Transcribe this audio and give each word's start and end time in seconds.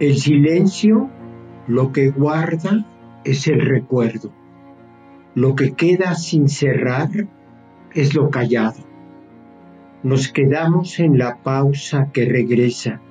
El 0.00 0.16
silencio 0.16 1.10
lo 1.68 1.92
que 1.92 2.08
guarda 2.08 2.86
es 3.22 3.46
el 3.48 3.60
recuerdo. 3.60 4.32
Lo 5.34 5.54
que 5.54 5.74
queda 5.74 6.14
sin 6.14 6.48
cerrar 6.48 7.10
es 7.92 8.14
lo 8.14 8.30
callado. 8.30 8.78
Nos 10.02 10.32
quedamos 10.32 10.98
en 11.00 11.18
la 11.18 11.42
pausa 11.42 12.08
que 12.14 12.24
regresa, 12.24 13.02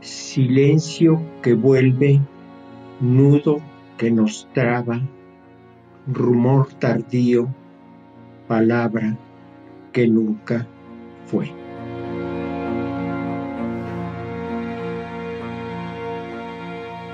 silencio 0.00 1.20
que 1.42 1.52
vuelve, 1.52 2.22
nudo 3.00 3.60
que 3.98 4.10
nos 4.10 4.48
traba, 4.54 5.02
rumor 6.06 6.72
tardío, 6.72 7.48
palabra 8.48 9.18
que 9.92 10.08
nunca 10.08 10.66
fue. 11.26 11.63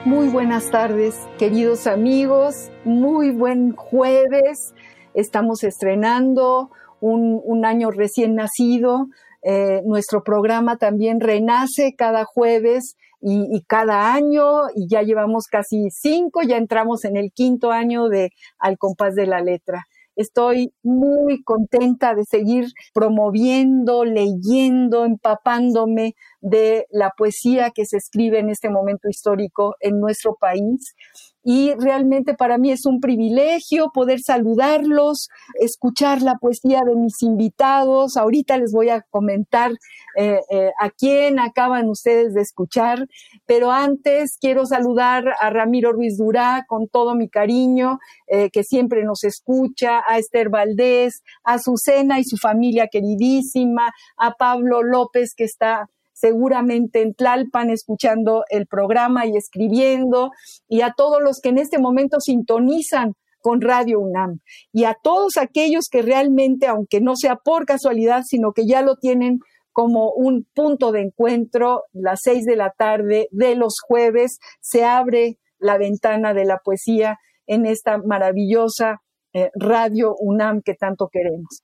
Muy 0.06 0.28
buenas 0.28 0.70
tardes, 0.70 1.14
queridos 1.38 1.86
amigos. 1.86 2.70
Muy 2.84 3.32
buen 3.32 3.76
jueves. 3.76 4.72
Estamos 5.12 5.62
estrenando 5.62 6.70
un, 7.00 7.64
año 7.66 7.90
recién 7.90 8.34
nacido. 8.34 9.08
Eh, 9.42 9.82
nuestro 9.84 10.22
programa 10.22 10.78
también 10.78 11.20
renace 11.20 11.94
cada 11.98 12.24
jueves 12.24 12.96
y, 13.20 13.54
y, 13.54 13.60
cada 13.64 14.14
año 14.14 14.70
y 14.74 14.88
ya 14.88 15.02
llevamos 15.02 15.44
casi 15.50 15.90
cinco, 15.90 16.40
ya 16.40 16.56
entramos 16.56 17.04
en 17.04 17.18
el 17.18 17.30
quinto 17.30 17.70
año 17.70 18.08
de 18.08 18.30
Al 18.58 18.78
compás 18.78 19.14
de 19.14 19.26
la 19.26 19.42
letra. 19.42 19.84
Estoy 20.16 20.72
muy 20.82 21.42
contenta 21.42 22.14
de 22.14 22.24
seguir 22.24 22.66
promoviendo, 22.94 24.04
leyendo, 24.04 25.04
empapándome 25.04 26.14
de 26.40 26.86
la 26.90 27.10
poesía 27.16 27.70
que 27.70 27.84
se 27.86 27.96
escribe 27.96 28.38
en 28.38 28.50
este 28.50 28.70
momento 28.70 29.08
histórico 29.08 29.74
en 29.80 30.00
nuestro 30.00 30.36
país 30.40 30.94
y 31.42 31.72
realmente 31.74 32.34
para 32.34 32.58
mí 32.58 32.70
es 32.70 32.84
un 32.84 33.00
privilegio 33.00 33.90
poder 33.94 34.20
saludarlos, 34.20 35.28
escuchar 35.54 36.20
la 36.20 36.34
poesía 36.34 36.80
de 36.86 36.94
mis 36.96 37.22
invitados. 37.22 38.16
Ahorita 38.16 38.58
les 38.58 38.72
voy 38.72 38.90
a 38.90 39.02
comentar 39.08 39.72
eh, 40.16 40.40
eh, 40.50 40.70
a 40.78 40.90
quién 40.90 41.38
acaban 41.38 41.88
ustedes 41.88 42.34
de 42.34 42.42
escuchar, 42.42 43.06
pero 43.46 43.70
antes 43.70 44.36
quiero 44.38 44.66
saludar 44.66 45.34
a 45.40 45.50
Ramiro 45.50 45.92
Ruiz 45.92 46.18
Durá 46.18 46.64
con 46.68 46.88
todo 46.88 47.14
mi 47.14 47.30
cariño, 47.30 47.98
eh, 48.26 48.50
que 48.50 48.62
siempre 48.62 49.02
nos 49.04 49.24
escucha, 49.24 50.02
a 50.06 50.18
Esther 50.18 50.50
Valdés, 50.50 51.22
a 51.44 51.58
Susana 51.58 52.20
y 52.20 52.24
su 52.24 52.36
familia 52.36 52.88
queridísima, 52.88 53.92
a 54.18 54.32
Pablo 54.32 54.82
López 54.82 55.32
que 55.34 55.44
está 55.44 55.88
seguramente 56.20 57.02
en 57.02 57.14
Tlalpan 57.14 57.70
escuchando 57.70 58.44
el 58.50 58.66
programa 58.66 59.26
y 59.26 59.36
escribiendo, 59.36 60.30
y 60.68 60.82
a 60.82 60.92
todos 60.96 61.22
los 61.22 61.40
que 61.40 61.48
en 61.48 61.58
este 61.58 61.78
momento 61.78 62.18
sintonizan 62.20 63.14
con 63.40 63.62
Radio 63.62 64.00
UNAM, 64.00 64.40
y 64.72 64.84
a 64.84 64.96
todos 65.02 65.38
aquellos 65.38 65.86
que 65.90 66.02
realmente, 66.02 66.66
aunque 66.66 67.00
no 67.00 67.16
sea 67.16 67.36
por 67.36 67.64
casualidad, 67.64 68.22
sino 68.26 68.52
que 68.52 68.66
ya 68.66 68.82
lo 68.82 68.96
tienen 68.96 69.38
como 69.72 70.12
un 70.12 70.46
punto 70.54 70.92
de 70.92 71.02
encuentro, 71.02 71.84
las 71.92 72.20
seis 72.22 72.44
de 72.44 72.56
la 72.56 72.70
tarde 72.76 73.28
de 73.30 73.54
los 73.54 73.76
jueves, 73.86 74.38
se 74.60 74.84
abre 74.84 75.38
la 75.58 75.78
ventana 75.78 76.34
de 76.34 76.44
la 76.44 76.58
poesía 76.58 77.16
en 77.46 77.64
esta 77.64 77.98
maravillosa 77.98 79.00
eh, 79.32 79.50
Radio 79.54 80.14
UNAM 80.18 80.60
que 80.62 80.74
tanto 80.74 81.08
queremos. 81.10 81.62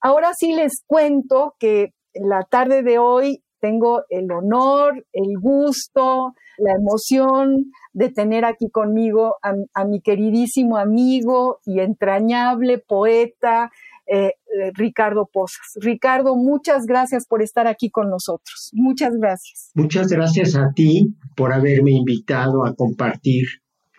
Ahora 0.00 0.32
sí 0.36 0.52
les 0.52 0.82
cuento 0.86 1.54
que 1.58 1.90
la 2.14 2.44
tarde 2.44 2.82
de 2.82 2.98
hoy 2.98 3.42
tengo 3.64 4.02
el 4.10 4.30
honor, 4.30 5.06
el 5.14 5.38
gusto, 5.40 6.34
la 6.58 6.72
emoción 6.74 7.72
de 7.94 8.10
tener 8.10 8.44
aquí 8.44 8.68
conmigo 8.70 9.36
a, 9.42 9.84
mi 9.86 10.02
queridísimo 10.02 10.76
amigo 10.76 11.60
y 11.64 11.80
entrañable 11.80 12.76
poeta, 12.76 13.70
eh, 14.06 14.26
eh, 14.26 14.70
Ricardo 14.74 15.30
Posas. 15.32 15.78
Ricardo, 15.80 16.36
muchas 16.36 16.84
gracias 16.84 17.26
por 17.26 17.40
estar 17.40 17.66
aquí 17.66 17.88
con 17.88 18.10
nosotros. 18.10 18.68
Muchas 18.74 19.14
gracias. 19.16 19.70
Muchas 19.74 20.08
gracias 20.08 20.56
a 20.56 20.70
ti 20.74 21.14
por 21.34 21.54
haberme 21.54 21.92
invitado 21.92 22.66
a 22.66 22.74
compartir 22.74 23.46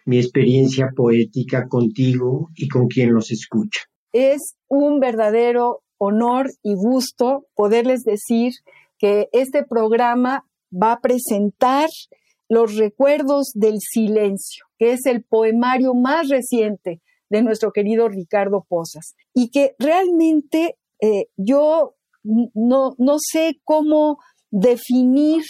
mi 0.06 0.20
experiencia 0.20 0.92
poética 0.96 1.68
contigo 1.68 2.50
y 2.56 2.68
con 2.68 2.86
quien 2.88 3.16
los 3.16 3.32
escucha. 3.32 3.80
Es 4.14 4.54
un 4.68 5.00
verdadero 5.00 5.80
honor 5.98 6.52
y 6.62 6.76
gusto 6.76 7.48
poderles 7.56 8.04
decir 8.04 8.52
que 9.06 9.30
este 9.34 9.64
programa 9.64 10.48
va 10.72 10.94
a 10.94 11.00
presentar 11.00 11.90
los 12.50 12.76
recuerdos 12.76 13.52
del 13.54 13.78
silencio, 13.80 14.66
que 14.80 14.94
es 14.94 15.06
el 15.06 15.24
poemario 15.24 15.94
más 15.94 16.28
reciente 16.30 17.02
de 17.30 17.44
nuestro 17.44 17.72
querido 17.72 18.10
Ricardo 18.10 18.66
Posas, 18.68 19.14
y 19.32 19.52
que 19.52 19.76
realmente 19.78 20.80
eh, 21.02 21.28
yo 21.38 21.94
no, 22.24 22.96
no, 22.98 23.18
sé 23.20 23.60
cómo 23.64 24.18
definir 24.50 25.44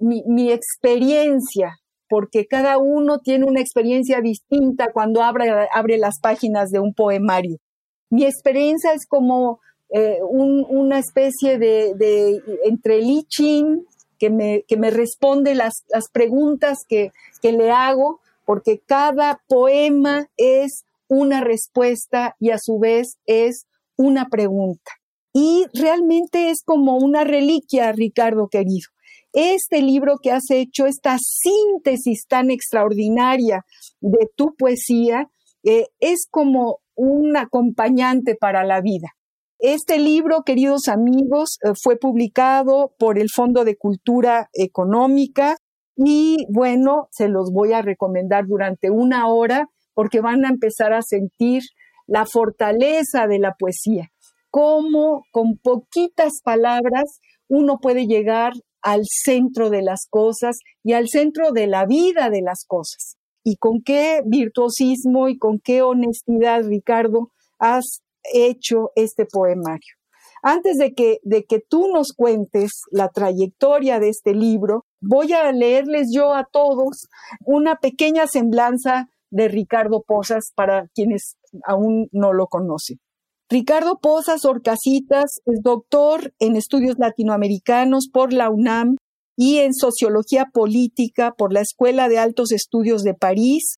mi, 0.00 0.22
mi, 0.26 0.50
experiencia, 0.50 1.76
porque 2.08 2.46
cada 2.46 2.78
uno 2.78 3.18
tiene 3.18 3.44
una 3.44 3.60
experiencia 3.60 4.22
distinta 4.22 4.90
cuando 4.90 5.22
abre, 5.22 5.50
abre 5.74 5.98
las 5.98 6.14
páginas 6.22 6.70
de 6.70 6.80
un 6.80 6.94
poemario. 6.94 7.58
Mi 8.08 8.24
experiencia 8.24 8.94
es 8.94 9.06
como 9.06 9.60
eh, 9.96 10.18
una 10.28 10.98
especie 10.98 11.56
de, 11.56 11.94
de 11.94 12.42
que 14.18 14.28
me, 14.28 14.64
que 14.66 14.76
me 14.76 14.90
responde 14.90 15.54
las, 15.54 15.84
las 15.88 16.10
preguntas 16.10 16.78
que, 16.88 17.12
que 17.40 17.52
le 17.52 17.70
hago, 17.70 18.18
porque 18.44 18.80
cada 18.84 19.40
poema 19.46 20.26
es 20.36 20.84
una 21.06 21.42
respuesta 21.42 22.34
y 22.40 22.50
a 22.50 22.58
su 22.58 22.80
vez 22.80 23.18
es 23.26 23.66
una 23.96 24.28
pregunta. 24.28 24.90
Y 25.32 25.66
realmente 25.72 26.50
es 26.50 26.64
como 26.64 26.96
una 26.96 27.22
reliquia, 27.22 27.92
Ricardo 27.92 28.48
querido. 28.48 28.88
Este 29.32 29.80
libro 29.80 30.16
que 30.20 30.32
has 30.32 30.50
hecho, 30.50 30.86
esta 30.86 31.18
síntesis 31.20 32.26
tan 32.26 32.50
extraordinaria 32.50 33.64
de 34.00 34.28
tu 34.34 34.56
poesía, 34.56 35.30
eh, 35.62 35.86
es 36.00 36.26
como 36.28 36.80
un 36.96 37.36
acompañante 37.36 38.34
para 38.34 38.64
la 38.64 38.80
vida. 38.80 39.14
Este 39.66 39.96
libro, 39.98 40.42
queridos 40.44 40.88
amigos, 40.88 41.56
eh, 41.62 41.70
fue 41.82 41.96
publicado 41.96 42.92
por 42.98 43.18
el 43.18 43.30
Fondo 43.34 43.64
de 43.64 43.78
Cultura 43.78 44.50
Económica 44.52 45.56
y 45.96 46.36
bueno, 46.52 47.08
se 47.10 47.28
los 47.28 47.50
voy 47.50 47.72
a 47.72 47.80
recomendar 47.80 48.44
durante 48.46 48.90
una 48.90 49.26
hora 49.26 49.70
porque 49.94 50.20
van 50.20 50.44
a 50.44 50.50
empezar 50.50 50.92
a 50.92 51.00
sentir 51.00 51.62
la 52.06 52.26
fortaleza 52.26 53.26
de 53.26 53.38
la 53.38 53.54
poesía, 53.58 54.10
cómo 54.50 55.24
con 55.30 55.56
poquitas 55.56 56.42
palabras 56.44 57.20
uno 57.48 57.78
puede 57.80 58.06
llegar 58.06 58.52
al 58.82 59.04
centro 59.06 59.70
de 59.70 59.80
las 59.80 60.06
cosas 60.10 60.58
y 60.82 60.92
al 60.92 61.08
centro 61.08 61.52
de 61.52 61.68
la 61.68 61.86
vida 61.86 62.28
de 62.28 62.42
las 62.42 62.66
cosas. 62.68 63.16
Y 63.42 63.56
con 63.56 63.80
qué 63.82 64.20
virtuosismo 64.26 65.30
y 65.30 65.38
con 65.38 65.58
qué 65.58 65.80
honestidad, 65.80 66.64
Ricardo, 66.64 67.30
has 67.58 68.03
hecho 68.32 68.90
este 68.96 69.26
poemario. 69.26 69.94
Antes 70.42 70.76
de 70.76 70.92
que, 70.92 71.20
de 71.22 71.44
que 71.44 71.58
tú 71.58 71.88
nos 71.88 72.12
cuentes 72.12 72.82
la 72.90 73.08
trayectoria 73.08 73.98
de 73.98 74.10
este 74.10 74.34
libro, 74.34 74.84
voy 75.00 75.32
a 75.32 75.50
leerles 75.52 76.08
yo 76.12 76.34
a 76.34 76.44
todos 76.44 77.08
una 77.46 77.76
pequeña 77.76 78.26
semblanza 78.26 79.08
de 79.30 79.48
Ricardo 79.48 80.02
Posas 80.06 80.52
para 80.54 80.86
quienes 80.94 81.36
aún 81.66 82.08
no 82.12 82.32
lo 82.32 82.46
conocen. 82.46 82.98
Ricardo 83.48 83.98
Posas 84.00 84.44
Orcasitas 84.44 85.40
es 85.46 85.60
doctor 85.62 86.34
en 86.38 86.56
estudios 86.56 86.96
latinoamericanos 86.98 88.08
por 88.12 88.32
la 88.32 88.50
UNAM 88.50 88.96
y 89.36 89.58
en 89.58 89.74
sociología 89.74 90.46
política 90.52 91.32
por 91.36 91.52
la 91.52 91.60
Escuela 91.60 92.08
de 92.08 92.18
Altos 92.18 92.52
Estudios 92.52 93.02
de 93.02 93.14
París 93.14 93.76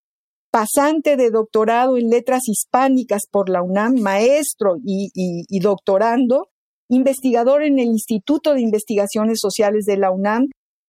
pasante 0.56 1.18
de 1.18 1.30
doctorado 1.30 1.98
en 1.98 2.08
letras 2.08 2.48
hispánicas 2.48 3.24
por 3.30 3.50
la 3.50 3.60
UNAM, 3.60 4.00
maestro 4.00 4.76
y, 4.82 5.60
doctorando, 5.60 6.48
investigador 6.88 7.62
en 7.62 7.78
el 7.78 7.88
Instituto 7.88 8.54
de 8.54 8.62
Investigaciones 8.62 9.38
Sociales 9.38 9.84
de 9.84 9.98
la 9.98 10.10
UNAM. 10.10 10.46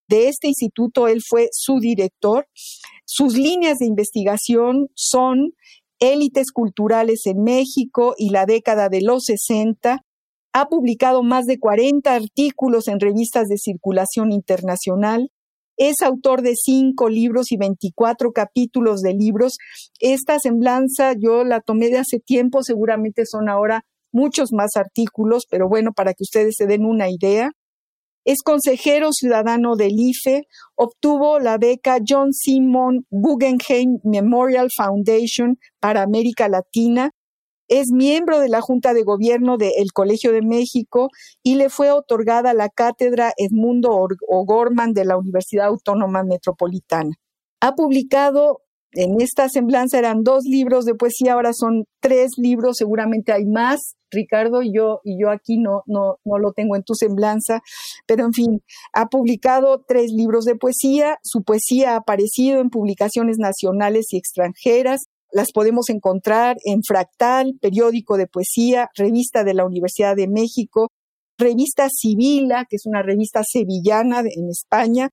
De 0.07 0.29
este 0.29 0.47
instituto 0.47 1.09
él 1.09 1.21
fue 1.21 1.49
su 1.51 1.81
director. 1.81 2.47
Sus 3.03 3.37
líneas 3.37 3.79
de 3.79 3.87
investigación 3.87 4.87
son 4.93 5.51
élites 5.99 6.53
culturales 6.53 7.25
en 7.25 7.43
México 7.43 8.15
y 8.17 8.29
la 8.29 8.45
década 8.45 8.87
de 8.87 9.01
los 9.01 9.25
60. 9.25 9.99
Ha 10.53 10.69
publicado 10.69 11.23
más 11.23 11.45
de 11.45 11.59
40 11.59 12.15
artículos 12.15 12.87
en 12.87 13.01
revistas 13.01 13.49
de 13.49 13.57
circulación 13.57 14.31
internacional. 14.31 15.29
Es 15.77 16.01
autor 16.03 16.41
de 16.41 16.53
cinco 16.55 17.07
libros 17.07 17.51
y 17.51 17.57
24 17.57 18.31
capítulos 18.31 19.01
de 19.01 19.13
libros. 19.13 19.57
Esta 19.99 20.39
semblanza 20.39 21.13
yo 21.17 21.43
la 21.43 21.61
tomé 21.61 21.89
de 21.89 21.99
hace 21.99 22.19
tiempo, 22.19 22.63
seguramente 22.63 23.25
son 23.25 23.47
ahora 23.47 23.83
muchos 24.11 24.51
más 24.51 24.71
artículos, 24.75 25.45
pero 25.49 25.69
bueno, 25.69 25.91
para 25.93 26.13
que 26.13 26.23
ustedes 26.23 26.55
se 26.57 26.65
den 26.65 26.85
una 26.85 27.09
idea. 27.09 27.51
Es 28.25 28.41
consejero 28.43 29.13
ciudadano 29.13 29.77
del 29.77 29.93
IFE, 29.97 30.47
obtuvo 30.75 31.39
la 31.39 31.57
beca 31.57 31.99
John 32.05 32.33
Simon 32.33 33.05
Guggenheim 33.09 33.99
Memorial 34.03 34.67
Foundation 34.75 35.57
para 35.79 36.01
América 36.01 36.49
Latina, 36.49 37.11
es 37.67 37.91
miembro 37.91 38.39
de 38.39 38.49
la 38.49 38.61
Junta 38.61 38.93
de 38.93 39.03
Gobierno 39.03 39.57
del 39.57 39.91
Colegio 39.93 40.31
de 40.31 40.41
México 40.41 41.09
y 41.43 41.55
le 41.55 41.69
fue 41.69 41.91
otorgada 41.91 42.53
la 42.53 42.69
cátedra 42.69 43.33
Edmundo 43.37 44.07
O'Gorman 44.27 44.93
de 44.93 45.05
la 45.05 45.17
Universidad 45.17 45.67
Autónoma 45.67 46.23
Metropolitana. 46.23 47.15
Ha 47.59 47.73
publicado 47.73 48.61
en 48.93 49.21
esta 49.21 49.49
semblanza 49.49 49.99
eran 49.99 50.23
dos 50.23 50.43
libros 50.45 50.85
de 50.85 50.95
poesía, 50.95 51.33
ahora 51.33 51.51
son 51.53 51.85
tres 51.99 52.31
libros, 52.37 52.77
seguramente 52.77 53.31
hay 53.31 53.45
más, 53.45 53.95
Ricardo, 54.09 54.63
y 54.63 54.73
yo, 54.73 55.01
y 55.03 55.21
yo 55.21 55.29
aquí 55.29 55.57
no, 55.57 55.83
no, 55.85 56.17
no 56.23 56.39
lo 56.39 56.53
tengo 56.53 56.75
en 56.75 56.83
tu 56.83 56.95
semblanza, 56.95 57.59
pero 58.05 58.25
en 58.25 58.33
fin, 58.33 58.63
ha 58.93 59.07
publicado 59.07 59.83
tres 59.87 60.11
libros 60.11 60.45
de 60.45 60.55
poesía, 60.55 61.17
su 61.21 61.43
poesía 61.43 61.93
ha 61.93 61.97
aparecido 61.97 62.61
en 62.61 62.69
publicaciones 62.69 63.37
nacionales 63.37 64.07
y 64.11 64.17
extranjeras, 64.17 65.01
las 65.37 65.51
podemos 65.51 65.91
encontrar 65.91 66.57
en 66.65 66.81
Fractal, 66.81 67.59
periódico 67.61 68.17
de 68.17 68.25
poesía, 68.25 68.89
revista 68.95 69.43
de 69.43 69.53
la 69.53 69.67
Universidad 69.67 70.15
de 70.15 70.27
México, 70.27 70.89
revista 71.37 71.89
Civila, 71.95 72.65
que 72.67 72.77
es 72.77 72.87
una 72.87 73.03
revista 73.03 73.43
sevillana 73.43 74.21
en 74.21 74.49
España, 74.49 75.11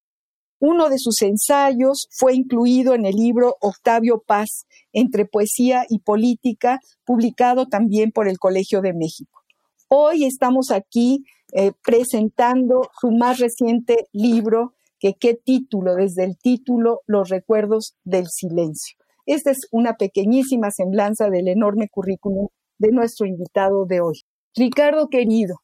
uno 0.61 0.89
de 0.89 0.97
sus 0.97 1.21
ensayos 1.21 2.09
fue 2.11 2.33
incluido 2.35 2.95
en 2.95 3.05
el 3.05 3.17
libro 3.17 3.57
Octavio 3.61 4.23
Paz, 4.27 4.65
entre 4.95 5.27
poesía 5.27 5.85
y 5.91 5.99
política, 5.99 6.81
publicado 7.05 7.67
también 7.67 8.11
por 8.11 8.27
el 8.27 8.39
Colegio 8.39 8.81
de 8.81 8.95
México. 8.95 9.43
Hoy 9.89 10.25
estamos 10.25 10.71
aquí 10.71 11.25
eh, 11.53 11.73
presentando 11.85 12.89
su 12.99 13.11
más 13.11 13.41
reciente 13.41 14.07
libro, 14.15 14.73
que 14.99 15.13
qué 15.21 15.35
título, 15.35 15.97
desde 15.97 16.25
el 16.25 16.39
título, 16.39 17.03
Los 17.07 17.29
recuerdos 17.29 17.95
del 18.05 18.29
silencio. 18.29 19.04
Esta 19.27 19.51
es 19.51 19.67
una 19.71 19.95
pequeñísima 19.95 20.71
semblanza 20.71 21.31
del 21.31 21.49
enorme 21.49 21.89
currículum 21.91 22.49
de 22.79 22.91
nuestro 22.93 23.27
invitado 23.27 23.87
de 23.87 24.01
hoy. 24.01 24.21
Ricardo 24.55 25.09
querido, 25.09 25.57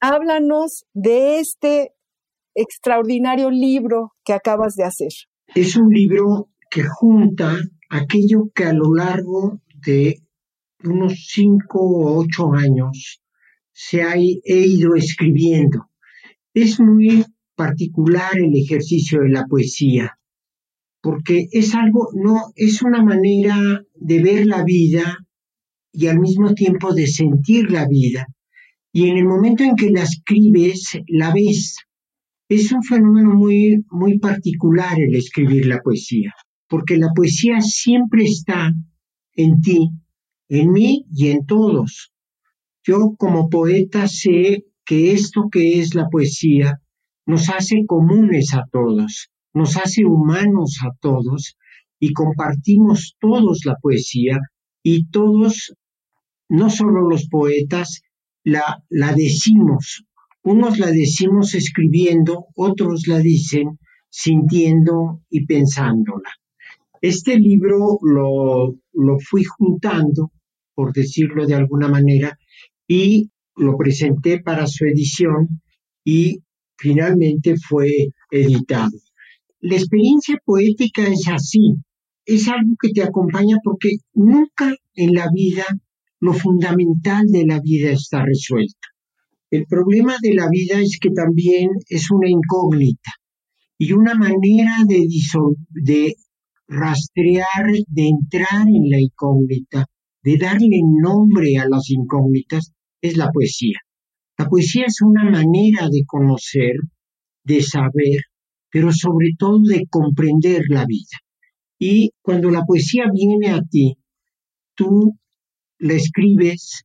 háblanos 0.00 0.84
de 0.94 1.38
este 1.38 1.92
extraordinario 2.54 3.50
libro 3.50 4.12
que 4.24 4.32
acabas 4.32 4.74
de 4.74 4.84
hacer. 4.84 5.10
Es 5.54 5.76
un 5.76 5.88
libro 5.90 6.48
que 6.70 6.84
junta 6.84 7.56
aquello 7.90 8.50
que 8.54 8.64
a 8.64 8.72
lo 8.72 8.94
largo 8.94 9.60
de 9.86 10.22
unos 10.84 11.26
cinco 11.28 11.80
o 11.80 12.18
ocho 12.18 12.52
años 12.52 13.20
se 13.72 14.02
ha 14.02 14.14
he 14.14 14.66
ido 14.66 14.94
escribiendo. 14.94 15.86
Es 16.54 16.80
muy 16.80 17.24
particular 17.54 18.32
el 18.36 18.54
ejercicio 18.56 19.20
de 19.20 19.30
la 19.30 19.44
poesía, 19.46 20.17
porque 21.00 21.48
es 21.52 21.74
algo, 21.74 22.08
no, 22.14 22.52
es 22.56 22.82
una 22.82 23.02
manera 23.02 23.82
de 23.94 24.22
ver 24.22 24.46
la 24.46 24.64
vida 24.64 25.18
y 25.92 26.06
al 26.06 26.18
mismo 26.18 26.54
tiempo 26.54 26.94
de 26.94 27.06
sentir 27.06 27.70
la 27.70 27.86
vida. 27.88 28.26
Y 28.92 29.08
en 29.08 29.18
el 29.18 29.24
momento 29.24 29.64
en 29.64 29.76
que 29.76 29.90
la 29.90 30.02
escribes, 30.02 30.98
la 31.06 31.32
ves, 31.32 31.76
es 32.48 32.72
un 32.72 32.82
fenómeno 32.82 33.34
muy, 33.34 33.84
muy 33.90 34.18
particular 34.18 34.98
el 34.98 35.14
escribir 35.14 35.66
la 35.66 35.80
poesía, 35.80 36.32
porque 36.68 36.96
la 36.96 37.08
poesía 37.14 37.60
siempre 37.60 38.24
está 38.24 38.72
en 39.34 39.60
ti, 39.60 39.90
en 40.48 40.72
mí 40.72 41.04
y 41.14 41.28
en 41.28 41.44
todos. 41.44 42.12
Yo 42.82 43.14
como 43.18 43.50
poeta 43.50 44.08
sé 44.08 44.64
que 44.84 45.12
esto 45.12 45.48
que 45.52 45.78
es 45.78 45.94
la 45.94 46.08
poesía 46.08 46.80
nos 47.26 47.50
hace 47.50 47.84
comunes 47.86 48.54
a 48.54 48.64
todos, 48.72 49.28
nos 49.58 49.76
hace 49.76 50.04
humanos 50.04 50.78
a 50.82 50.90
todos 51.00 51.56
y 51.98 52.12
compartimos 52.12 53.16
todos 53.20 53.64
la 53.64 53.76
poesía 53.82 54.38
y 54.82 55.06
todos, 55.10 55.74
no 56.48 56.70
solo 56.70 57.08
los 57.08 57.28
poetas, 57.28 58.02
la, 58.44 58.82
la 58.88 59.12
decimos 59.14 60.04
unos 60.48 60.78
la 60.78 60.90
decimos 60.90 61.54
escribiendo, 61.54 62.46
otros 62.54 63.06
la 63.06 63.18
dicen 63.18 63.78
sintiendo 64.08 65.20
y 65.28 65.44
pensándola. 65.44 66.30
Este 67.02 67.38
libro 67.38 67.98
lo, 68.02 68.74
lo 68.94 69.18
fui 69.20 69.44
juntando, 69.44 70.32
por 70.74 70.94
decirlo 70.94 71.46
de 71.46 71.54
alguna 71.54 71.88
manera, 71.88 72.38
y 72.86 73.30
lo 73.56 73.76
presenté 73.76 74.40
para 74.40 74.66
su 74.66 74.86
edición 74.86 75.60
y 76.02 76.42
finalmente 76.78 77.56
fue 77.56 78.08
editado. 78.30 78.98
La 79.60 79.76
experiencia 79.76 80.38
poética 80.44 81.06
es 81.08 81.26
así, 81.28 81.74
es 82.24 82.48
algo 82.48 82.74
que 82.80 82.90
te 82.90 83.02
acompaña 83.02 83.56
porque 83.64 83.96
nunca 84.14 84.72
en 84.94 85.14
la 85.14 85.28
vida 85.32 85.64
lo 86.20 86.32
fundamental 86.32 87.26
de 87.26 87.44
la 87.46 87.60
vida 87.60 87.90
está 87.90 88.24
resuelto. 88.24 88.88
El 89.50 89.66
problema 89.66 90.16
de 90.22 90.34
la 90.34 90.48
vida 90.50 90.80
es 90.80 90.98
que 91.00 91.10
también 91.10 91.70
es 91.88 92.10
una 92.10 92.28
incógnita 92.28 93.12
y 93.78 93.92
una 93.92 94.14
manera 94.14 94.84
de, 94.86 95.06
de 95.70 96.14
rastrear, 96.68 97.66
de 97.88 98.08
entrar 98.08 98.68
en 98.68 98.90
la 98.90 99.00
incógnita, 99.00 99.86
de 100.22 100.36
darle 100.36 100.80
nombre 100.84 101.56
a 101.56 101.68
las 101.68 101.88
incógnitas, 101.90 102.72
es 103.00 103.16
la 103.16 103.30
poesía. 103.30 103.78
La 104.36 104.48
poesía 104.48 104.84
es 104.86 105.00
una 105.00 105.24
manera 105.24 105.88
de 105.90 106.04
conocer, 106.06 106.74
de 107.44 107.62
saber, 107.62 108.20
pero 108.70 108.92
sobre 108.92 109.30
todo 109.38 109.60
de 109.62 109.86
comprender 109.88 110.62
la 110.68 110.84
vida. 110.86 111.18
Y 111.78 112.10
cuando 112.22 112.50
la 112.50 112.64
poesía 112.64 113.04
viene 113.12 113.50
a 113.50 113.62
ti, 113.62 113.96
tú 114.74 115.16
la 115.78 115.94
escribes 115.94 116.82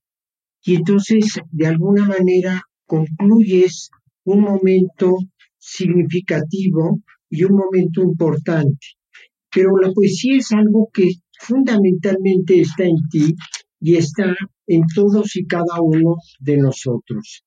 y 0.63 0.75
entonces 0.75 1.39
de 1.51 1.67
alguna 1.67 2.05
manera 2.05 2.61
concluyes 2.85 3.89
un 4.23 4.41
momento 4.41 5.17
significativo 5.57 7.01
y 7.29 7.43
un 7.43 7.55
momento 7.55 8.01
importante. 8.01 8.87
Pero 9.53 9.77
la 9.77 9.91
poesía 9.91 10.37
es 10.37 10.51
algo 10.51 10.89
que 10.93 11.09
fundamentalmente 11.39 12.61
está 12.61 12.83
en 12.85 12.97
ti 13.09 13.35
y 13.79 13.95
está 13.95 14.35
en 14.67 14.81
todos 14.93 15.35
y 15.35 15.45
cada 15.45 15.81
uno 15.81 16.15
de 16.39 16.57
nosotros. 16.57 17.43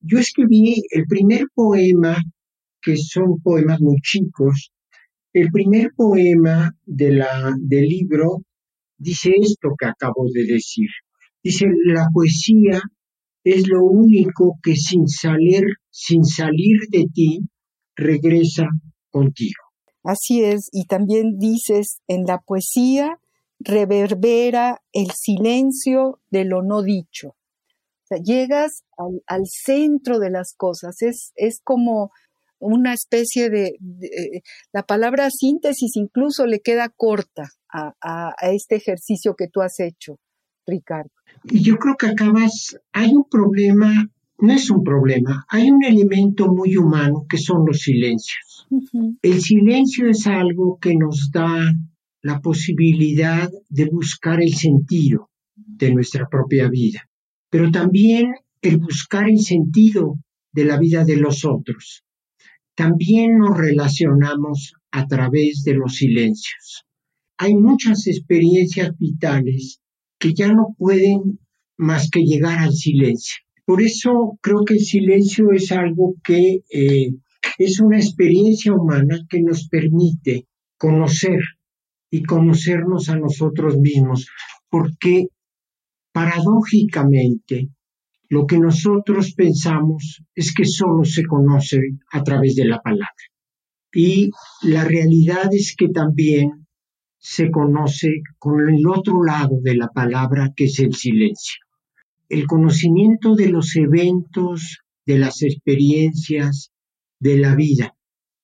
Yo 0.00 0.18
escribí 0.18 0.82
el 0.90 1.04
primer 1.06 1.44
poema, 1.54 2.16
que 2.86 2.96
son 2.96 3.40
poemas 3.42 3.80
muy 3.80 3.96
chicos, 4.00 4.70
el 5.32 5.50
primer 5.50 5.90
poema 5.96 6.72
de 6.84 7.10
la, 7.10 7.52
del 7.58 7.88
libro 7.88 8.42
dice 8.96 9.32
esto 9.42 9.70
que 9.76 9.86
acabo 9.86 10.26
de 10.32 10.44
decir. 10.46 10.88
Dice, 11.42 11.66
la 11.84 12.06
poesía 12.14 12.80
es 13.42 13.66
lo 13.66 13.84
único 13.84 14.54
que 14.62 14.76
sin 14.76 15.08
salir, 15.08 15.64
sin 15.90 16.24
salir 16.24 16.78
de 16.90 17.06
ti, 17.12 17.40
regresa 17.96 18.68
contigo. 19.10 19.62
Así 20.04 20.44
es, 20.44 20.68
y 20.70 20.84
también 20.86 21.38
dices, 21.38 21.98
en 22.06 22.22
la 22.24 22.38
poesía 22.38 23.18
reverbera 23.58 24.80
el 24.92 25.10
silencio 25.10 26.20
de 26.30 26.44
lo 26.44 26.62
no 26.62 26.82
dicho. 26.82 27.30
O 27.30 28.06
sea, 28.08 28.18
llegas 28.22 28.84
al, 29.26 29.46
centro 29.46 30.20
de 30.20 30.30
las 30.30 30.54
cosas, 30.56 31.02
es, 31.02 31.32
es 31.34 31.60
como 31.64 32.12
una 32.58 32.92
especie 32.92 33.50
de, 33.50 33.72
La 34.72 34.82
palabra 34.82 35.28
síntesis 35.30 35.96
incluso 35.96 36.46
le 36.46 36.60
queda 36.60 36.88
corta 36.88 37.44
a 37.68 38.34
este 38.52 38.76
ejercicio 38.76 39.34
que 39.36 39.48
tú 39.48 39.60
has 39.60 39.80
hecho, 39.80 40.18
Ricardo. 40.66 41.10
Y 41.44 41.62
yo 41.62 41.76
creo 41.76 41.96
que 41.96 42.06
acabas, 42.06 42.76
hay 42.92 43.14
un 43.14 43.24
problema, 43.28 44.08
no 44.38 44.52
es 44.52 44.70
un 44.70 44.82
problema, 44.82 45.44
hay 45.48 45.70
un 45.70 45.84
elemento 45.84 46.48
muy 46.48 46.76
humano 46.76 47.26
que 47.28 47.38
son 47.38 47.64
los 47.66 47.80
silencios. 47.80 48.66
El 49.22 49.40
silencio 49.40 50.08
es 50.08 50.26
algo 50.26 50.78
que 50.80 50.96
nos 50.96 51.30
da 51.32 51.72
la 52.22 52.40
posibilidad 52.40 53.48
de 53.68 53.84
buscar 53.86 54.42
el 54.42 54.54
sentido 54.54 55.30
de 55.54 55.92
nuestra 55.92 56.28
propia 56.28 56.68
vida, 56.68 57.08
pero 57.50 57.70
también 57.70 58.34
el 58.60 58.78
buscar 58.78 59.28
el 59.28 59.38
sentido 59.38 60.18
de 60.52 60.64
la 60.64 60.78
vida 60.78 61.04
de 61.04 61.16
los 61.16 61.44
otros. 61.44 62.02
También 62.76 63.38
nos 63.38 63.56
relacionamos 63.56 64.74
a 64.90 65.06
través 65.06 65.62
de 65.64 65.74
los 65.74 65.96
silencios. 65.96 66.84
Hay 67.38 67.54
muchas 67.54 68.06
experiencias 68.06 68.96
vitales 68.98 69.80
que 70.18 70.34
ya 70.34 70.48
no 70.48 70.74
pueden 70.76 71.40
más 71.78 72.10
que 72.10 72.20
llegar 72.20 72.58
al 72.58 72.72
silencio. 72.72 73.36
Por 73.64 73.82
eso 73.82 74.38
creo 74.42 74.64
que 74.66 74.74
el 74.74 74.80
silencio 74.80 75.52
es 75.52 75.72
algo 75.72 76.14
que 76.22 76.60
eh, 76.70 77.12
es 77.58 77.80
una 77.80 77.96
experiencia 77.96 78.74
humana 78.74 79.20
que 79.28 79.40
nos 79.40 79.68
permite 79.68 80.46
conocer 80.76 81.40
y 82.10 82.22
conocernos 82.24 83.08
a 83.08 83.16
nosotros 83.16 83.78
mismos, 83.78 84.28
porque 84.68 85.28
paradójicamente 86.12 87.70
lo 88.28 88.46
que 88.46 88.58
nosotros 88.58 89.34
pensamos 89.34 90.22
es 90.34 90.52
que 90.54 90.64
solo 90.64 91.04
se 91.04 91.24
conoce 91.24 91.80
a 92.12 92.22
través 92.22 92.56
de 92.56 92.64
la 92.66 92.80
palabra. 92.80 93.10
Y 93.92 94.30
la 94.62 94.84
realidad 94.84 95.48
es 95.52 95.74
que 95.76 95.88
también 95.88 96.66
se 97.18 97.50
conoce 97.50 98.22
con 98.38 98.68
el 98.68 98.86
otro 98.86 99.24
lado 99.24 99.58
de 99.62 99.76
la 99.76 99.88
palabra, 99.88 100.52
que 100.54 100.64
es 100.64 100.78
el 100.80 100.94
silencio. 100.94 101.60
El 102.28 102.46
conocimiento 102.46 103.34
de 103.34 103.48
los 103.48 103.74
eventos, 103.76 104.78
de 105.06 105.18
las 105.18 105.42
experiencias, 105.42 106.72
de 107.18 107.38
la 107.38 107.54
vida, 107.54 107.96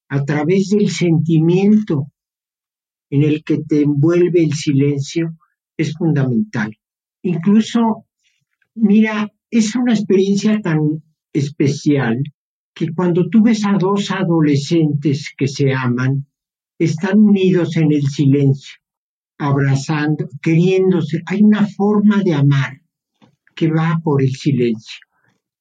a 0.08 0.24
través 0.24 0.70
del 0.70 0.88
sentimiento 0.88 2.12
en 3.10 3.22
el 3.22 3.44
que 3.44 3.58
te 3.58 3.82
envuelve 3.82 4.42
el 4.42 4.52
silencio, 4.52 5.36
es 5.76 5.92
fundamental. 5.94 6.72
Incluso, 7.22 8.06
mira, 8.74 9.30
es 9.52 9.76
una 9.76 9.92
experiencia 9.92 10.62
tan 10.62 11.02
especial 11.30 12.22
que 12.74 12.86
cuando 12.94 13.28
tú 13.28 13.42
ves 13.42 13.66
a 13.66 13.76
dos 13.78 14.10
adolescentes 14.10 15.30
que 15.36 15.46
se 15.46 15.74
aman, 15.74 16.26
están 16.78 17.18
unidos 17.18 17.76
en 17.76 17.92
el 17.92 18.02
silencio, 18.06 18.78
abrazando, 19.38 20.26
queriéndose. 20.40 21.20
Hay 21.26 21.42
una 21.42 21.66
forma 21.66 22.22
de 22.22 22.32
amar 22.32 22.80
que 23.54 23.70
va 23.70 24.00
por 24.02 24.22
el 24.22 24.30
silencio. 24.30 25.00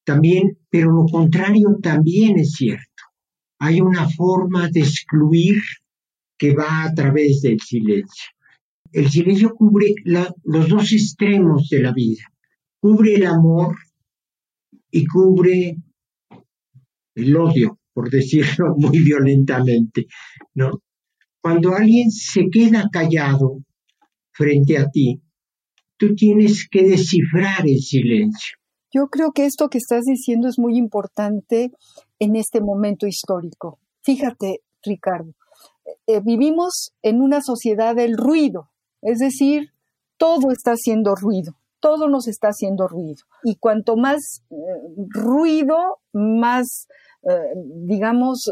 También, 0.06 0.58
pero 0.70 0.92
lo 0.92 1.06
contrario 1.06 1.78
también 1.84 2.40
es 2.40 2.54
cierto. 2.54 3.04
Hay 3.60 3.82
una 3.82 4.10
forma 4.10 4.70
de 4.70 4.80
excluir 4.80 5.62
que 6.38 6.56
va 6.56 6.86
a 6.86 6.94
través 6.94 7.42
del 7.42 7.60
silencio. 7.60 8.32
El 8.94 9.10
silencio 9.10 9.54
cubre 9.54 9.96
los 10.06 10.70
dos 10.70 10.94
extremos 10.94 11.68
de 11.68 11.82
la 11.82 11.92
vida. 11.92 12.24
Cubre 12.82 13.14
el 13.14 13.26
amor 13.28 13.76
y 14.90 15.06
cubre 15.06 15.78
el 17.16 17.38
odio, 17.38 17.80
por 17.94 18.10
decirlo 18.10 18.74
muy 18.78 19.00
violentamente. 19.04 20.08
Cuando 21.42 21.74
alguien 21.74 22.12
se 22.12 22.46
queda 22.52 22.90
callado 22.92 23.60
frente 24.32 24.78
a 24.78 24.90
ti, 24.90 25.22
tú 25.98 26.16
tienes 26.16 26.68
que 26.70 26.84
descifrar 26.84 27.68
el 27.68 27.80
silencio. 27.80 28.58
Yo 28.94 29.08
creo 29.08 29.32
que 29.32 29.46
esto 29.46 29.70
que 29.70 29.78
estás 29.78 30.04
diciendo 30.04 30.48
es 30.48 30.60
muy 30.60 30.78
importante 30.78 31.72
en 32.20 32.36
este 32.36 32.60
momento 32.60 33.08
histórico. 33.08 33.80
Fíjate, 34.04 34.62
Ricardo, 34.84 35.34
eh, 36.08 36.20
vivimos 36.24 36.92
en 37.02 37.22
una 37.22 37.42
sociedad 37.42 37.96
del 37.96 38.18
ruido, 38.18 38.70
es 39.02 39.20
decir, 39.20 39.70
todo 40.18 40.52
está 40.52 40.72
haciendo 40.72 41.16
ruido, 41.16 41.56
todo 41.82 42.08
nos 42.08 42.28
está 42.28 42.50
haciendo 42.50 42.88
ruido. 42.88 43.24
Y 43.44 43.58
cuanto 43.58 43.98
más 43.98 44.44
eh, 44.50 44.56
ruido, 45.10 46.00
más, 46.14 46.88
eh, 47.24 47.54
digamos, 47.86 48.50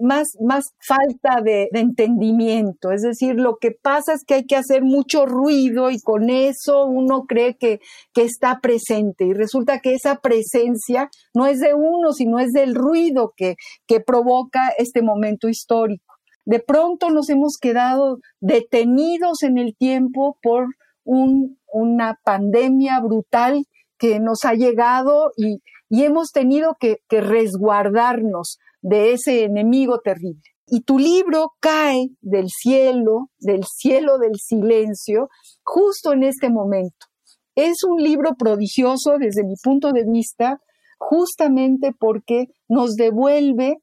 más, 0.00 0.28
más 0.40 0.64
falta 0.86 1.42
de, 1.42 1.68
entendimiento. 1.72 2.92
Es 2.92 3.02
decir, 3.02 3.36
lo 3.36 3.56
que 3.56 3.70
pasa 3.70 4.12
es 4.14 4.24
que 4.24 4.34
hay 4.34 4.46
que 4.46 4.56
hacer 4.56 4.82
mucho 4.82 5.26
ruido 5.26 5.90
y 5.90 6.00
con 6.00 6.30
eso 6.30 6.86
uno 6.86 7.24
cree 7.26 7.56
que, 7.56 7.80
que 8.12 8.22
está 8.22 8.60
presente 8.60 9.24
y 9.24 9.32
resulta 9.32 9.80
que 9.80 9.94
esa 9.94 10.16
presencia 10.16 11.08
no 11.34 11.46
es 11.46 11.60
de 11.60 11.74
uno, 11.74 12.12
sino 12.12 12.38
es 12.38 12.52
del 12.52 12.74
ruido 12.74 13.32
que, 13.36 13.56
que 13.86 14.00
provoca 14.00 14.68
este 14.78 15.02
momento 15.02 15.48
histórico. 15.48 16.14
De 16.44 16.60
pronto 16.60 17.10
nos 17.10 17.28
hemos 17.28 17.56
quedado 17.60 18.18
detenidos 18.40 19.42
en 19.42 19.58
el 19.58 19.74
tiempo 19.76 20.38
por 20.42 20.66
un, 21.06 21.58
una 21.72 22.18
pandemia 22.22 23.00
brutal 23.00 23.64
que 23.96 24.20
nos 24.20 24.44
ha 24.44 24.52
llegado 24.52 25.30
y, 25.36 25.62
y 25.88 26.02
hemos 26.02 26.32
tenido 26.32 26.76
que, 26.78 26.98
que 27.08 27.22
resguardarnos 27.22 28.58
de 28.82 29.14
ese 29.14 29.44
enemigo 29.44 30.00
terrible. 30.00 30.42
Y 30.68 30.80
tu 30.80 30.98
libro 30.98 31.52
cae 31.60 32.08
del 32.20 32.48
cielo, 32.48 33.30
del 33.38 33.64
cielo 33.64 34.18
del 34.18 34.34
silencio, 34.34 35.28
justo 35.62 36.12
en 36.12 36.24
este 36.24 36.50
momento. 36.50 37.06
Es 37.54 37.84
un 37.88 38.02
libro 38.02 38.34
prodigioso 38.36 39.16
desde 39.18 39.44
mi 39.44 39.54
punto 39.62 39.92
de 39.92 40.04
vista, 40.04 40.60
justamente 40.98 41.92
porque 41.98 42.48
nos 42.68 42.96
devuelve 42.96 43.76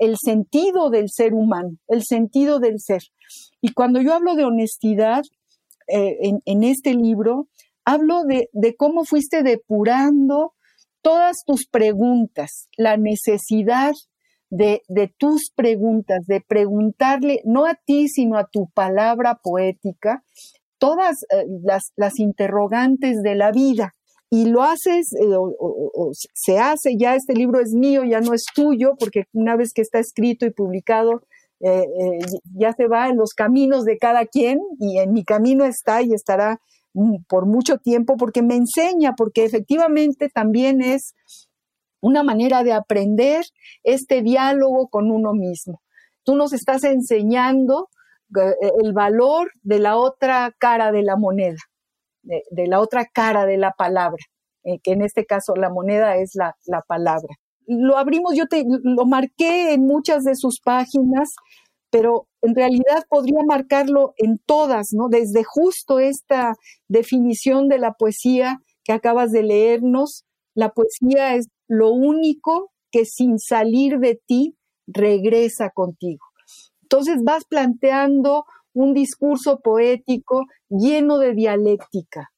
el 0.00 0.16
sentido 0.22 0.90
del 0.90 1.08
ser 1.10 1.32
humano, 1.32 1.76
el 1.88 2.04
sentido 2.04 2.60
del 2.60 2.80
ser. 2.80 3.02
Y 3.60 3.72
cuando 3.72 4.00
yo 4.00 4.14
hablo 4.14 4.34
de 4.34 4.44
honestidad 4.44 5.22
eh, 5.88 6.32
en, 6.44 6.64
este 6.64 6.94
libro, 6.94 7.48
hablo 7.84 8.24
de, 8.24 8.48
cómo 8.76 9.04
fuiste 9.04 9.42
depurando 9.42 10.54
todas 11.02 11.44
tus 11.46 11.66
preguntas, 11.68 12.68
la 12.76 12.96
necesidad 12.96 13.92
de, 14.50 14.82
tus 15.18 15.50
preguntas, 15.54 16.26
de 16.26 16.40
preguntarle 16.40 17.40
no 17.44 17.66
a 17.66 17.74
ti, 17.74 18.08
sino 18.08 18.38
a 18.38 18.46
tu 18.46 18.68
palabra 18.74 19.38
poética, 19.42 20.24
todas 20.78 21.22
eh, 21.30 21.44
las, 21.62 22.18
interrogantes 22.18 23.22
de 23.22 23.34
la 23.34 23.52
vida. 23.52 23.92
Y 24.28 24.46
lo 24.46 24.64
haces, 24.64 25.12
eh, 25.12 25.36
o, 25.36 26.10
se 26.12 26.58
hace, 26.58 26.96
ya 26.98 27.14
este 27.14 27.34
libro 27.34 27.60
es 27.60 27.72
mío, 27.72 28.02
ya 28.04 28.20
no 28.20 28.34
es 28.34 28.44
tuyo, 28.52 28.94
porque 28.98 29.24
una 29.32 29.56
vez 29.56 29.72
que 29.72 29.82
está 29.82 30.00
escrito 30.00 30.46
y 30.46 30.50
publicado, 30.50 31.22
eh, 31.60 32.18
ya 32.54 32.72
se 32.72 32.86
va 32.86 33.08
en 33.08 33.16
los 33.16 33.32
caminos 33.32 33.84
de 33.84 33.96
cada 33.96 34.26
quien 34.26 34.58
y 34.78 34.98
en 34.98 35.12
mi 35.12 35.24
camino 35.24 35.64
está 35.64 36.02
y 36.02 36.12
estará 36.12 36.60
mm, 36.94 37.24
por 37.28 37.46
mucho 37.46 37.78
tiempo 37.78 38.16
porque 38.16 38.42
me 38.42 38.56
enseña, 38.56 39.14
porque 39.16 39.44
efectivamente 39.44 40.28
también 40.28 40.82
es 40.82 41.14
una 42.00 42.22
manera 42.22 42.62
de 42.62 42.72
aprender 42.72 43.44
este 43.84 44.22
diálogo 44.22 44.88
con 44.88 45.10
uno 45.10 45.32
mismo. 45.32 45.80
Tú 46.24 46.36
nos 46.36 46.52
estás 46.52 46.84
enseñando 46.84 47.88
eh, 48.36 48.54
el 48.82 48.92
valor 48.92 49.50
de 49.62 49.78
la 49.78 49.96
otra 49.96 50.52
cara 50.58 50.92
de 50.92 51.02
la 51.02 51.16
moneda, 51.16 51.58
de, 52.22 52.66
la 52.66 52.80
otra 52.80 53.06
cara 53.06 53.46
de 53.46 53.56
la 53.56 53.72
palabra, 53.72 54.22
eh, 54.64 54.78
que 54.82 54.92
en 54.92 55.02
este 55.02 55.24
caso 55.24 55.54
la 55.56 55.70
moneda 55.70 56.16
es 56.16 56.32
la 56.34 56.82
palabra. 56.82 57.34
Lo 57.66 57.98
abrimos, 57.98 58.34
yo 58.36 58.46
te 58.46 58.64
lo 58.66 59.06
marqué 59.06 59.72
en 59.74 59.86
muchas 59.86 60.24
de 60.24 60.36
sus 60.36 60.60
páginas, 60.60 61.34
pero 61.90 62.28
en 62.42 62.54
realidad 62.54 63.04
podría 63.08 63.42
marcarlo 63.44 64.14
en 64.18 64.38
todas, 64.38 64.88
¿no? 64.92 65.08
Desde 65.08 65.44
justo 65.44 65.98
esta 65.98 66.54
definición 66.88 67.68
de 67.68 67.78
la 67.78 67.92
poesía 67.92 68.60
que 68.84 68.92
acabas 68.92 69.32
de 69.32 69.42
leernos, 69.42 70.24
la 70.54 70.70
poesía 70.70 71.34
es 71.34 71.48
lo 71.68 71.92
único 71.92 72.70
que 72.92 73.04
sin 73.04 73.38
salir 73.38 73.98
de 73.98 74.20
ti 74.26 74.56
regresa 74.86 75.70
contigo. 75.70 76.24
Entonces 76.82 77.18
vas 77.24 77.44
planteando 77.44 78.44
un 78.76 78.92
discurso 78.92 79.60
poético 79.60 80.44
lleno 80.68 81.16
de 81.16 81.32
dialéctica. 81.32 82.30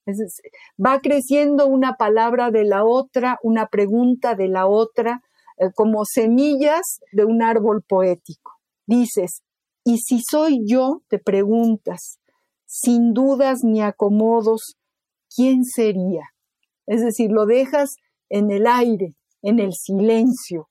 va 0.79 1.01
creciendo 1.01 1.67
una 1.67 1.95
palabra 1.95 2.53
de 2.53 2.65
la 2.65 2.85
otra, 2.85 3.39
una 3.43 3.67
pregunta 3.67 4.37
de 4.37 4.47
la 4.47 4.69
otra, 4.69 5.21
eh, 5.57 5.71
como 5.75 6.05
semillas 6.05 7.01
de 7.11 7.25
un 7.25 7.43
árbol 7.43 7.83
poético. 7.83 8.53
Dices, 8.87 9.43
y 9.85 9.99
si 9.99 10.21
soy 10.21 10.61
yo, 10.65 11.03
te 11.09 11.19
preguntas, 11.19 12.21
sin 12.67 13.15
dudas 13.15 13.65
ni 13.65 13.83
acomodos, 13.83 14.77
¿quién 15.35 15.65
sería? 15.65 16.23
Es 16.87 17.03
decir, 17.03 17.33
lo 17.33 17.47
dejas 17.47 17.97
en 18.29 18.53
el 18.53 18.69
aire, 18.69 19.17
en 19.43 19.59
el 19.59 19.73
silencio, 19.73 20.69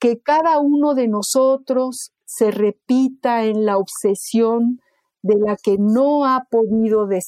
que 0.00 0.18
cada 0.18 0.60
uno 0.60 0.94
de 0.94 1.08
nosotros 1.08 2.12
se 2.34 2.50
repita 2.50 3.44
en 3.44 3.66
la 3.66 3.76
obsesión 3.76 4.80
de 5.20 5.34
la 5.38 5.56
que 5.62 5.76
no 5.78 6.24
ha 6.24 6.46
podido 6.50 7.10
eh, 7.12 7.20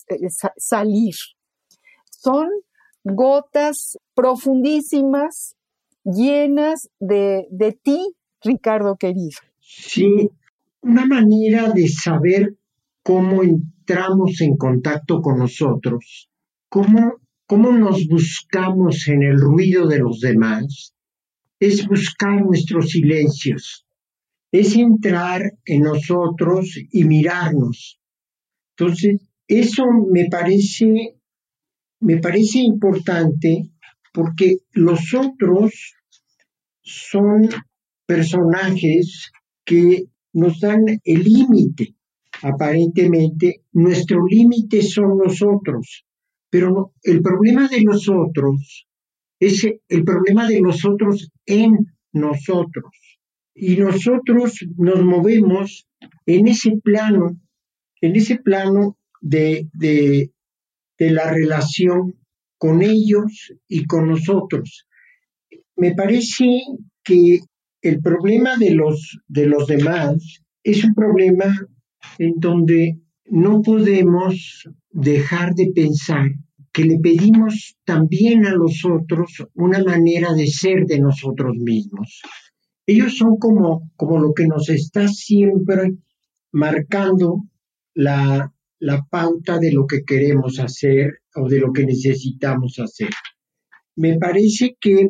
salir. 0.57 1.15
Son 2.11 2.49
gotas 3.05 3.99
profundísimas, 4.15 5.57
llenas 6.05 6.89
de, 7.01 7.47
de 7.51 7.73
ti, 7.73 8.15
Ricardo 8.43 8.97
querido. 8.97 9.39
Sí, 9.61 10.31
una 10.81 11.05
manera 11.05 11.71
de 11.71 11.87
saber 11.89 12.57
cómo 13.03 13.43
entramos 13.43 14.41
en 14.41 14.57
contacto 14.57 15.21
con 15.21 15.39
nosotros, 15.39 16.31
cómo, 16.71 17.21
cómo 17.47 17.73
nos 17.73 18.07
buscamos 18.09 19.07
en 19.09 19.23
el 19.23 19.39
ruido 19.39 19.87
de 19.87 19.99
los 19.99 20.21
demás, 20.21 20.95
es 21.61 21.87
buscar 21.87 22.43
nuestros 22.43 22.89
silencios, 22.89 23.85
es 24.55 24.77
entrar 24.77 25.43
en 25.65 25.83
nosotros 25.83 26.79
y 26.93 27.03
mirarnos. 27.03 27.99
Entonces, 28.77 29.21
eso 29.49 29.83
me 30.13 30.29
parece, 30.31 31.17
me 31.99 32.19
parece 32.19 32.61
importante 32.61 33.71
porque 34.13 34.59
los 34.71 35.13
otros 35.13 35.97
son 36.83 37.49
personajes 38.07 39.33
que 39.65 40.05
nos 40.35 40.61
dan 40.61 40.85
el 41.03 41.25
límite. 41.25 41.97
Aparentemente, 42.43 43.65
nuestro 43.73 44.25
límite 44.25 44.83
son 44.83 45.19
los 45.19 45.43
otros, 45.43 46.07
pero 46.49 46.93
el 47.03 47.23
problema 47.23 47.67
de 47.67 47.81
los 47.81 48.09
otros 48.09 48.87
es 49.41 49.67
el 49.89 50.05
problema 50.05 50.47
de 50.47 50.61
los 50.61 50.85
otros 50.85 51.33
en 51.45 51.77
nosotros. 52.13 53.04
Y 53.55 53.77
nosotros 53.77 54.59
nos 54.77 55.03
movemos 55.03 55.87
en 56.27 56.49
ese 56.49 56.73
plano, 56.83 57.41
en 58.01 58.17
ese 58.17 58.37
plano 58.37 58.99
de, 59.21 59.69
de, 59.73 60.31
la 60.99 61.31
relación 61.31 62.15
con 62.59 62.83
ellos 62.83 63.53
y 63.69 63.85
con 63.85 64.09
nosotros. 64.09 64.87
Me 65.77 65.95
parece 65.95 66.63
que 67.03 67.41
el 67.83 68.01
problema 68.01 68.57
de 68.57 68.71
los, 68.71 69.19
de 69.29 69.47
los 69.47 69.67
demás 69.67 70.43
es 70.63 70.83
un 70.83 70.95
problema 70.95 71.55
en 72.19 72.35
donde 72.37 72.99
no 73.27 73.61
podemos 73.63 74.69
dejar 74.91 75.55
de 75.55 75.71
pensar 75.75 76.31
que 76.73 76.85
le 76.85 76.99
pedimos 76.99 77.77
también 77.85 78.47
a 78.47 78.53
los 78.53 78.85
otros 78.85 79.47
una 79.55 79.83
manera 79.83 80.33
de 80.33 80.47
ser 80.49 80.87
de 80.87 80.99
nosotros 80.99 81.57
mismos. 81.57 82.23
Ellos 82.87 83.17
son 83.17 83.37
como, 83.39 83.91
como 83.97 84.19
lo 84.19 84.35
que 84.35 84.47
nos 84.47 84.69
está 84.69 85.09
siempre 85.09 85.95
marcando 86.53 87.45
la, 87.95 88.53
la 88.79 89.07
pauta 89.11 89.59
de 89.59 89.73
lo 89.73 89.87
que 89.87 90.05
queremos 90.05 90.59
hacer 90.59 91.21
o 91.35 91.49
de 91.49 91.59
lo 91.61 91.73
que 91.73 91.87
necesitamos 91.87 92.79
hacer. 92.79 93.11
Me 93.97 94.19
parece 94.19 94.77
que 94.81 95.09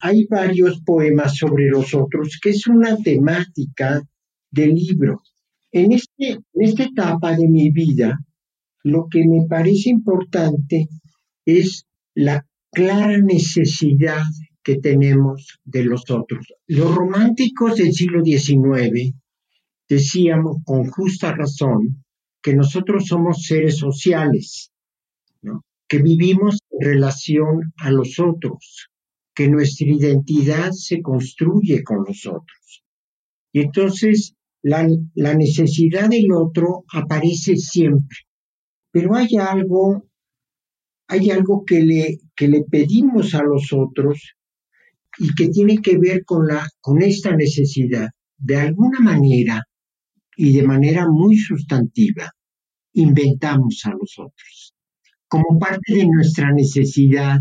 hay 0.00 0.26
varios 0.26 0.80
poemas 0.82 1.36
sobre 1.36 1.66
los 1.66 1.94
otros, 1.94 2.38
que 2.42 2.50
es 2.50 2.66
una 2.66 2.96
temática 2.96 4.02
del 4.50 4.74
libro. 4.74 5.22
En, 5.72 5.92
este, 5.92 6.32
en 6.32 6.62
esta 6.62 6.84
etapa 6.84 7.36
de 7.36 7.48
mi 7.48 7.70
vida, 7.70 8.18
lo 8.84 9.06
que 9.10 9.26
me 9.26 9.46
parece 9.48 9.90
importante 9.90 10.88
es 11.44 11.84
la 12.14 12.46
clara 12.72 13.18
necesidad 13.18 14.22
que 14.68 14.76
tenemos 14.76 15.58
de 15.64 15.82
los 15.82 16.10
otros. 16.10 16.52
Los 16.66 16.94
románticos 16.94 17.76
del 17.76 17.90
siglo 17.90 18.22
XIX 18.22 19.14
decíamos 19.88 20.58
con 20.62 20.90
justa 20.90 21.32
razón 21.32 22.04
que 22.42 22.54
nosotros 22.54 23.06
somos 23.06 23.44
seres 23.44 23.78
sociales, 23.78 24.70
que 25.88 26.02
vivimos 26.02 26.58
en 26.70 26.86
relación 26.86 27.72
a 27.78 27.90
los 27.90 28.18
otros, 28.18 28.90
que 29.34 29.48
nuestra 29.48 29.86
identidad 29.86 30.72
se 30.72 31.00
construye 31.00 31.82
con 31.82 32.04
los 32.06 32.26
otros. 32.26 32.84
Y 33.54 33.60
entonces 33.60 34.34
la, 34.60 34.86
la 35.14 35.32
necesidad 35.32 36.10
del 36.10 36.30
otro 36.30 36.84
aparece 36.92 37.56
siempre. 37.56 38.18
Pero 38.90 39.14
hay 39.14 39.34
algo, 39.40 40.06
hay 41.06 41.30
algo 41.30 41.64
que 41.64 41.80
le, 41.80 42.18
que 42.36 42.48
le 42.48 42.64
pedimos 42.64 43.34
a 43.34 43.42
los 43.42 43.72
otros 43.72 44.34
y 45.18 45.34
que 45.34 45.48
tiene 45.48 45.78
que 45.78 45.98
ver 45.98 46.24
con, 46.24 46.46
la, 46.46 46.66
con 46.80 47.02
esta 47.02 47.34
necesidad. 47.36 48.08
De 48.36 48.56
alguna 48.56 49.00
manera 49.00 49.64
y 50.36 50.52
de 50.52 50.62
manera 50.62 51.06
muy 51.08 51.36
sustantiva, 51.36 52.30
inventamos 52.92 53.82
a 53.84 53.90
los 53.90 54.14
otros 54.18 54.74
como 55.28 55.58
parte 55.58 55.94
de 55.94 56.06
nuestra 56.06 56.52
necesidad, 56.52 57.40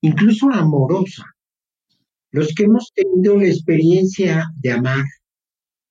incluso 0.00 0.50
amorosa. 0.50 1.24
Los 2.30 2.54
que 2.54 2.64
hemos 2.64 2.90
tenido 2.94 3.36
la 3.36 3.48
experiencia 3.48 4.46
de 4.56 4.72
amar 4.72 5.04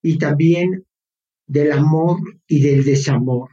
y 0.02 0.18
también 0.18 0.84
del 1.48 1.72
amor 1.72 2.20
y 2.48 2.62
del 2.62 2.84
desamor, 2.84 3.50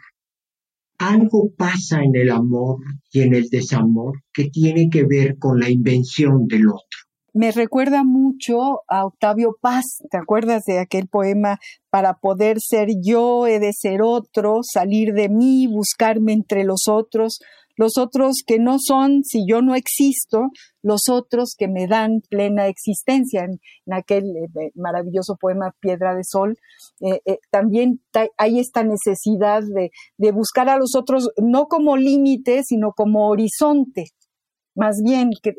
algo 0.98 1.50
pasa 1.56 2.02
en 2.02 2.16
el 2.16 2.30
amor 2.30 2.78
y 3.12 3.20
en 3.20 3.34
el 3.34 3.48
desamor 3.48 4.22
que 4.32 4.48
tiene 4.48 4.88
que 4.90 5.04
ver 5.04 5.37
con 5.38 5.60
la 5.60 5.70
invención 5.70 6.46
del 6.46 6.68
otro 6.68 7.03
me 7.34 7.50
recuerda 7.50 8.04
mucho 8.04 8.82
a 8.88 9.04
Octavio 9.04 9.56
Paz. 9.60 9.84
¿Te 10.10 10.16
acuerdas 10.16 10.62
de 10.66 10.78
aquel 10.78 11.08
poema? 11.08 11.58
Para 11.90 12.14
poder 12.14 12.58
ser 12.60 12.88
yo 13.04 13.46
he 13.48 13.58
de 13.58 13.72
ser 13.72 14.02
otro, 14.02 14.60
salir 14.62 15.12
de 15.14 15.28
mí, 15.28 15.66
buscarme 15.66 16.32
entre 16.32 16.64
los 16.64 16.86
otros, 16.88 17.40
los 17.76 17.98
otros 17.98 18.44
que 18.46 18.60
no 18.60 18.76
son, 18.78 19.24
si 19.24 19.44
yo 19.48 19.62
no 19.62 19.74
existo, 19.74 20.50
los 20.80 21.08
otros 21.10 21.56
que 21.58 21.66
me 21.66 21.88
dan 21.88 22.20
plena 22.30 22.68
existencia. 22.68 23.44
En, 23.44 23.58
aquel 23.92 24.24
eh, 24.36 24.70
maravilloso 24.76 25.36
poema 25.36 25.74
Piedra 25.80 26.14
de 26.14 26.22
Sol, 26.22 26.56
eh, 27.00 27.20
eh, 27.26 27.38
también 27.50 28.00
hay 28.38 28.60
esta 28.60 28.84
necesidad 28.84 29.62
de, 29.62 29.90
de 30.18 30.30
buscar 30.30 30.68
a 30.68 30.76
los 30.76 30.94
otros 30.94 31.30
no 31.36 31.66
como 31.66 31.96
límite, 31.96 32.62
sino 32.62 32.92
como 32.92 33.28
horizonte 33.28 34.04
más 34.74 35.00
bien 35.02 35.30
que 35.42 35.50
eh, 35.50 35.54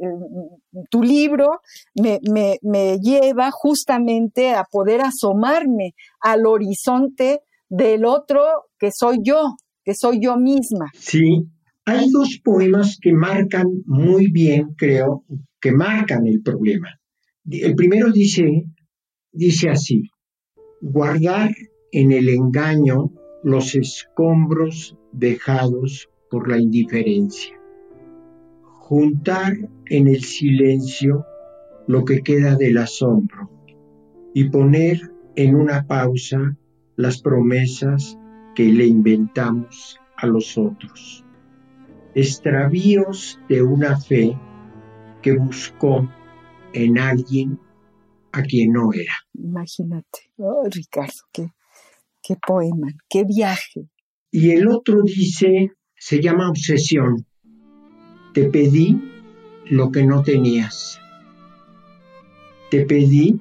tu 0.90 1.02
libro 1.02 1.62
me, 1.96 2.20
me, 2.62 3.00
lleva 3.00 3.50
justamente 3.52 4.54
a 4.54 4.64
poder 4.64 5.02
asomarme 5.02 5.94
al 6.20 6.46
horizonte 6.46 7.42
del 7.70 8.06
otro 8.06 8.42
que 8.78 8.90
soy 8.94 9.18
yo, 9.24 9.56
que 9.84 9.94
soy 9.96 10.20
yo 10.22 10.38
misma. 10.38 10.92
Sí, 10.94 11.48
hay 11.86 12.10
dos 12.12 12.40
poemas 12.44 12.98
que 13.02 13.14
marcan 13.14 13.68
muy 13.86 14.32
bien, 14.32 14.74
creo, 14.78 15.24
que 15.60 15.72
marcan 15.72 16.28
el 16.28 16.42
problema. 16.42 16.90
El 17.50 17.76
primero 17.76 18.12
dice, 18.12 18.66
dice 19.32 19.70
así, 19.70 20.04
guardar 20.82 21.52
en 21.92 22.12
el 22.12 22.30
engaño 22.30 23.12
los 23.44 23.76
escombros 23.76 24.98
dejados 25.12 26.10
por 26.30 26.50
la 26.50 26.60
indiferencia 26.60 27.56
juntar 28.88 29.58
en 29.88 30.08
el 30.08 30.24
silencio 30.24 31.26
lo 31.88 32.06
que 32.06 32.22
queda 32.22 32.56
del 32.56 32.78
asombro 32.78 33.50
y 34.32 34.50
poner 34.50 35.12
en 35.36 35.56
una 35.56 35.88
pausa 35.88 36.56
las 36.96 37.20
promesas 37.20 38.16
que 38.54 38.66
le 38.66 38.86
inventamos 38.86 40.00
a 40.16 40.28
los 40.28 40.56
otros. 40.60 41.26
Extravíos 42.14 43.40
de 43.50 43.64
una 43.64 44.00
fe 44.00 44.38
que 45.24 45.36
buscó 45.36 46.08
en 46.72 47.00
alguien 47.00 47.60
a 48.34 48.44
quien 48.44 48.72
no 48.72 48.94
era. 48.94 49.16
Imagínate, 49.34 50.32
oh, 50.38 50.64
Ricardo, 50.70 51.24
qué, 51.34 51.48
qué 52.22 52.36
poema, 52.36 52.90
qué 53.10 53.24
viaje. 53.24 53.90
Y 54.30 54.52
el 54.52 54.68
otro 54.68 55.02
dice, 55.02 55.72
se 55.96 56.22
llama 56.22 56.52
obsesión, 56.52 57.26
te 58.36 58.50
pedí 58.50 59.02
lo 59.70 59.92
que 59.92 60.06
no 60.06 60.22
tenías. 60.22 61.00
Te 62.70 62.86
pedí 62.86 63.40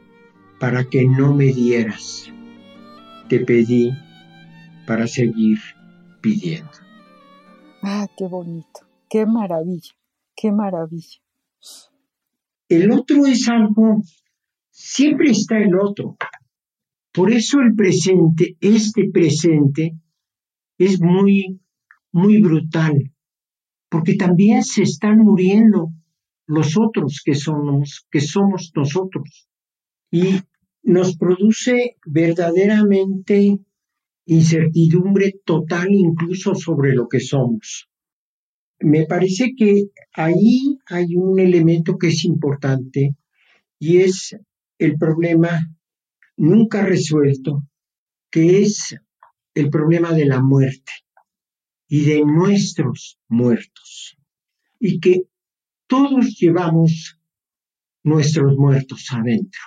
para 0.61 0.85
que 0.85 1.05
no 1.05 1.35
me 1.35 1.47
dieras. 1.47 2.33
Te 3.29 3.41
pedí 3.41 3.91
para 4.87 5.09
seguir 5.09 5.59
pidiendo. 6.21 6.71
Ah, 7.83 8.07
qué 8.17 8.29
bonito, 8.29 8.87
qué 9.11 9.27
maravilla, 9.27 9.95
qué 10.37 10.53
maravilla. 10.53 11.19
El 12.69 12.93
otro 12.93 13.27
es 13.27 13.49
algo, 13.49 14.01
siempre 14.71 15.33
está 15.33 15.59
el 15.59 15.77
otro. 15.77 16.17
Por 17.13 17.33
eso 17.33 17.59
el 17.59 17.75
presente, 17.75 18.57
este 18.61 19.11
presente, 19.13 19.97
es 20.79 21.01
muy, 21.01 21.61
muy 22.13 22.41
brutal 22.41 23.14
porque 23.95 24.17
también 24.17 24.65
se 24.65 24.83
están 24.83 25.19
muriendo 25.19 25.93
los 26.49 26.77
otros 26.77 27.23
que 27.25 27.37
somos, 27.37 28.09
que 28.11 28.21
somos 28.21 28.73
nosotros. 28.75 29.49
Y 30.11 30.41
nos 30.83 31.17
produce 31.17 31.97
verdaderamente 32.05 33.57
incertidumbre 34.27 35.35
total 35.45 35.93
incluso 35.93 36.57
sobre 36.57 36.93
lo 36.93 37.07
que 37.07 37.21
somos. 37.21 37.89
Me 38.81 39.07
parece 39.07 39.55
que 39.57 39.85
ahí 40.13 40.77
hay 40.87 41.15
un 41.15 41.39
elemento 41.39 41.97
que 41.97 42.09
es 42.09 42.25
importante 42.25 43.15
y 43.79 43.99
es 43.99 44.37
el 44.77 44.97
problema 44.97 45.71
nunca 46.37 46.85
resuelto, 46.85 47.63
que 48.29 48.63
es 48.63 48.97
el 49.55 49.71
problema 49.71 50.13
de 50.15 50.25
la 50.25 50.43
muerte 50.43 51.04
y 51.89 52.05
de 52.05 52.25
nuestros 52.25 53.19
muertos. 53.29 54.17
Y 54.79 55.01
que 55.01 55.23
todos 55.87 56.37
llevamos 56.39 57.19
nuestros 58.03 58.57
muertos 58.57 59.07
adentro. 59.11 59.61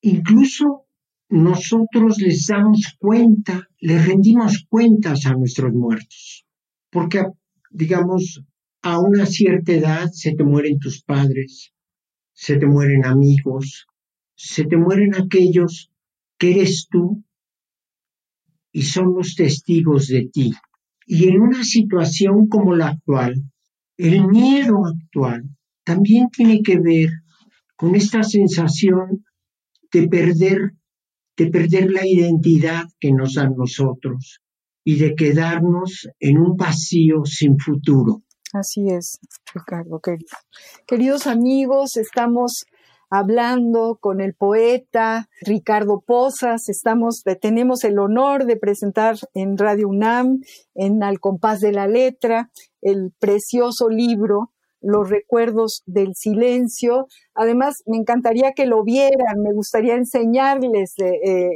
Incluso 0.00 0.86
nosotros 1.28 2.18
les 2.18 2.46
damos 2.46 2.96
cuenta, 2.98 3.68
les 3.80 4.06
rendimos 4.06 4.64
cuentas 4.68 5.26
a 5.26 5.34
nuestros 5.34 5.72
muertos. 5.72 6.46
Porque, 6.90 7.24
digamos, 7.70 8.42
a 8.82 9.00
una 9.00 9.26
cierta 9.26 9.72
edad 9.72 10.08
se 10.12 10.34
te 10.34 10.44
mueren 10.44 10.78
tus 10.78 11.02
padres, 11.02 11.72
se 12.32 12.56
te 12.56 12.66
mueren 12.66 13.04
amigos, 13.04 13.86
se 14.36 14.64
te 14.64 14.76
mueren 14.76 15.14
aquellos 15.16 15.90
que 16.38 16.52
eres 16.52 16.86
tú 16.88 17.24
y 18.70 18.82
son 18.82 19.14
los 19.14 19.34
testigos 19.34 20.06
de 20.08 20.28
ti. 20.32 20.52
Y 21.06 21.28
en 21.28 21.40
una 21.40 21.62
situación 21.62 22.48
como 22.48 22.74
la 22.74 22.88
actual, 22.88 23.42
el 23.96 24.26
miedo 24.26 24.84
actual 24.84 25.44
también 25.84 26.28
tiene 26.30 26.62
que 26.62 26.78
ver 26.80 27.10
con 27.76 27.94
esta 27.94 28.24
sensación 28.24 29.24
de 29.92 30.08
perder, 30.08 30.72
de 31.36 31.46
perder 31.46 31.92
la 31.92 32.04
identidad 32.04 32.84
que 32.98 33.12
nos 33.12 33.34
dan 33.34 33.54
nosotros 33.56 34.40
y 34.84 34.96
de 34.98 35.14
quedarnos 35.14 36.08
en 36.18 36.38
un 36.38 36.56
vacío 36.56 37.24
sin 37.24 37.56
futuro. 37.58 38.22
Así 38.52 38.88
es, 38.88 39.18
Ricardo, 39.54 40.00
querido. 40.00 40.36
Queridos 40.86 41.26
amigos, 41.26 41.96
estamos 41.96 42.64
hablando 43.10 43.98
con 44.00 44.20
el 44.20 44.34
poeta 44.34 45.28
Ricardo 45.42 46.02
Pozas. 46.06 46.68
Estamos, 46.68 47.22
tenemos 47.40 47.84
el 47.84 47.98
honor 47.98 48.46
de 48.46 48.56
presentar 48.56 49.16
en 49.34 49.56
Radio 49.56 49.88
UNAM, 49.88 50.40
en 50.74 51.02
Al 51.02 51.20
compás 51.20 51.60
de 51.60 51.72
la 51.72 51.86
letra, 51.86 52.50
el 52.82 53.12
precioso 53.18 53.88
libro 53.88 54.52
Los 54.80 55.08
recuerdos 55.08 55.82
del 55.86 56.14
silencio. 56.14 57.06
Además, 57.34 57.74
me 57.86 57.96
encantaría 57.96 58.52
que 58.52 58.66
lo 58.66 58.84
vieran, 58.84 59.42
me 59.42 59.52
gustaría 59.52 59.94
enseñarles 59.94 60.94
eh, 60.98 61.50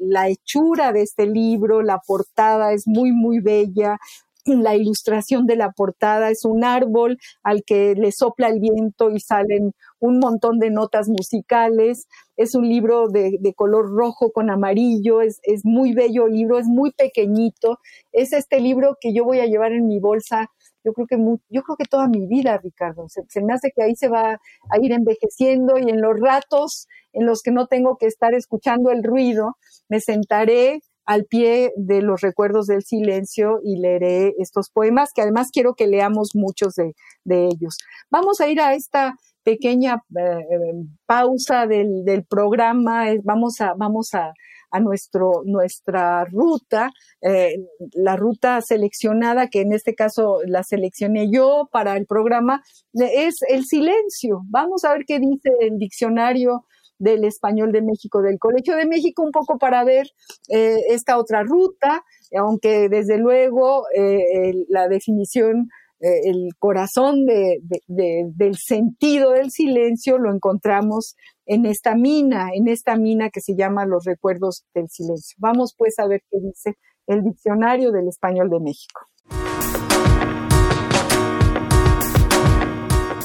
la 0.00 0.28
hechura 0.28 0.92
de 0.92 1.02
este 1.02 1.26
libro, 1.26 1.82
la 1.82 1.98
portada 2.06 2.72
es 2.72 2.84
muy, 2.86 3.12
muy 3.12 3.40
bella, 3.40 3.98
la 4.44 4.74
ilustración 4.74 5.46
de 5.46 5.56
la 5.56 5.70
portada 5.70 6.30
es 6.30 6.44
un 6.44 6.64
árbol 6.64 7.18
al 7.42 7.62
que 7.64 7.94
le 7.94 8.12
sopla 8.12 8.48
el 8.48 8.60
viento 8.60 9.10
y 9.10 9.20
salen 9.20 9.72
un 10.00 10.18
montón 10.18 10.58
de 10.58 10.70
notas 10.70 11.08
musicales. 11.08 12.06
Es 12.36 12.54
un 12.54 12.68
libro 12.68 13.08
de, 13.08 13.38
color 13.54 13.90
rojo 13.90 14.32
con 14.32 14.50
amarillo, 14.50 15.20
es, 15.20 15.40
muy 15.64 15.92
bello 15.92 16.26
el 16.26 16.34
libro, 16.34 16.58
es 16.58 16.66
muy 16.66 16.92
pequeñito. 16.92 17.78
Es 18.10 18.32
este 18.32 18.60
libro 18.60 18.96
que 19.00 19.14
yo 19.14 19.24
voy 19.24 19.40
a 19.40 19.46
llevar 19.46 19.72
en 19.72 19.86
mi 19.86 20.00
bolsa 20.00 20.48
yo 20.84 20.92
creo 20.94 21.06
que 21.06 21.16
yo 21.48 21.62
creo 21.62 21.76
que 21.76 21.84
toda 21.84 22.08
mi 22.08 22.26
vida, 22.26 22.58
Ricardo. 22.58 23.08
Se, 23.08 23.22
se, 23.28 23.40
me 23.40 23.52
hace 23.52 23.70
que 23.70 23.84
ahí 23.84 23.94
se 23.94 24.08
va 24.08 24.32
a 24.32 24.78
ir 24.80 24.90
envejeciendo 24.90 25.78
y 25.78 25.88
en 25.88 26.00
los 26.00 26.18
ratos 26.18 26.88
en 27.12 27.24
los 27.24 27.40
que 27.42 27.52
no 27.52 27.68
tengo 27.68 27.96
que 27.98 28.06
estar 28.06 28.34
escuchando 28.34 28.90
el 28.90 29.04
ruido, 29.04 29.56
me 29.88 30.00
sentaré 30.00 30.80
al 31.04 31.24
pie 31.24 31.72
de 31.76 32.02
los 32.02 32.20
recuerdos 32.20 32.66
del 32.66 32.82
silencio 32.82 33.60
y 33.62 33.76
leeré 33.76 34.34
estos 34.38 34.70
poemas, 34.70 35.12
que 35.12 35.22
además 35.22 35.50
quiero 35.52 35.74
que 35.74 35.86
leamos 35.86 36.30
muchos 36.34 36.74
de, 36.74 36.94
ellos. 37.24 37.78
Vamos 38.10 38.40
a 38.40 38.48
ir 38.48 38.60
a 38.60 38.74
esta 38.74 39.16
pequeña 39.42 40.02
eh, 40.16 40.84
pausa 41.06 41.66
del, 41.66 42.24
programa, 42.28 43.06
vamos 43.22 43.60
a, 43.60 43.74
vamos 43.74 44.14
a, 44.14 44.32
nuestro, 44.80 45.42
nuestra 45.44 46.24
ruta, 46.24 46.90
eh, 47.20 47.56
la 47.92 48.16
ruta 48.16 48.60
seleccionada, 48.62 49.48
que 49.48 49.60
en 49.60 49.72
este 49.72 49.94
caso 49.94 50.38
la 50.46 50.62
seleccioné 50.62 51.30
yo 51.30 51.68
para 51.70 51.96
el 51.96 52.06
programa, 52.06 52.62
es 52.94 53.36
el 53.48 53.64
silencio. 53.64 54.42
Vamos 54.46 54.84
a 54.84 54.92
ver 54.92 55.04
qué 55.06 55.18
dice 55.18 55.50
el 55.60 55.78
diccionario 55.78 56.64
del 56.98 57.24
Español 57.24 57.72
de 57.72 57.82
México, 57.82 58.22
del 58.22 58.38
Colegio 58.38 58.76
de 58.76 58.86
México, 58.86 59.22
un 59.22 59.32
poco 59.32 59.58
para 59.58 59.84
ver 59.84 60.06
eh, 60.48 60.78
esta 60.88 61.18
otra 61.18 61.42
ruta, 61.42 62.04
aunque 62.36 62.88
desde 62.88 63.18
luego 63.18 63.84
eh, 63.94 64.64
la 64.68 64.88
definición, 64.88 65.68
eh, 66.00 66.30
el 66.30 66.50
corazón 66.58 67.26
del 67.26 68.56
sentido 68.56 69.32
del 69.32 69.50
silencio 69.50 70.18
lo 70.18 70.32
encontramos 70.32 71.16
en 71.46 71.66
esta 71.66 71.94
mina, 71.94 72.50
en 72.54 72.68
esta 72.68 72.96
mina 72.96 73.30
que 73.30 73.40
se 73.40 73.54
llama 73.56 73.84
Los 73.84 74.04
Recuerdos 74.04 74.64
del 74.74 74.88
Silencio. 74.88 75.36
Vamos 75.38 75.74
pues 75.76 75.98
a 75.98 76.06
ver 76.06 76.22
qué 76.30 76.38
dice 76.40 76.76
el 77.06 77.22
diccionario 77.22 77.92
del 77.92 78.08
Español 78.08 78.48
de 78.48 78.60
México. 78.60 79.00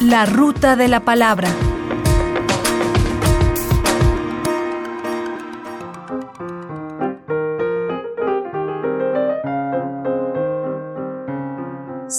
La 0.01 0.25
ruta 0.25 0.75
de 0.75 0.88
la 0.88 0.99
palabra. 0.99 1.49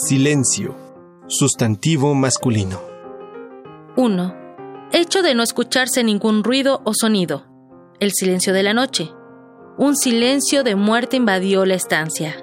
Silencio. 0.07 0.77
Sustantivo 1.27 2.15
masculino. 2.15 2.81
1. 3.97 4.35
Hecho 4.93 5.23
de 5.23 5.35
no 5.35 5.43
escucharse 5.43 6.05
ningún 6.05 6.45
ruido 6.45 6.83
o 6.85 6.93
sonido. 6.95 7.45
El 7.99 8.13
silencio 8.13 8.53
de 8.53 8.63
la 8.63 8.75
noche. 8.75 9.11
Un 9.77 9.97
silencio 9.97 10.63
de 10.63 10.77
muerte 10.77 11.17
invadió 11.17 11.65
la 11.65 11.75
estancia. 11.75 12.37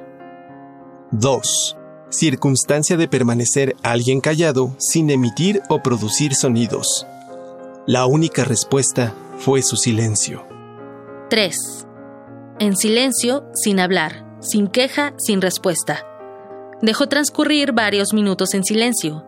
2. 1.12 1.78
Circunstancia 2.10 2.98
de 2.98 3.08
permanecer 3.08 3.78
alguien 3.84 4.20
callado 4.20 4.76
sin 4.78 5.10
emitir 5.10 5.62
o 5.70 5.82
producir 5.82 6.36
sonidos. 6.36 7.08
La 7.88 8.06
única 8.06 8.44
respuesta 8.44 9.13
fue 9.38 9.62
su 9.62 9.78
silencio. 9.78 10.46
3. 11.30 11.56
En 12.60 12.76
silencio, 12.76 13.46
sin 13.54 13.80
hablar, 13.80 14.38
sin 14.41 14.68
queja, 14.68 15.13
sin 15.18 15.41
respuesta. 15.41 16.06
Dejó 16.86 17.08
transcurrir 17.08 17.71
varios 17.71 18.13
minutos 18.13 18.54
en 18.54 18.63
silencio. 18.63 19.26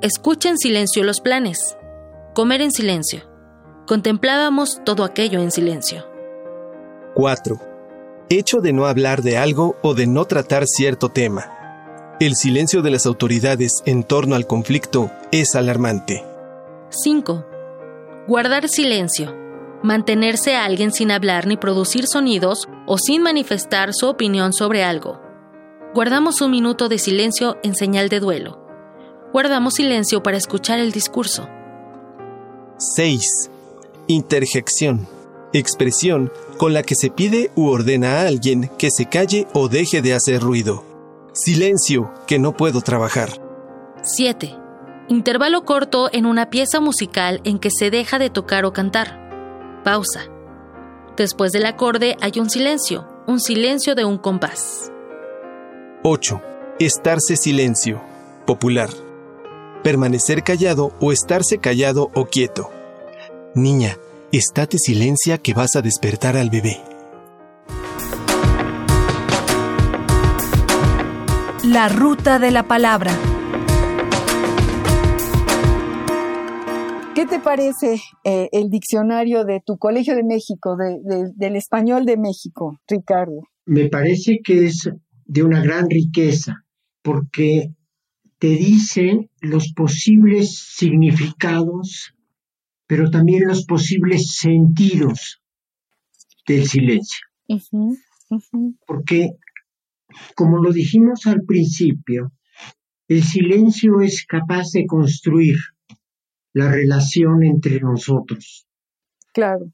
Escucha 0.00 0.48
en 0.48 0.56
silencio 0.56 1.04
los 1.04 1.20
planes. 1.20 1.76
Comer 2.32 2.62
en 2.62 2.72
silencio. 2.72 3.20
Contemplábamos 3.86 4.80
todo 4.86 5.04
aquello 5.04 5.38
en 5.40 5.50
silencio. 5.50 6.06
4. 7.14 7.60
Hecho 8.30 8.62
de 8.62 8.72
no 8.72 8.86
hablar 8.86 9.20
de 9.20 9.36
algo 9.36 9.76
o 9.82 9.92
de 9.92 10.06
no 10.06 10.24
tratar 10.24 10.64
cierto 10.66 11.10
tema. 11.10 12.16
El 12.20 12.36
silencio 12.36 12.80
de 12.80 12.92
las 12.92 13.04
autoridades 13.04 13.82
en 13.84 14.04
torno 14.04 14.34
al 14.34 14.46
conflicto 14.46 15.10
es 15.30 15.54
alarmante. 15.56 16.24
5. 16.88 17.44
Guardar 18.26 18.66
silencio. 18.70 19.36
Mantenerse 19.82 20.56
a 20.56 20.64
alguien 20.64 20.90
sin 20.90 21.10
hablar 21.10 21.46
ni 21.46 21.58
producir 21.58 22.06
sonidos 22.06 22.66
o 22.86 22.96
sin 22.96 23.20
manifestar 23.20 23.92
su 23.92 24.08
opinión 24.08 24.54
sobre 24.54 24.84
algo. 24.84 25.23
Guardamos 25.94 26.40
un 26.40 26.50
minuto 26.50 26.88
de 26.88 26.98
silencio 26.98 27.56
en 27.62 27.76
señal 27.76 28.08
de 28.08 28.18
duelo. 28.18 28.58
Guardamos 29.32 29.74
silencio 29.74 30.24
para 30.24 30.36
escuchar 30.36 30.80
el 30.80 30.90
discurso. 30.90 31.46
6. 32.78 33.48
Interjección. 34.08 35.06
Expresión 35.52 36.32
con 36.58 36.72
la 36.72 36.82
que 36.82 36.96
se 36.96 37.10
pide 37.10 37.52
u 37.54 37.68
ordena 37.68 38.14
a 38.14 38.26
alguien 38.26 38.72
que 38.76 38.90
se 38.90 39.08
calle 39.08 39.46
o 39.54 39.68
deje 39.68 40.02
de 40.02 40.14
hacer 40.14 40.40
ruido. 40.42 40.82
Silencio, 41.32 42.12
que 42.26 42.40
no 42.40 42.56
puedo 42.56 42.80
trabajar. 42.80 43.28
7. 44.02 44.52
Intervalo 45.06 45.64
corto 45.64 46.10
en 46.12 46.26
una 46.26 46.50
pieza 46.50 46.80
musical 46.80 47.40
en 47.44 47.60
que 47.60 47.70
se 47.70 47.92
deja 47.92 48.18
de 48.18 48.30
tocar 48.30 48.64
o 48.64 48.72
cantar. 48.72 49.82
Pausa. 49.84 50.22
Después 51.16 51.52
del 51.52 51.66
acorde 51.66 52.16
hay 52.20 52.32
un 52.40 52.50
silencio, 52.50 53.06
un 53.28 53.38
silencio 53.38 53.94
de 53.94 54.04
un 54.04 54.18
compás. 54.18 54.90
8. 56.06 56.38
Estarse 56.80 57.34
silencio. 57.34 58.02
Popular. 58.46 58.90
Permanecer 59.82 60.42
callado 60.42 60.92
o 61.00 61.12
estarse 61.12 61.56
callado 61.56 62.10
o 62.14 62.26
quieto. 62.26 62.70
Niña, 63.54 63.96
estate 64.30 64.76
silencia 64.76 65.38
que 65.38 65.54
vas 65.54 65.76
a 65.76 65.80
despertar 65.80 66.36
al 66.36 66.50
bebé. 66.50 66.76
La 71.64 71.88
ruta 71.88 72.38
de 72.38 72.50
la 72.50 72.64
palabra. 72.64 73.10
¿Qué 77.14 77.24
te 77.24 77.40
parece 77.40 77.98
eh, 78.24 78.50
el 78.52 78.68
diccionario 78.68 79.46
de 79.46 79.62
tu 79.64 79.78
Colegio 79.78 80.14
de 80.14 80.22
México, 80.22 80.76
del 80.76 81.56
español 81.56 82.04
de 82.04 82.18
México, 82.18 82.78
Ricardo? 82.86 83.40
Me 83.64 83.88
parece 83.88 84.40
que 84.44 84.66
es 84.66 84.90
de 85.26 85.42
una 85.42 85.62
gran 85.62 85.88
riqueza, 85.88 86.64
porque 87.02 87.74
te 88.38 88.48
dice 88.48 89.30
los 89.40 89.72
posibles 89.72 90.58
significados, 90.58 92.14
pero 92.86 93.10
también 93.10 93.46
los 93.46 93.64
posibles 93.64 94.36
sentidos 94.36 95.42
del 96.46 96.66
silencio. 96.66 97.26
porque, 98.86 99.30
como 100.34 100.58
lo 100.62 100.72
dijimos 100.72 101.26
al 101.26 101.42
principio, 101.46 102.32
el 103.08 103.22
silencio 103.22 104.00
es 104.00 104.24
capaz 104.26 104.70
de 104.72 104.86
construir 104.86 105.56
la 106.52 106.70
relación 106.70 107.42
entre 107.42 107.80
nosotros. 107.80 108.66
Claro. 109.32 109.72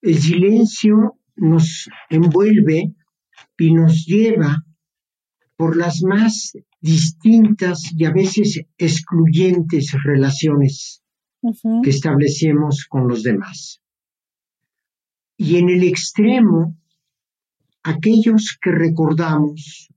El 0.00 0.18
silencio 0.18 1.18
nos 1.36 1.88
envuelve 2.10 2.94
y 3.58 3.72
nos 3.72 4.04
lleva 4.06 4.64
por 5.56 5.76
las 5.76 6.02
más 6.02 6.52
distintas 6.80 7.92
y 7.96 8.04
a 8.04 8.12
veces 8.12 8.60
excluyentes 8.76 9.92
relaciones 10.04 11.02
que 11.82 11.90
establecemos 11.90 12.86
con 12.88 13.08
los 13.08 13.22
demás. 13.22 13.80
Y 15.36 15.56
en 15.56 15.68
el 15.68 15.84
extremo, 15.84 16.76
aquellos 17.82 18.58
que 18.60 18.70
recordamos, 18.70 19.88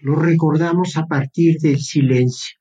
los 0.00 0.18
recordamos 0.18 0.96
a 0.96 1.06
partir 1.06 1.58
del 1.60 1.80
silencio. 1.80 2.58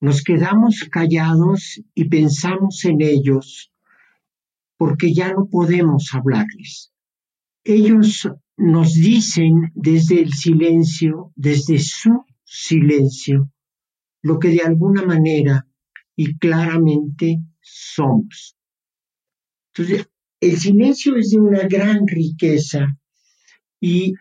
Nos 0.00 0.22
quedamos 0.22 0.88
callados 0.90 1.80
y 1.94 2.08
pensamos 2.08 2.84
en 2.84 3.00
ellos 3.00 3.72
porque 4.76 5.14
ya 5.14 5.32
no 5.32 5.46
podemos 5.46 6.10
hablarles. 6.12 6.91
Ellos 7.64 8.28
nos 8.56 8.94
dicen 8.94 9.70
desde 9.74 10.20
el 10.20 10.32
silencio, 10.32 11.32
desde 11.36 11.78
su 11.78 12.24
silencio, 12.44 13.52
lo 14.20 14.40
que 14.40 14.48
de 14.48 14.62
alguna 14.62 15.04
manera 15.04 15.66
y 16.16 16.36
claramente 16.38 17.38
somos. 17.60 18.56
Entonces, 19.74 20.08
el 20.40 20.58
silencio 20.58 21.16
es 21.16 21.30
de 21.30 21.38
una 21.38 21.62
gran 21.68 22.06
riqueza 22.06 22.98
y 23.80 24.14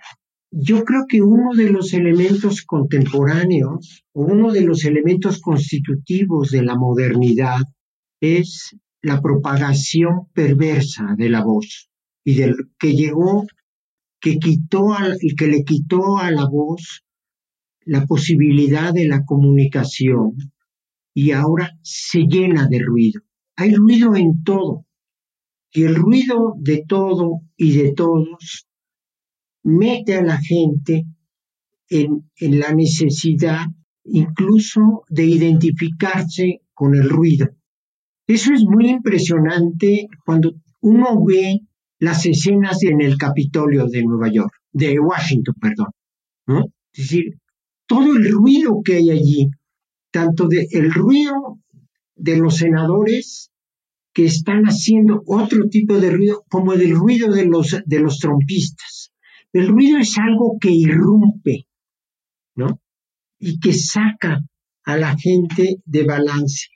yo 0.52 0.84
creo 0.84 1.06
que 1.08 1.22
uno 1.22 1.56
de 1.56 1.72
los 1.72 1.94
elementos 1.94 2.62
contemporáneos 2.62 4.06
o 4.14 4.24
uno 4.24 4.52
de 4.52 4.62
los 4.62 4.86
elementos 4.86 5.42
constitutivos 5.42 6.52
de 6.52 6.62
la 6.62 6.76
modernidad 6.76 7.62
es 8.22 8.76
la 9.02 9.20
propagación 9.20 10.28
perversa 10.34 11.16
de 11.18 11.30
la 11.30 11.44
voz 11.44 11.91
y 12.24 12.36
del 12.36 12.56
que 12.78 12.94
llegó 12.94 13.46
que 14.20 14.38
quitó 14.38 14.94
al, 14.94 15.18
que 15.38 15.48
le 15.48 15.64
quitó 15.64 16.18
a 16.18 16.32
la 16.32 16.48
voz 16.48 17.04
la 17.84 18.06
posibilidad 18.06 18.94
de 18.94 19.08
la 19.08 19.26
comunicación 19.26 20.36
y 21.14 21.32
ahora 21.32 21.72
se 21.82 22.22
llena 22.22 22.68
de 22.68 22.80
ruido. 22.80 23.22
Hay 23.56 23.74
ruido 23.74 24.16
en 24.16 24.44
todo 24.44 24.86
y 25.74 25.84
el 25.84 25.96
ruido 25.96 26.54
de 26.58 26.84
todo 26.88 27.42
y 27.58 27.74
de 27.78 27.94
todos 27.94 28.68
mete 29.64 30.16
a 30.16 30.24
la 30.24 30.38
gente 30.38 31.06
en, 31.90 32.30
en 32.38 32.60
la 32.60 32.74
necesidad 32.74 33.66
incluso 34.04 35.04
de 35.10 35.26
identificarse 35.26 36.62
con 36.74 36.96
el 36.96 37.10
ruido. 37.10 37.50
Eso 38.28 38.54
es 38.54 38.64
muy 38.64 38.90
impresionante 38.90 40.08
cuando 40.26 40.54
uno 40.82 41.24
ve 41.26 41.62
las 42.02 42.26
escenas 42.26 42.82
en 42.82 43.00
el 43.00 43.16
Capitolio 43.16 43.86
de 43.86 44.04
Nueva 44.04 44.28
York, 44.28 44.54
de 44.74 45.00
Washington, 45.00 45.56
perdón. 45.62 46.72
Es 46.92 47.04
decir, 47.04 47.38
todo 47.86 48.16
el 48.16 48.32
ruido 48.32 48.82
que 48.84 48.96
hay 48.96 49.12
allí, 49.12 49.52
tanto 50.10 50.48
de, 50.48 50.68
el 50.72 50.92
ruido 50.92 51.60
de 52.16 52.38
los 52.38 52.58
senadores 52.58 53.52
que 54.14 54.26
están 54.26 54.64
haciendo 54.64 55.22
otro 55.28 55.70
tipo 55.70 56.00
de 56.00 56.10
ruido, 56.10 56.44
como 56.50 56.74
el 56.74 56.90
ruido 56.90 57.32
de 57.32 57.46
los, 57.46 57.78
de 57.86 58.00
los 58.00 58.18
trompistas. 58.18 59.14
El 59.54 59.68
ruido 59.68 60.00
es 60.00 60.18
algo 60.18 60.58
que 60.60 60.72
irrumpe, 60.72 61.68
¿no? 62.56 62.82
Y 63.38 63.60
que 63.60 63.74
saca 63.74 64.42
a 64.86 64.98
la 64.98 65.16
gente 65.20 65.78
de 65.86 66.04
balance. 66.04 66.70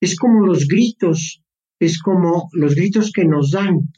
Es 0.00 0.16
como 0.16 0.46
los 0.46 0.66
gritos, 0.66 1.42
es 1.78 2.00
como 2.00 2.48
los 2.52 2.74
gritos 2.74 3.12
que 3.12 3.26
nos 3.26 3.50
dan 3.50 3.90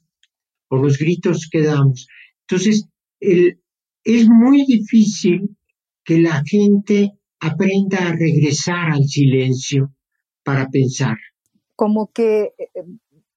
o 0.73 0.77
los 0.77 0.97
gritos 0.97 1.49
que 1.51 1.63
damos. 1.63 2.09
Entonces, 2.49 2.89
es 3.21 4.29
muy 4.29 4.65
difícil 4.65 5.55
que 6.03 6.19
la 6.19 6.43
gente 6.47 7.13
aprenda 7.41 8.09
a 8.09 8.13
regresar 8.13 8.91
al 8.91 9.05
silencio 9.05 9.93
para 10.43 10.69
pensar. 10.69 11.17
Como 11.77 12.11
que 12.13 12.55
eh, 12.59 12.83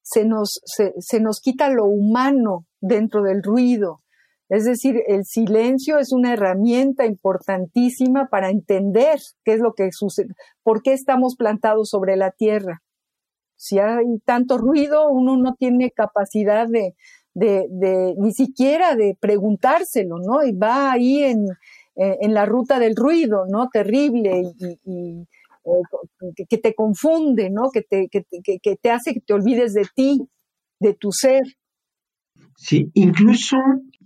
se 0.01 0.25
nos, 0.25 0.61
se 0.65 1.19
nos 1.19 1.41
quita 1.41 1.69
lo 1.69 1.85
humano 1.85 2.65
dentro 2.79 3.21
del 3.23 3.43
ruido. 3.43 4.01
Es 4.47 4.63
decir, 4.63 5.01
el 5.07 5.25
silencio 5.25 5.99
es 5.99 6.13
una 6.13 6.33
herramienta 6.33 7.05
importantísima 7.05 8.29
para 8.29 8.49
entender 8.49 9.19
qué 9.43 9.55
es 9.55 9.59
lo 9.59 9.73
que 9.73 9.89
sucede, 9.91 10.35
por 10.63 10.83
qué 10.83 10.93
estamos 10.93 11.35
plantados 11.35 11.89
sobre 11.89 12.15
la 12.15 12.31
tierra. 12.31 12.81
Si 13.57 13.79
hay 13.79 14.05
tanto 14.25 14.57
ruido, 14.57 15.09
uno 15.09 15.37
no 15.37 15.55
tiene 15.55 15.91
capacidad 15.91 16.67
de, 16.67 16.93
de, 17.35 17.67
de 17.69 18.15
ni 18.17 18.33
siquiera 18.33 18.95
de 18.95 19.15
preguntárselo, 19.19 20.17
¿no? 20.17 20.43
Y 20.43 20.53
va 20.53 20.91
ahí 20.91 21.21
en, 21.21 21.45
eh, 21.95 22.17
en 22.21 22.33
la 22.33 22.45
ruta 22.45 22.79
del 22.79 22.95
ruido, 22.95 23.45
¿no? 23.47 23.69
Terrible 23.71 24.41
y, 24.57 25.27
que, 26.49 26.57
te 26.57 26.73
confunde, 26.73 27.49
¿no? 27.49 27.69
Que 27.71 27.81
te, 27.81 28.07
que, 28.09 28.23
que 28.61 28.75
te 28.75 28.89
hace 28.89 29.13
que 29.13 29.21
te 29.21 29.33
olvides 29.33 29.73
de 29.73 29.85
ti, 29.95 30.21
de 30.79 30.93
tu 30.93 31.11
ser. 31.11 31.43
Sí, 32.55 32.89
incluso 32.93 33.57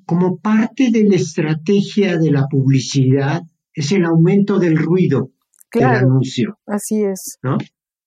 como 0.05 0.39
parte 0.39 0.89
de 0.91 1.03
la 1.03 1.15
estrategia 1.15 2.17
de 2.17 2.31
la 2.31 2.47
publicidad 2.49 3.43
es 3.73 3.91
el 3.91 4.05
aumento 4.05 4.57
del 4.57 4.77
ruido 4.77 5.31
del 5.71 5.83
anuncio. 5.83 6.57
Así 6.65 7.03
es. 7.03 7.37
¿no? 7.43 7.57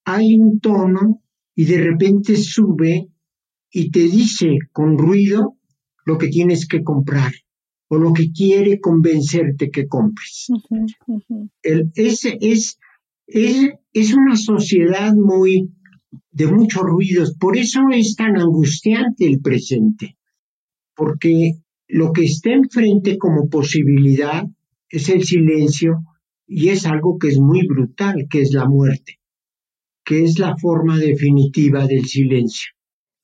Hay 0.05 0.35
un 0.35 0.59
tono 0.59 1.23
y 1.55 1.65
de 1.65 1.79
repente 1.79 2.37
sube 2.37 3.12
y 3.73 3.91
te 3.91 4.01
dice 4.01 4.59
con 4.71 4.99
ruido 4.99 5.57
lo 6.05 6.19
que 6.19 6.29
tienes 6.29 6.69
que 6.69 6.83
comprar 6.83 7.33
o 7.89 7.99
lo 7.99 8.13
que 8.13 8.31
quiere 8.31 8.81
convencerte 8.81 9.71
que 9.71 9.87
compres. 9.87 10.49
El, 11.63 11.91
es, 11.95 12.25
es, 12.41 12.79
es, 13.27 14.15
una 14.15 14.37
sociedad 14.37 15.13
muy 15.15 15.71
de 16.31 16.47
muchos 16.47 16.83
ruidos, 16.83 17.35
por 17.39 17.57
eso 17.57 17.81
es 17.93 18.15
tan 18.17 18.39
angustiante 18.39 19.27
el 19.27 19.41
presente, 19.41 20.17
porque 20.95 21.53
lo 21.89 22.13
que 22.13 22.25
está 22.25 22.53
enfrente 22.53 23.19
como 23.19 23.49
posibilidad 23.49 24.45
es 24.89 25.09
el 25.09 25.25
silencio 25.25 26.03
y 26.47 26.69
es 26.69 26.87
algo 26.87 27.19
que 27.19 27.29
es 27.29 27.39
muy 27.39 27.67
brutal, 27.67 28.27
que 28.29 28.43
es 28.43 28.53
la 28.53 28.67
muerte, 28.67 29.19
que 30.05 30.25
es 30.25 30.39
la 30.39 30.57
forma 30.57 30.99
definitiva 30.99 31.87
del 31.87 32.05
silencio. 32.07 32.73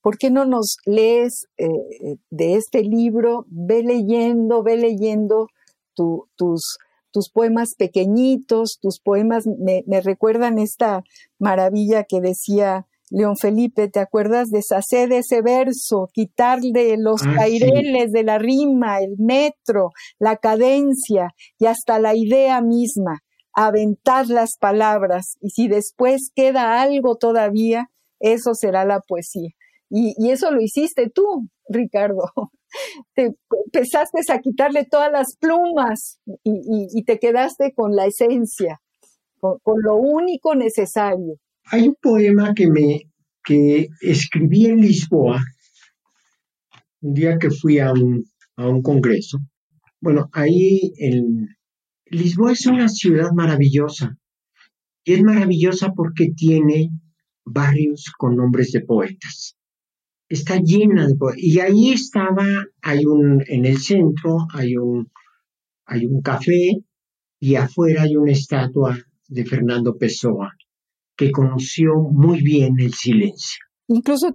¿Por 0.08 0.16
qué 0.16 0.30
no 0.30 0.46
nos 0.46 0.78
lees 0.86 1.48
eh, 1.58 2.16
de 2.30 2.54
este 2.54 2.82
libro? 2.82 3.44
Ve 3.50 3.82
leyendo, 3.82 4.62
ve 4.62 4.78
leyendo 4.78 5.48
tus, 5.94 6.78
tus 7.10 7.28
poemas 7.30 7.74
pequeñitos, 7.76 8.78
tus 8.80 9.00
poemas 9.00 9.44
me, 9.46 10.00
recuerdan 10.00 10.58
esta 10.58 11.02
maravilla 11.38 12.04
que 12.04 12.22
decía 12.22 12.86
León 13.10 13.36
Felipe, 13.36 13.88
¿te 13.88 14.00
acuerdas? 14.00 14.48
Deshacer 14.48 15.12
ese 15.12 15.42
verso, 15.42 16.08
quitarle 16.14 16.96
los 16.96 17.20
ah, 17.26 17.34
caireles 17.36 18.10
de 18.10 18.22
la 18.22 18.38
rima, 18.38 19.00
el 19.00 19.14
metro, 19.18 19.90
la 20.18 20.38
cadencia 20.38 21.34
y 21.58 21.66
hasta 21.66 21.98
la 21.98 22.14
idea 22.14 22.62
misma, 22.62 23.24
aventar 23.52 24.28
las 24.28 24.56
palabras 24.58 25.36
y 25.42 25.50
si 25.50 25.68
después 25.68 26.30
queda 26.34 26.80
algo 26.80 27.16
todavía, 27.16 27.90
eso 28.20 28.54
será 28.54 28.86
la 28.86 29.00
poesía. 29.00 29.50
Y, 29.90 30.30
eso 30.30 30.50
lo 30.50 30.60
hiciste 30.60 31.10
tú, 31.10 31.48
Ricardo. 31.68 32.30
Te 33.14 33.34
empezaste 33.64 34.20
a 34.30 34.40
quitarle 34.40 34.84
todas 34.84 35.10
las 35.10 35.36
plumas 35.40 36.20
y, 36.44 37.02
te 37.04 37.18
quedaste 37.18 37.72
con 37.74 37.96
la 37.96 38.04
esencia, 38.04 38.78
con, 39.38 39.58
lo 39.82 39.96
único 39.96 40.54
necesario. 40.54 41.36
Hay 41.64 41.88
un 41.88 41.96
poema 42.00 42.52
que 42.54 42.68
me 42.68 43.02
que 43.42 43.88
escribí 44.02 44.66
en 44.66 44.82
Lisboa 44.82 45.40
un 47.00 47.14
día 47.14 47.38
que 47.38 47.50
fui 47.50 47.78
a 47.78 47.90
un, 47.92 48.22
a 48.56 48.68
un 48.68 48.82
congreso. 48.82 49.38
Bueno, 50.02 50.28
ahí 50.32 50.92
en 50.98 51.48
Lisboa 52.04 52.52
es 52.52 52.66
una 52.66 52.88
ciudad 52.90 53.30
maravillosa 53.34 54.18
y 55.04 55.14
es 55.14 55.22
maravillosa 55.22 55.92
porque 55.96 56.32
tiene 56.36 56.90
barrios 57.46 58.12
con 58.18 58.36
nombres 58.36 58.72
de 58.72 58.82
poetas 58.82 59.57
está 60.28 60.56
llena 60.56 61.06
de 61.06 61.14
y 61.36 61.58
ahí 61.60 61.92
estaba 61.92 62.44
hay 62.82 63.06
un 63.06 63.42
en 63.46 63.64
el 63.64 63.78
centro 63.78 64.46
hay 64.52 64.76
un 64.76 65.10
hay 65.86 66.04
un 66.06 66.20
café 66.20 66.82
y 67.40 67.54
afuera 67.54 68.02
hay 68.02 68.16
una 68.16 68.32
estatua 68.32 68.98
de 69.28 69.44
Fernando 69.44 69.96
Pessoa 69.96 70.52
que 71.16 71.30
conoció 71.30 71.94
muy 72.12 72.42
bien 72.42 72.74
el 72.78 72.94
silencio. 72.94 73.64
Incluso 73.88 74.28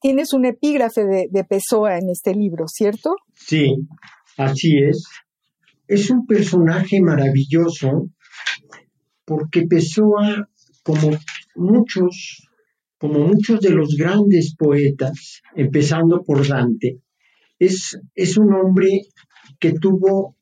tienes 0.00 0.32
un 0.32 0.46
epígrafe 0.46 1.04
de, 1.04 1.26
de 1.30 1.44
Pessoa 1.44 1.98
en 1.98 2.10
este 2.10 2.34
libro 2.34 2.66
cierto 2.68 3.16
sí 3.34 3.74
Así 4.36 4.78
es. 4.78 5.04
Es 5.86 6.10
un 6.10 6.26
personaje 6.26 7.00
maravilloso 7.00 8.10
porque 9.24 9.66
Pessoa, 9.66 10.48
como 10.82 11.10
muchos, 11.54 12.48
como 13.04 13.26
muchos 13.26 13.60
de 13.60 13.68
los 13.68 13.96
grandes 13.98 14.56
poetas, 14.56 15.42
empezando 15.54 16.24
por 16.24 16.48
Dante, 16.48 17.02
es, 17.58 18.00
es 18.14 18.38
un 18.38 18.54
hombre 18.54 19.02
que 19.60 19.74
tuvo 19.74 20.38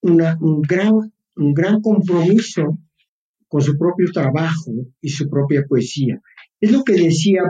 un, 0.00 0.62
gran, 0.62 1.12
un 1.36 1.52
gran 1.52 1.82
compromiso 1.82 2.78
con 3.46 3.60
su 3.60 3.76
propio 3.76 4.10
trabajo 4.10 4.72
y 5.02 5.10
su 5.10 5.28
propia 5.28 5.66
poesía. 5.68 6.18
Es 6.58 6.72
lo 6.72 6.82
que 6.82 6.94
decía 6.94 7.42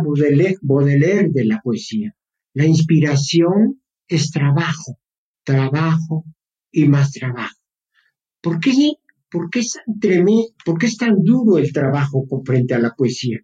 Baudelaire, 0.61 1.29
de 1.31 1.45
la 1.45 1.61
poesía. 1.63 2.13
La 2.53 2.65
inspiración 2.65 3.81
es 4.09 4.33
trabajo, 4.33 4.99
trabajo 5.45 6.25
y 6.73 6.89
más 6.89 7.13
trabajo. 7.13 7.61
¿Por 8.41 8.59
qué, 8.59 8.73
por 9.31 9.51
qué, 9.51 9.61
es, 9.61 9.79
por 10.65 10.79
qué 10.79 10.87
es 10.87 10.97
tan 10.97 11.23
duro 11.23 11.59
el 11.59 11.73
trabajo 11.73 12.27
frente 12.45 12.75
a 12.75 12.81
la 12.81 12.91
poesía? 12.91 13.39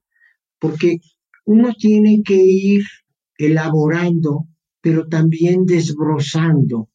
Porque 0.59 0.99
uno 1.44 1.73
tiene 1.79 2.23
que 2.25 2.37
ir 2.37 2.83
elaborando, 3.37 4.47
pero 4.81 5.07
también 5.09 5.64
desbrozando 5.64 6.88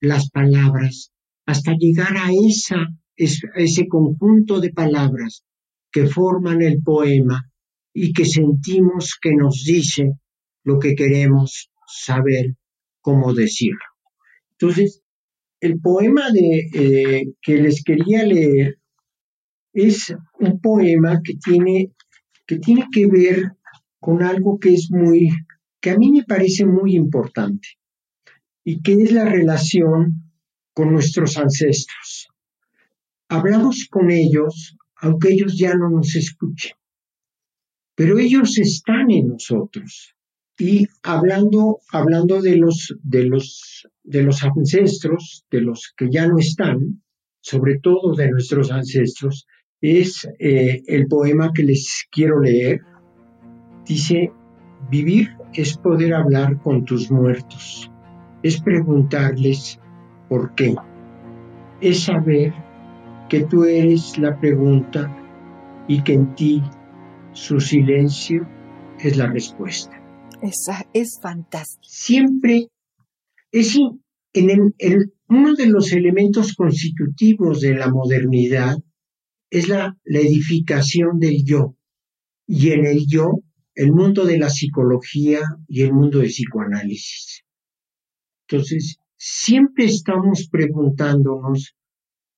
las 0.00 0.30
palabras 0.30 1.12
hasta 1.46 1.74
llegar 1.78 2.16
a 2.16 2.30
esa, 2.30 2.86
ese 3.16 3.88
conjunto 3.88 4.60
de 4.60 4.72
palabras 4.72 5.44
que 5.90 6.06
forman 6.06 6.62
el 6.62 6.82
poema 6.82 7.50
y 7.92 8.12
que 8.12 8.26
sentimos 8.26 9.16
que 9.20 9.34
nos 9.34 9.64
dice 9.66 10.12
lo 10.64 10.78
que 10.78 10.94
queremos 10.94 11.70
saber 11.86 12.54
cómo 13.00 13.32
decirlo. 13.32 13.80
Entonces, 14.52 15.02
el 15.60 15.80
poema 15.80 16.30
de, 16.30 16.68
eh, 16.74 17.32
que 17.40 17.56
les 17.56 17.82
quería 17.82 18.24
leer 18.24 18.78
es 19.72 20.14
un 20.38 20.60
poema 20.60 21.20
que 21.24 21.34
tiene, 21.42 21.92
que 22.48 22.58
tiene 22.58 22.86
que 22.90 23.06
ver 23.06 23.52
con 24.00 24.24
algo 24.24 24.58
que 24.58 24.74
es 24.74 24.90
muy, 24.90 25.30
que 25.80 25.90
a 25.90 25.96
mí 25.96 26.10
me 26.10 26.24
parece 26.24 26.66
muy 26.66 26.96
importante 26.96 27.68
y 28.64 28.82
que 28.82 28.94
es 28.94 29.12
la 29.12 29.26
relación 29.26 30.32
con 30.72 30.92
nuestros 30.92 31.38
ancestros. 31.38 32.28
Hablamos 33.28 33.86
con 33.88 34.10
ellos 34.10 34.74
aunque 35.00 35.28
ellos 35.28 35.56
ya 35.56 35.74
no 35.76 35.90
nos 35.90 36.16
escuchen 36.16 36.72
pero 37.98 38.16
ellos 38.16 38.56
están 38.58 39.10
en 39.10 39.26
nosotros. 39.26 40.14
Y 40.56 40.86
hablando, 41.02 41.80
hablando 41.90 42.40
de 42.40 42.54
los, 42.54 42.94
de 43.02 43.24
los, 43.24 43.88
de 44.04 44.22
los 44.22 44.44
ancestros, 44.44 45.44
de 45.50 45.62
los 45.62 45.94
que 45.96 46.06
ya 46.08 46.28
no 46.28 46.38
están, 46.38 47.02
sobre 47.40 47.80
todo 47.80 48.14
de 48.14 48.30
nuestros 48.30 48.70
ancestros, 48.70 49.48
es 49.80 50.28
eh, 50.38 50.82
el 50.86 51.06
poema 51.06 51.52
que 51.54 51.62
les 51.62 52.06
quiero 52.10 52.40
leer. 52.40 52.80
Dice, 53.86 54.32
vivir 54.90 55.36
es 55.54 55.76
poder 55.76 56.14
hablar 56.14 56.60
con 56.62 56.84
tus 56.84 57.10
muertos, 57.10 57.90
es 58.42 58.60
preguntarles 58.60 59.80
por 60.28 60.54
qué, 60.54 60.74
es 61.80 62.04
saber 62.04 62.52
que 63.28 63.44
tú 63.44 63.64
eres 63.64 64.18
la 64.18 64.38
pregunta 64.38 65.14
y 65.86 66.02
que 66.02 66.14
en 66.14 66.34
ti 66.34 66.62
su 67.32 67.60
silencio 67.60 68.46
es 68.98 69.16
la 69.16 69.26
respuesta. 69.26 70.02
Esa 70.42 70.84
es 70.92 71.18
fantástico. 71.20 71.82
Siempre 71.82 72.68
es 73.50 73.78
en 74.34 74.72
uno 75.28 75.54
de 75.54 75.66
los 75.66 75.92
elementos 75.92 76.54
constitutivos 76.54 77.60
de 77.60 77.74
la 77.74 77.90
modernidad 77.90 78.76
es 79.50 79.68
la, 79.68 79.96
la 80.04 80.18
edificación 80.18 81.18
del 81.18 81.44
yo. 81.44 81.76
Y 82.46 82.70
en 82.70 82.86
el 82.86 83.06
yo, 83.06 83.40
el 83.74 83.92
mundo 83.92 84.24
de 84.24 84.38
la 84.38 84.50
psicología 84.50 85.40
y 85.66 85.82
el 85.82 85.92
mundo 85.92 86.18
del 86.18 86.28
psicoanálisis. 86.28 87.44
Entonces, 88.48 88.98
siempre 89.16 89.84
estamos 89.84 90.48
preguntándonos 90.50 91.74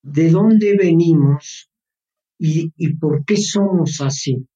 de 0.03 0.31
dónde 0.31 0.77
venimos 0.77 1.71
y, 2.39 2.73
y 2.77 2.95
por 2.97 3.25
qué 3.25 3.37
somos 3.37 4.01
así 4.01 4.47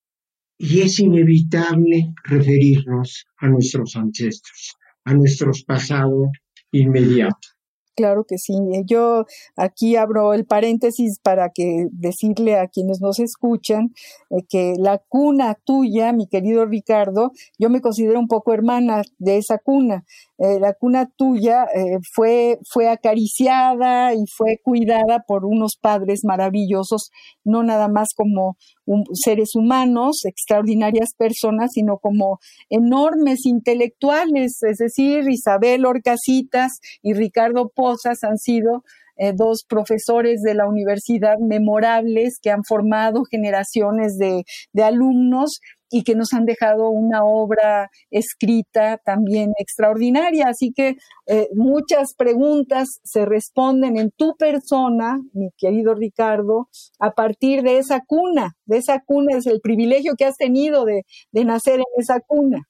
y 0.59 0.81
es 0.81 1.01
inevitable 1.01 2.15
referirnos 2.25 3.27
a 3.39 3.49
nuestros 3.49 3.97
ancestros, 3.97 4.77
a 5.05 5.15
nuestros 5.15 5.65
pasados 5.65 6.29
inmediatos. 6.71 7.54
Claro 7.97 8.25
que 8.25 8.39
sí. 8.39 8.55
Yo 8.87 9.25
aquí 9.57 9.95
abro 9.95 10.35
el 10.35 10.47
paréntesis 10.47 11.21
para 11.21 11.51
que 11.51 11.87
decirle 11.93 12.59
a 12.59 12.67
quienes 12.67 13.01
nos 13.01 13.21
escuchan 13.21 13.93
eh, 14.31 14.43
que 14.49 14.75
la 14.79 14.99
cuna 14.99 15.57
tuya, 15.65 16.13
mi 16.13 16.27
querido 16.27 16.67
Ricardo, 16.67 17.31
yo 17.59 17.71
me 17.71 17.81
considero 17.81 18.19
un 18.19 18.27
poco 18.27 18.53
hermana 18.53 19.03
de 19.19 19.39
esa 19.39 19.59
cuna. 19.59 20.05
Eh, 20.39 20.59
la 20.59 20.73
cuna 20.73 21.09
tuya 21.17 21.65
eh, 21.75 21.99
fue, 22.13 22.59
fue 22.69 22.89
acariciada 22.89 24.15
y 24.15 24.25
fue 24.37 24.59
cuidada 24.63 25.25
por 25.27 25.45
unos 25.45 25.77
padres 25.81 26.23
maravillosos, 26.25 27.11
no 27.45 27.63
nada 27.63 27.89
más 27.89 28.09
como 28.17 28.57
seres 29.13 29.55
humanos, 29.55 30.25
extraordinarias 30.25 31.15
personas, 31.17 31.71
sino 31.73 31.99
como 31.99 32.39
enormes 32.69 33.47
intelectuales, 33.47 34.63
es 34.63 34.79
decir, 34.79 35.31
Isabel 35.31 35.87
Orcasitas 35.87 36.81
y 37.01 37.15
Ricardo 37.15 37.71
Pozas 37.75 38.25
han 38.25 38.39
sido 38.39 38.83
eh, 39.17 39.33
dos 39.33 39.65
profesores 39.69 40.43
de 40.43 40.55
la 40.55 40.67
universidad 40.67 41.39
memorables 41.39 42.39
que 42.43 42.51
han 42.51 42.65
formado 42.65 43.23
generaciones 43.31 44.19
de, 44.19 44.43
de 44.73 44.83
alumnos 44.83 45.61
y 45.91 46.03
que 46.03 46.15
nos 46.15 46.33
han 46.33 46.45
dejado 46.45 46.91
una 46.91 47.25
obra 47.25 47.91
escrita 48.11 48.99
también 49.05 49.53
extraordinaria. 49.59 50.49
Así 50.49 50.73
que 50.75 50.97
eh, 51.27 51.49
muchas 51.55 52.15
preguntas 52.17 53.01
se 53.03 53.25
responden 53.25 53.97
en 53.97 54.11
tu 54.11 54.35
persona, 54.37 55.21
mi 55.33 55.51
querido 55.57 55.95
Ricardo, 55.95 56.69
a 56.99 57.13
partir 57.13 57.63
de 57.63 57.79
esa 57.79 58.01
cuna, 58.07 58.57
de 58.67 58.79
esa 58.79 59.01
cuna, 59.05 59.39
es 59.39 59.47
el 59.47 59.61
privilegio 59.61 60.15
que 60.17 60.25
has 60.25 60.37
tenido 60.37 60.85
de, 60.85 61.03
nacer 61.45 61.81
en 61.81 61.85
esa 61.97 62.21
cuna. 62.21 62.67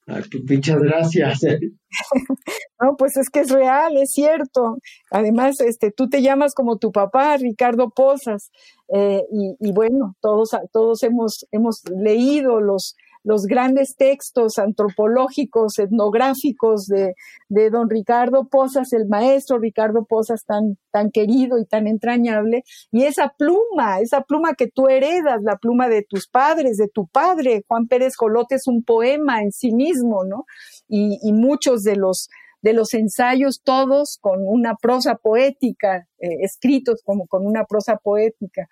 muchas 0.49 0.77
gracias. 0.77 1.39
no, 2.81 2.95
pues 2.97 3.17
es 3.17 3.29
que 3.29 3.41
es 3.41 3.49
real, 3.49 3.97
es 3.97 4.11
cierto. 4.11 4.77
Además, 5.11 5.59
este, 5.61 5.91
tú 5.91 6.09
te 6.09 6.21
llamas 6.21 6.53
como 6.53 6.77
tu 6.77 6.91
papá, 6.91 7.37
Ricardo 7.37 7.89
Pozas, 7.89 8.51
eh, 8.93 9.23
y, 9.59 9.71
bueno, 9.71 10.15
todos, 10.21 10.51
todos 10.71 11.01
hemos, 11.03 11.45
hemos 11.51 11.81
leído 11.89 12.59
los, 12.59 12.95
los 13.23 13.45
grandes 13.47 13.95
textos 13.95 14.59
antropológicos, 14.59 15.79
etnográficos 15.79 16.85
de, 16.85 17.15
de, 17.49 17.69
don 17.71 17.89
Ricardo 17.89 18.47
Posas, 18.47 18.93
el 18.93 19.07
maestro 19.07 19.57
Ricardo 19.57 20.05
Posas 20.05 20.45
tan, 20.45 20.77
tan 20.91 21.09
querido 21.09 21.57
y 21.57 21.65
tan 21.65 21.87
entrañable, 21.87 22.63
y 22.91 23.03
esa 23.03 23.33
pluma, 23.35 23.99
esa 23.99 24.21
pluma 24.21 24.53
que 24.53 24.67
tú 24.67 24.87
heredas, 24.87 25.41
la 25.41 25.57
pluma 25.57 25.89
de 25.89 26.03
tus 26.07 26.27
padres, 26.27 26.77
de 26.77 26.87
tu 26.87 27.07
padre, 27.07 27.63
Juan 27.67 27.87
Pérez 27.87 28.13
Jolote 28.15 28.55
es 28.55 28.67
un 28.67 28.83
poema 28.83 29.41
en 29.41 29.51
sí 29.51 29.71
mismo, 29.71 30.23
¿no? 30.23 30.45
Y 30.87 31.33
muchos 31.33 31.81
de 31.81 31.95
los 31.95 32.29
de 32.65 32.73
los 32.73 32.95
ensayos 32.95 33.61
todos 33.63 34.17
con 34.19 34.39
una 34.43 34.73
prosa 34.81 35.13
poética, 35.21 36.07
eh, 36.17 36.37
escritos 36.41 37.03
como 37.05 37.27
con 37.27 37.45
una 37.45 37.63
prosa 37.65 37.97
poética. 37.97 38.67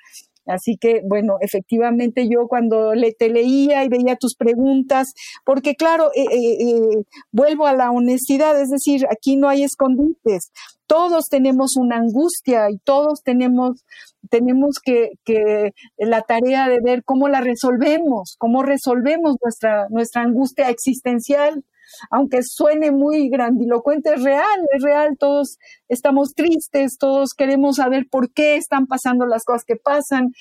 Así 0.47 0.77
que, 0.81 1.01
bueno, 1.07 1.35
efectivamente 1.41 2.27
yo 2.27 2.47
cuando 2.47 2.95
le, 2.95 3.11
te 3.11 3.29
leía 3.29 3.83
y 3.83 3.89
veía 3.89 4.15
tus 4.15 4.35
preguntas, 4.35 5.13
porque 5.45 5.75
claro, 5.75 6.09
eh, 6.15 6.25
eh, 6.25 7.03
vuelvo 7.31 7.67
a 7.67 7.73
la 7.73 7.91
honestidad, 7.91 8.59
es 8.59 8.69
decir, 8.69 9.05
aquí 9.11 9.37
no 9.37 9.47
hay 9.47 9.63
escondites, 9.63 10.51
todos 10.87 11.25
tenemos 11.29 11.77
una 11.77 11.97
angustia 11.97 12.71
y 12.71 12.79
todos 12.79 13.21
tenemos, 13.23 13.85
tenemos 14.31 14.79
que, 14.83 15.11
que 15.23 15.71
la 15.97 16.21
tarea 16.21 16.67
de 16.67 16.79
ver 16.83 17.03
cómo 17.05 17.29
la 17.29 17.41
resolvemos, 17.41 18.35
cómo 18.39 18.63
resolvemos 18.63 19.35
nuestra, 19.41 19.87
nuestra 19.91 20.23
angustia 20.23 20.71
existencial 20.71 21.63
aunque 22.09 22.39
suene 22.43 22.91
muy 22.91 23.29
grandilocuente, 23.29 24.13
es 24.15 24.23
real, 24.23 24.59
es 24.75 24.83
real, 24.83 25.17
todos 25.17 25.57
estamos 25.87 26.33
tristes, 26.33 26.97
todos 26.99 27.29
queremos 27.37 27.77
saber 27.77 28.07
por 28.09 28.31
qué 28.31 28.55
están 28.55 28.87
pasando 28.87 29.25
las 29.25 29.43
cosas 29.43 29.63
que 29.65 29.75
pasan, 29.75 30.31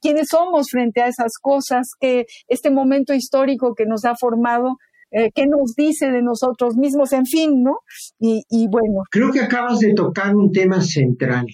quiénes 0.00 0.28
somos 0.30 0.68
frente 0.70 1.02
a 1.02 1.08
esas 1.08 1.32
cosas, 1.40 1.88
que 2.00 2.26
este 2.48 2.70
momento 2.70 3.14
histórico 3.14 3.74
que 3.74 3.86
nos 3.86 4.04
ha 4.04 4.14
formado 4.16 4.76
eh, 5.14 5.30
qué 5.34 5.46
nos 5.46 5.74
dice 5.76 6.10
de 6.10 6.22
nosotros 6.22 6.74
mismos, 6.76 7.12
en 7.12 7.26
fin, 7.26 7.62
¿no? 7.62 7.80
Y, 8.18 8.44
y, 8.48 8.66
bueno. 8.66 9.02
Creo 9.10 9.30
que 9.30 9.40
acabas 9.40 9.78
de 9.80 9.92
tocar 9.92 10.34
un 10.34 10.50
tema 10.50 10.80
central. 10.80 11.46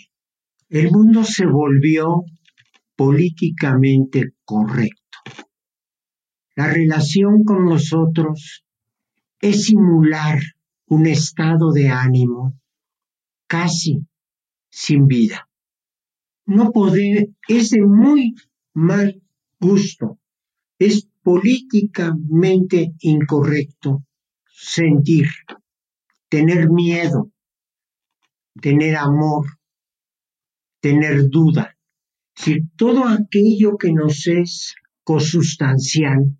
El 0.69 0.93
mundo 0.93 1.25
se 1.25 1.45
volvió 1.45 2.23
políticamente 2.95 4.35
correcto. 4.45 5.19
La 6.55 6.67
relación 6.69 7.45
con 7.45 7.65
nosotros 7.65 8.65
es 9.41 9.65
simular 9.65 10.41
un 10.87 11.07
estado 11.07 11.73
de 11.73 11.89
ánimo 11.89 12.59
casi 13.47 14.07
sin 14.71 15.07
vida. 15.07 15.49
No 16.47 16.73
poder, 16.73 17.29
es 17.47 17.71
de 17.71 17.83
muy 17.83 18.35
mal 18.75 19.23
gusto, 19.61 20.19
es 20.79 21.09
políticamente 21.23 22.95
incorrecto 23.01 24.05
sentir, 24.51 25.29
tener 26.29 26.71
miedo, 26.71 27.31
tener 28.61 28.97
amor, 28.97 29.47
tener 30.81 31.29
duda. 31.29 31.77
Si 32.35 32.63
todo 32.77 33.07
aquello 33.07 33.77
que 33.77 33.93
nos 33.93 34.27
es 34.27 34.75
consustancial 35.05 36.38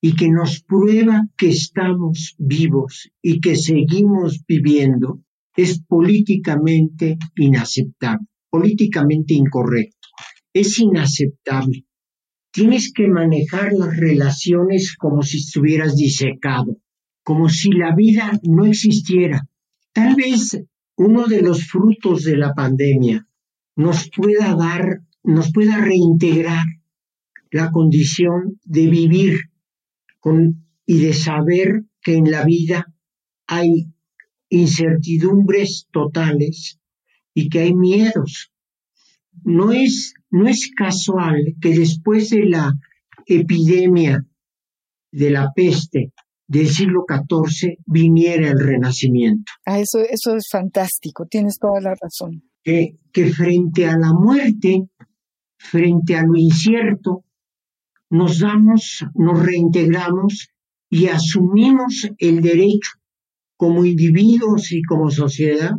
y 0.00 0.14
que 0.14 0.30
nos 0.30 0.62
prueba 0.62 1.26
que 1.36 1.48
estamos 1.48 2.34
vivos 2.38 3.10
y 3.20 3.40
que 3.40 3.56
seguimos 3.56 4.44
viviendo, 4.46 5.22
es 5.56 5.82
políticamente 5.82 7.18
inaceptable, 7.36 8.26
políticamente 8.48 9.34
incorrecto. 9.34 10.08
Es 10.52 10.78
inaceptable. 10.78 11.84
Tienes 12.52 12.92
que 12.92 13.08
manejar 13.08 13.72
las 13.72 13.96
relaciones 13.96 14.96
como 14.96 15.22
si 15.22 15.38
estuvieras 15.38 15.96
disecado, 15.96 16.78
como 17.24 17.48
si 17.48 17.70
la 17.72 17.94
vida 17.94 18.32
no 18.44 18.66
existiera. 18.66 19.46
Tal 19.92 20.14
vez 20.14 20.62
uno 20.96 21.26
de 21.26 21.42
los 21.42 21.64
frutos 21.64 22.24
de 22.24 22.36
la 22.36 22.54
pandemia 22.54 23.26
nos 23.76 24.10
pueda 24.10 24.54
dar, 24.54 25.02
nos 25.24 25.52
pueda 25.52 25.78
reintegrar 25.78 26.64
la 27.50 27.70
condición 27.70 28.58
de 28.64 28.86
vivir 28.86 29.40
con, 30.20 30.66
y 30.86 31.00
de 31.00 31.12
saber 31.12 31.84
que 32.02 32.14
en 32.14 32.30
la 32.30 32.44
vida 32.44 32.86
hay 33.46 33.92
incertidumbres 34.48 35.88
totales 35.90 36.78
y 37.34 37.48
que 37.48 37.60
hay 37.60 37.74
miedos. 37.74 38.52
No 39.44 39.72
es, 39.72 40.14
no 40.30 40.48
es 40.48 40.70
casual 40.76 41.54
que 41.60 41.70
después 41.70 42.30
de 42.30 42.46
la 42.46 42.72
epidemia 43.26 44.26
de 45.10 45.30
la 45.30 45.52
peste 45.54 46.12
del 46.46 46.68
siglo 46.68 47.04
XIV 47.06 47.78
viniera 47.86 48.48
el 48.48 48.58
renacimiento. 48.58 49.52
Ah, 49.66 49.78
eso, 49.78 50.00
eso 50.00 50.34
es 50.34 50.48
fantástico, 50.50 51.26
tienes 51.26 51.58
toda 51.58 51.80
la 51.80 51.94
razón. 52.00 52.42
Que, 52.62 52.96
que 53.12 53.30
frente 53.30 53.86
a 53.86 53.98
la 53.98 54.12
muerte, 54.12 54.88
frente 55.58 56.16
a 56.16 56.22
lo 56.22 56.36
incierto, 56.36 57.24
nos 58.10 58.40
damos, 58.40 59.04
nos 59.14 59.44
reintegramos 59.44 60.48
y 60.90 61.06
asumimos 61.06 62.08
el 62.18 62.40
derecho 62.40 62.92
como 63.56 63.84
individuos 63.84 64.72
y 64.72 64.82
como 64.82 65.10
sociedad 65.10 65.72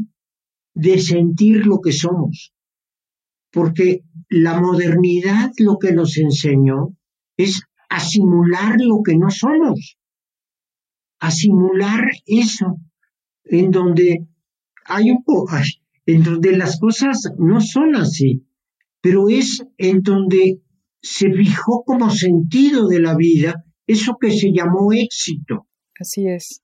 de 0.74 1.00
sentir 1.00 1.66
lo 1.66 1.80
que 1.82 1.92
somos. 1.92 2.54
Porque 3.52 4.04
la 4.30 4.60
modernidad 4.62 5.52
lo 5.58 5.78
que 5.80 5.94
nos 5.94 6.18
enseñó 6.18 6.96
es 7.38 7.64
a 7.90 8.00
simular 8.00 8.76
lo 8.80 9.02
que 9.04 9.18
no 9.18 9.32
somos, 9.32 9.98
a 11.20 11.32
simular 11.32 12.06
eso, 12.26 12.78
en 13.46 13.72
donde 13.72 14.28
hay 14.86 15.12
un 15.12 15.24
en 16.06 16.24
donde 16.24 16.58
las 16.58 16.80
cosas 16.80 17.32
no 17.38 17.62
son 17.62 17.96
así, 17.96 18.46
pero 19.02 19.30
es 19.30 19.66
en 19.78 20.02
donde 20.02 20.62
se 21.02 21.32
fijó 21.32 21.84
como 21.86 22.10
sentido 22.10 22.88
de 22.88 23.00
la 23.00 23.16
vida 23.16 23.64
eso 23.88 24.18
que 24.20 24.32
se 24.32 24.52
llamó 24.54 24.92
éxito. 24.94 25.68
Así 26.00 26.28
es 26.28 26.62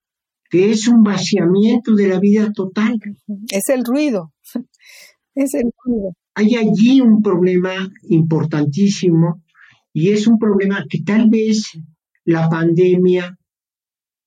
que 0.49 0.71
es 0.71 0.88
un 0.88 1.03
vaciamiento 1.03 1.95
de 1.95 2.07
la 2.07 2.19
vida 2.19 2.51
total. 2.53 2.97
Es 3.51 3.67
el 3.69 3.83
ruido, 3.83 4.33
es 5.36 5.53
el 5.53 5.69
ruido. 5.83 6.13
Hay 6.36 6.55
allí 6.55 7.01
un 7.01 7.21
problema 7.21 7.73
importantísimo 8.03 9.43
y 9.93 10.11
es 10.11 10.27
un 10.27 10.38
problema 10.38 10.86
que 10.89 11.01
tal 11.05 11.29
vez 11.29 11.71
la 12.25 12.49
pandemia, 12.49 13.38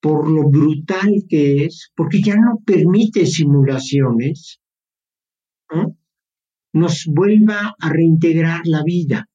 por 0.01 0.31
lo 0.31 0.49
brutal 0.49 1.25
que 1.29 1.65
es, 1.65 1.91
porque 1.95 2.23
ya 2.23 2.35
no 2.35 2.59
permite 2.65 3.27
simulaciones, 3.27 4.61
nos 6.73 7.05
vuelva 7.07 7.75
a 7.79 7.91
reintegrar 7.91 8.63
la 8.65 8.83
vida 8.85 9.29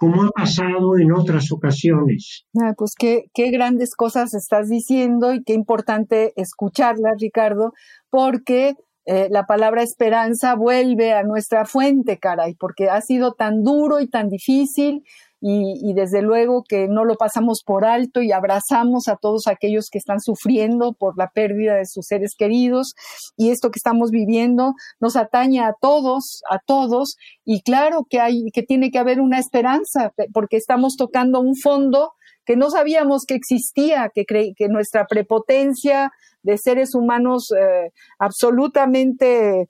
como 0.00 0.22
ha 0.22 0.30
pasado 0.30 0.96
en 0.98 1.12
otras 1.12 1.52
ocasiones. 1.52 2.46
Ah, 2.58 2.72
pues 2.74 2.94
qué, 2.98 3.28
grandes 3.34 3.94
cosas 3.94 4.32
estás 4.32 4.70
diciendo 4.70 5.34
y 5.34 5.42
qué 5.44 5.52
importante 5.52 6.32
escucharlas, 6.36 7.20
Ricardo, 7.20 7.74
porque 8.08 8.76
eh, 9.04 9.28
la 9.30 9.44
palabra 9.44 9.82
esperanza 9.82 10.54
vuelve 10.54 11.12
a 11.12 11.22
nuestra 11.22 11.66
fuente, 11.66 12.18
caray, 12.18 12.54
porque 12.54 12.88
ha 12.88 13.02
sido 13.02 13.34
tan 13.34 13.62
duro 13.62 14.00
y 14.00 14.08
tan 14.08 14.30
difícil 14.30 15.04
y, 15.40 15.94
desde 15.94 16.20
luego 16.20 16.64
que 16.68 16.86
no 16.86 17.04
lo 17.04 17.16
pasamos 17.16 17.62
por 17.64 17.84
alto 17.84 18.20
y 18.20 18.30
abrazamos 18.30 19.08
a 19.08 19.16
todos 19.16 19.46
aquellos 19.46 19.88
que 19.90 19.98
están 19.98 20.20
sufriendo 20.20 20.92
por 20.92 21.16
la 21.16 21.30
pérdida 21.30 21.76
de 21.76 21.86
sus 21.86 22.06
seres 22.06 22.32
queridos 22.36 22.94
y 23.36 23.50
esto 23.50 23.70
que 23.70 23.78
estamos 23.78 24.10
viviendo 24.10 24.74
nos 25.00 25.16
atañe 25.16 25.60
a 25.60 25.72
todos, 25.80 26.42
a 26.50 26.58
todos 26.58 27.16
y 27.44 27.62
claro 27.62 28.06
que 28.08 28.20
hay 28.20 28.50
que 28.52 28.62
tiene 28.62 28.90
que 28.90 28.98
haber 28.98 29.20
una 29.20 29.38
esperanza 29.38 30.12
porque 30.32 30.56
estamos 30.56 30.96
tocando 30.96 31.40
un 31.40 31.56
fondo 31.56 32.12
que 32.44 32.56
no 32.56 32.70
sabíamos 32.70 33.24
que 33.26 33.34
existía, 33.34 34.10
que, 34.14 34.24
que 34.24 34.68
nuestra 34.68 35.06
prepotencia 35.06 36.10
de 36.42 36.58
seres 36.58 36.94
humanos 36.94 37.48
eh, 37.52 37.90
absolutamente 38.18 39.68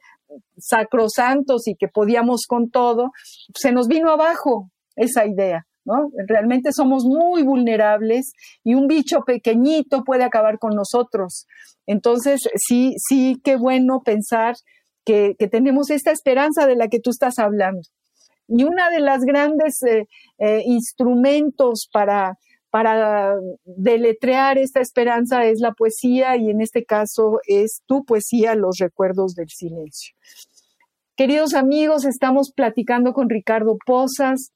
sacrosantos 0.59 1.67
y 1.67 1.75
que 1.75 1.89
podíamos 1.89 2.47
con 2.49 2.71
todo, 2.71 3.11
se 3.55 3.73
nos 3.73 3.89
vino 3.89 4.11
abajo 4.11 4.71
esa 5.01 5.27
idea. 5.27 5.67
¿no? 5.85 6.11
Realmente 6.29 6.73
somos 6.73 7.05
muy 7.05 7.43
vulnerables 7.43 8.33
y 8.63 8.75
un 8.75 8.87
bicho 8.87 9.23
pequeñito 9.27 10.05
puede 10.05 10.25
acabar 10.25 10.59
con 10.59 10.75
nosotros. 10.75 11.47
Entonces, 11.87 12.43
sí, 12.55 12.95
sí, 12.97 13.41
qué 13.43 13.57
bueno 13.57 14.03
pensar 14.05 14.55
que, 15.05 15.35
tenemos 15.51 15.91
esta 15.91 16.13
esperanza 16.13 16.67
de 16.67 16.77
la 16.77 16.89
que 16.89 17.01
tú 17.01 17.11
estás 17.11 17.39
hablando. 17.39 17.81
Y 18.47 18.65
una 18.65 18.91
de 18.91 19.01
las 19.01 19.23
grandes 19.23 19.83
eh, 19.83 20.07
eh, 20.39 20.63
instrumentos 20.67 21.89
para, 21.93 22.35
para 22.71 23.35
deletrear 23.65 24.59
esta 24.59 24.81
esperanza 24.81 25.45
es 25.45 25.61
la 25.61 25.73
poesía 25.73 26.37
y 26.37 26.51
en 26.51 26.61
este 26.61 26.85
caso 26.85 27.41
es 27.47 27.81
tu 27.87 28.05
poesía, 28.05 28.55
Los 28.55 28.77
recuerdos 28.79 29.35
del 29.35 29.49
silencio. 29.49 30.15
Queridos 31.17 31.55
amigos, 31.55 32.05
estamos 32.05 32.53
platicando 32.55 33.13
con 33.13 33.29
Ricardo 33.29 33.77
Posas, 33.85 34.53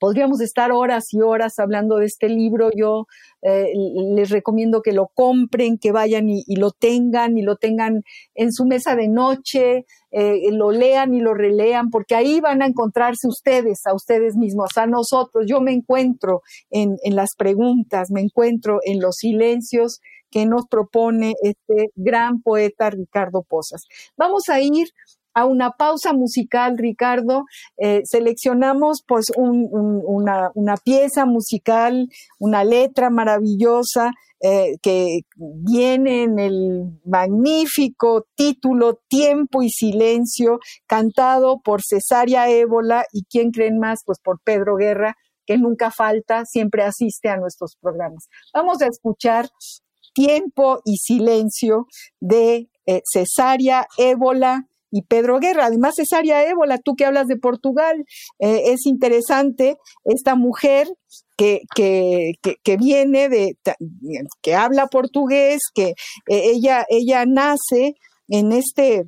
Podríamos 0.00 0.40
estar 0.40 0.72
horas 0.72 1.12
y 1.12 1.20
horas 1.20 1.58
hablando 1.58 1.98
de 1.98 2.06
este 2.06 2.30
libro. 2.30 2.70
Yo 2.74 3.06
eh, 3.42 3.66
les 4.14 4.30
recomiendo 4.30 4.80
que 4.80 4.92
lo 4.92 5.08
compren, 5.14 5.76
que 5.76 5.92
vayan 5.92 6.30
y, 6.30 6.56
lo 6.56 6.70
tengan 6.70 7.36
y 7.36 7.42
lo 7.42 7.56
tengan 7.56 8.02
en 8.34 8.50
su 8.50 8.64
mesa 8.64 8.96
de 8.96 9.08
noche, 9.08 9.84
eh, 10.10 10.50
lo 10.52 10.70
lean 10.70 11.12
y 11.12 11.20
lo 11.20 11.34
relean, 11.34 11.90
porque 11.90 12.14
ahí 12.14 12.40
van 12.40 12.62
a 12.62 12.66
encontrarse 12.66 13.28
ustedes, 13.28 13.82
a 13.84 13.94
ustedes 13.94 14.36
mismos, 14.36 14.70
a 14.76 14.86
nosotros. 14.86 15.44
Yo 15.46 15.60
me 15.60 15.72
encuentro 15.72 16.40
en, 16.70 16.96
en 17.04 17.14
las 17.14 17.36
preguntas, 17.36 18.10
me 18.10 18.22
encuentro 18.22 18.78
en 18.84 19.00
los 19.00 19.16
silencios 19.16 20.00
que 20.30 20.46
nos 20.46 20.66
propone 20.66 21.34
este 21.42 21.90
gran 21.94 22.40
poeta 22.40 22.88
Ricardo 22.88 23.42
Posas. 23.42 23.82
Vamos 24.16 24.48
a 24.48 24.60
ir 24.60 24.88
a 25.34 25.44
una 25.44 25.72
pausa 25.72 26.12
musical, 26.12 26.76
Ricardo. 26.78 27.44
Eh, 27.76 28.02
seleccionamos 28.04 29.02
pues 29.06 29.26
una, 29.36 30.76
pieza 30.84 31.26
musical, 31.26 32.08
una 32.38 32.64
letra 32.64 33.10
maravillosa 33.10 34.12
eh, 34.42 34.76
que 34.82 35.20
viene 35.36 36.22
en 36.22 36.38
el 36.38 37.00
magnífico 37.04 38.26
título 38.34 39.00
Tiempo 39.08 39.62
y 39.62 39.68
Silencio, 39.68 40.60
cantado 40.86 41.60
por 41.60 41.80
Cesaria 41.82 42.48
Ébola 42.48 43.04
y 43.12 43.24
quién 43.24 43.50
creen 43.50 43.78
más, 43.78 44.00
pues 44.04 44.18
por 44.18 44.40
Pedro 44.42 44.76
Guerra, 44.76 45.16
que 45.46 45.58
nunca 45.58 45.90
falta, 45.90 46.44
siempre 46.46 46.84
asiste 46.84 47.28
a 47.28 47.36
nuestros 47.36 47.76
programas. 47.80 48.28
Vamos 48.54 48.80
a 48.82 48.86
escuchar 48.86 49.48
Tiempo 50.14 50.80
y 50.84 50.96
Silencio 50.96 51.86
de 52.18 52.68
eh, 52.86 53.02
Cesaria 53.12 53.86
Ébola 53.98 54.66
y 54.90 55.02
Pedro 55.02 55.38
Guerra. 55.38 55.66
Además, 55.66 55.94
Cesaria 55.96 56.48
Ébola, 56.48 56.78
tú 56.78 56.94
que 56.94 57.04
hablas 57.04 57.26
de 57.26 57.36
Portugal, 57.36 58.04
eh, 58.38 58.62
es 58.66 58.86
interesante 58.86 59.76
esta 60.04 60.34
mujer 60.34 60.88
que, 61.36 61.60
que, 61.74 62.32
que, 62.62 62.76
viene 62.76 63.28
de, 63.28 63.56
que 64.42 64.54
habla 64.54 64.86
portugués, 64.88 65.60
que 65.74 65.88
eh, 65.88 65.94
ella, 66.26 66.84
ella 66.88 67.24
nace 67.26 67.94
en 68.28 68.52
este 68.52 69.04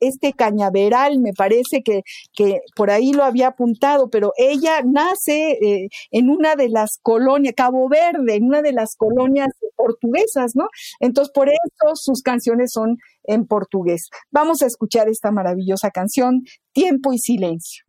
este 0.00 0.32
cañaveral, 0.32 1.18
me 1.18 1.32
parece 1.32 1.82
que, 1.82 2.02
que 2.32 2.60
por 2.74 2.90
ahí 2.90 3.12
lo 3.12 3.24
había 3.24 3.48
apuntado, 3.48 4.10
pero 4.10 4.32
ella 4.36 4.82
nace 4.84 5.52
eh, 5.52 5.88
en 6.10 6.30
una 6.30 6.56
de 6.56 6.68
las 6.68 6.98
colonias, 7.02 7.54
Cabo 7.56 7.88
Verde, 7.88 8.36
en 8.36 8.44
una 8.44 8.62
de 8.62 8.72
las 8.72 8.96
colonias 8.96 9.48
portuguesas, 9.76 10.52
¿no? 10.54 10.68
Entonces, 11.00 11.32
por 11.32 11.48
eso 11.48 11.94
sus 11.94 12.22
canciones 12.22 12.70
son 12.72 12.96
en 13.24 13.46
portugués. 13.46 14.08
Vamos 14.30 14.62
a 14.62 14.66
escuchar 14.66 15.08
esta 15.08 15.30
maravillosa 15.30 15.90
canción, 15.90 16.42
Tiempo 16.72 17.12
y 17.12 17.18
Silencio. 17.18 17.84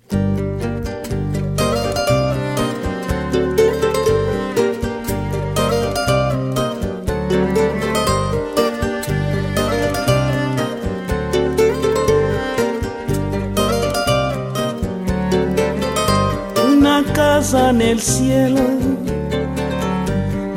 En 17.42 17.82
el 17.82 18.00
cielo, 18.00 18.62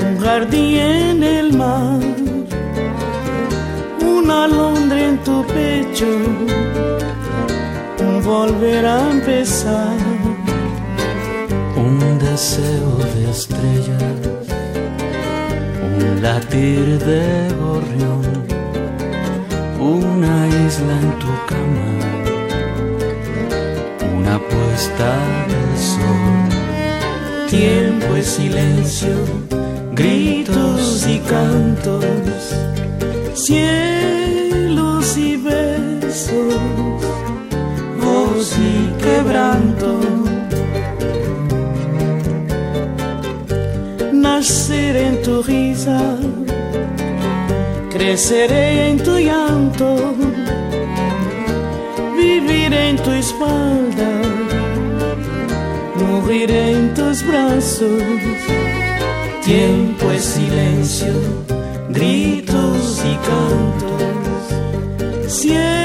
un 0.07 0.19
jardín 0.21 0.77
en 0.77 1.23
el 1.23 1.57
mar, 1.57 1.99
una 4.03 4.45
alondra 4.45 5.01
en 5.09 5.17
tu 5.25 5.43
pecho, 5.47 6.07
un 8.01 8.23
volver 8.23 8.85
a 8.85 9.11
empezar, 9.11 9.97
un 11.75 12.19
deseo 12.19 12.99
de 13.15 13.31
estrellas, 13.31 14.45
un 15.99 16.23
latir 16.23 16.99
de 16.99 17.49
gorrión, 17.63 18.23
una 19.81 20.49
isla 20.67 20.95
en 21.01 21.19
tu 21.19 21.33
cama, 21.49 21.89
una 24.19 24.39
puesta 24.39 25.09
de 25.49 25.79
sol 25.79 26.44
tiempo 27.59 28.17
es 28.17 28.27
silencio, 28.27 29.15
gritos 29.93 31.07
y 31.07 31.19
cantos, 31.21 32.05
cielos 33.35 35.17
y 35.17 35.37
besos, 35.37 36.55
voz 38.03 38.57
y 38.59 39.03
quebranto. 39.05 40.01
Nacer 44.13 44.97
en 44.97 45.23
tu 45.23 45.43
risa, 45.43 46.01
creceré 47.91 48.91
en 48.91 48.99
tu 48.99 49.17
llanto, 49.19 50.15
vivir 52.17 52.73
en 52.73 52.97
tu 52.97 53.11
espalda 53.11 54.24
en 56.31 56.95
tus 56.95 57.23
brazos. 57.27 58.03
Tiempo 59.45 60.11
es 60.11 60.25
silencio, 60.25 61.13
gritos 61.91 63.03
y 63.05 63.17
cantos, 63.27 65.33
cielos 65.33 65.84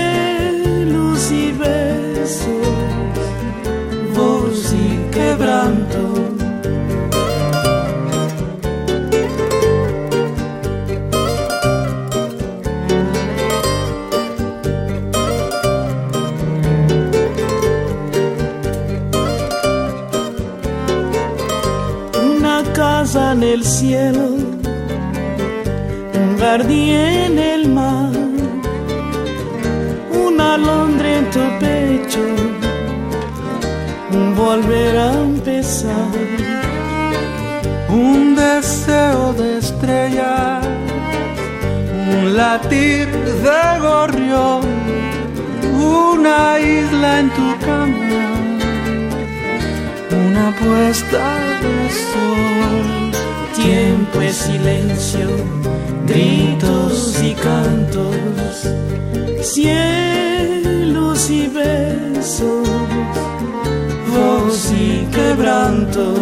cielo, 23.69 24.29
un 26.21 26.37
jardín 26.39 26.89
en 26.95 27.37
el 27.37 27.69
mar, 27.69 28.11
una 30.25 30.55
alondra 30.55 31.17
en 31.19 31.25
tu 31.29 31.43
pecho, 31.59 32.25
un 34.11 34.35
volver 34.35 34.97
a 34.97 35.13
empezar, 35.21 36.09
un 37.89 38.35
deseo 38.35 39.33
de 39.33 39.59
estrella, 39.59 40.61
un 42.11 42.35
latir 42.35 43.07
de 43.45 43.79
gorrión, 43.87 44.63
una 46.07 46.59
isla 46.59 47.19
en 47.19 47.29
tu 47.37 47.47
cama, 47.65 48.25
una 50.25 50.47
puesta 50.59 51.23
de 51.61 51.89
sol 52.09 52.98
tiempo 53.63 54.21
es 54.21 54.35
silencio, 54.35 55.29
gritos 56.05 57.21
y 57.21 57.33
cantos, 57.33 58.67
cielos 59.41 61.29
y 61.29 61.47
besos, 61.47 62.67
voz 64.13 64.71
y 64.71 65.05
quebranto, 65.11 66.15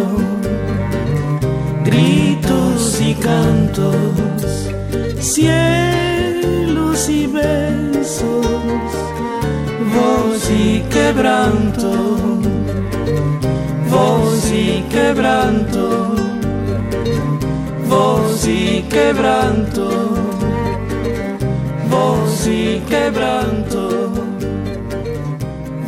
gritos 1.84 3.00
y 3.00 3.14
cantos, 3.14 3.94
cielos 5.20 7.08
y 7.08 7.26
besos, 7.26 8.46
voz 9.94 10.50
y 10.50 10.80
quebranto, 10.90 12.16
voz 13.90 14.50
y 14.52 14.82
quebranto 14.90 16.27
voz 18.38 18.48
quebranto, 18.88 19.88
voz 21.88 22.48
quebranto, 22.88 24.12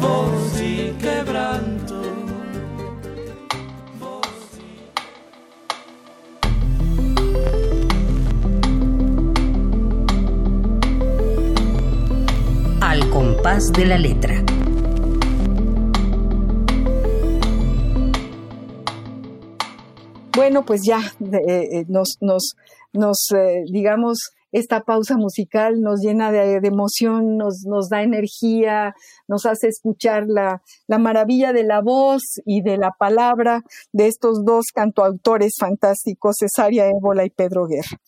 voz 0.00 0.62
quebranto. 1.00 2.02
Al 12.80 13.08
compás 13.10 13.72
de 13.72 13.86
la 13.86 13.96
letra. 13.96 14.49
Bueno, 20.40 20.64
pues 20.64 20.80
ya 20.86 21.00
eh, 21.20 21.80
eh, 21.80 21.84
nos, 21.88 22.16
eh, 23.36 23.64
digamos, 23.70 24.30
esta 24.52 24.80
pausa 24.80 25.18
musical 25.18 25.82
nos 25.82 26.00
llena 26.00 26.32
de, 26.32 26.66
emoción, 26.66 27.36
nos, 27.36 27.60
da 27.90 28.02
energía, 28.02 28.94
nos 29.28 29.44
hace 29.44 29.68
escuchar 29.68 30.24
la, 30.28 30.62
la, 30.86 30.96
maravilla 30.96 31.52
de 31.52 31.64
la 31.64 31.82
voz 31.82 32.22
y 32.46 32.62
de 32.62 32.78
la 32.78 32.92
palabra 32.98 33.60
de 33.92 34.06
estos 34.06 34.42
dos 34.42 34.68
cantoautores 34.74 35.52
fantásticos, 35.60 36.36
Cesaria 36.40 36.86
Ébola 36.88 37.26
y 37.26 37.30
Pedro 37.30 37.66
Guerra. 37.66 38.00